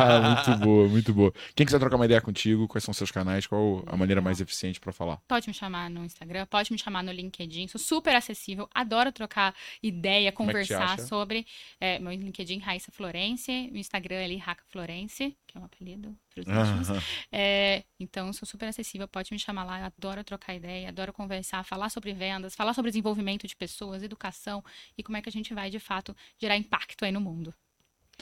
Ah, 0.00 0.44
muito 0.44 0.64
boa, 0.64 0.88
muito 0.88 1.14
boa. 1.14 1.32
Quem 1.54 1.64
quiser 1.64 1.78
trocar 1.78 1.96
uma 1.96 2.04
ideia 2.04 2.20
contigo, 2.20 2.68
quais 2.68 2.84
são 2.84 2.92
seus 2.92 3.10
canais, 3.10 3.46
qual 3.46 3.82
a 3.86 3.96
maneira 3.96 4.20
mais 4.20 4.40
eficiente 4.40 4.78
para 4.78 4.92
falar? 4.92 5.18
Pode 5.26 5.48
me 5.48 5.54
chamar 5.54 5.88
no 5.88 6.04
Instagram, 6.04 6.46
pode 6.46 6.70
me 6.72 6.78
chamar 6.78 7.02
no 7.02 7.10
LinkedIn, 7.10 7.68
sou 7.68 7.80
super 7.80 8.14
acessível, 8.14 8.68
adoro 8.74 9.10
trocar 9.10 9.54
ideia, 9.82 10.28
é 10.28 10.32
conversar 10.32 10.98
é 10.98 11.02
sobre 11.02 11.46
é, 11.80 11.98
meu 11.98 12.12
LinkedIn 12.12 12.58
Raíssa 12.58 12.92
Florence, 12.92 13.50
o 13.72 13.76
Instagram 13.76 14.24
ali 14.24 14.36
Raca 14.36 14.64
Florence, 14.68 15.36
que 15.46 15.56
é 15.56 15.60
um 15.60 15.64
apelido 15.64 16.16
para 16.44 16.80
os 16.80 17.02
é, 17.32 17.84
então, 17.98 18.32
sou 18.32 18.46
super 18.46 18.68
acessível, 18.68 19.08
pode 19.08 19.32
me 19.32 19.38
chamar 19.38 19.64
lá, 19.64 19.80
eu 19.80 19.86
adoro 19.86 20.24
trocar 20.24 20.54
ideia, 20.54 20.88
adoro 20.88 21.12
conversar, 21.12 21.64
falar 21.64 21.88
sobre 21.90 22.12
vendas, 22.12 22.54
falar 22.54 22.74
sobre 22.74 22.90
desenvolvimento 22.90 23.46
de 23.46 23.56
pessoas, 23.56 24.02
educação 24.02 24.62
e 24.96 25.02
como 25.02 25.16
é 25.16 25.22
que 25.22 25.28
a 25.28 25.32
gente 25.32 25.54
vai, 25.54 25.70
de 25.70 25.78
fato, 25.78 26.16
gerar 26.38 26.56
impacto 26.56 27.04
aí 27.04 27.12
no 27.12 27.20
mundo. 27.20 27.54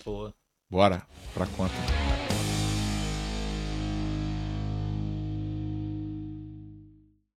Boa. 0.04 0.34
Bora, 0.68 1.06
pra 1.32 1.46
conta. 1.46 1.74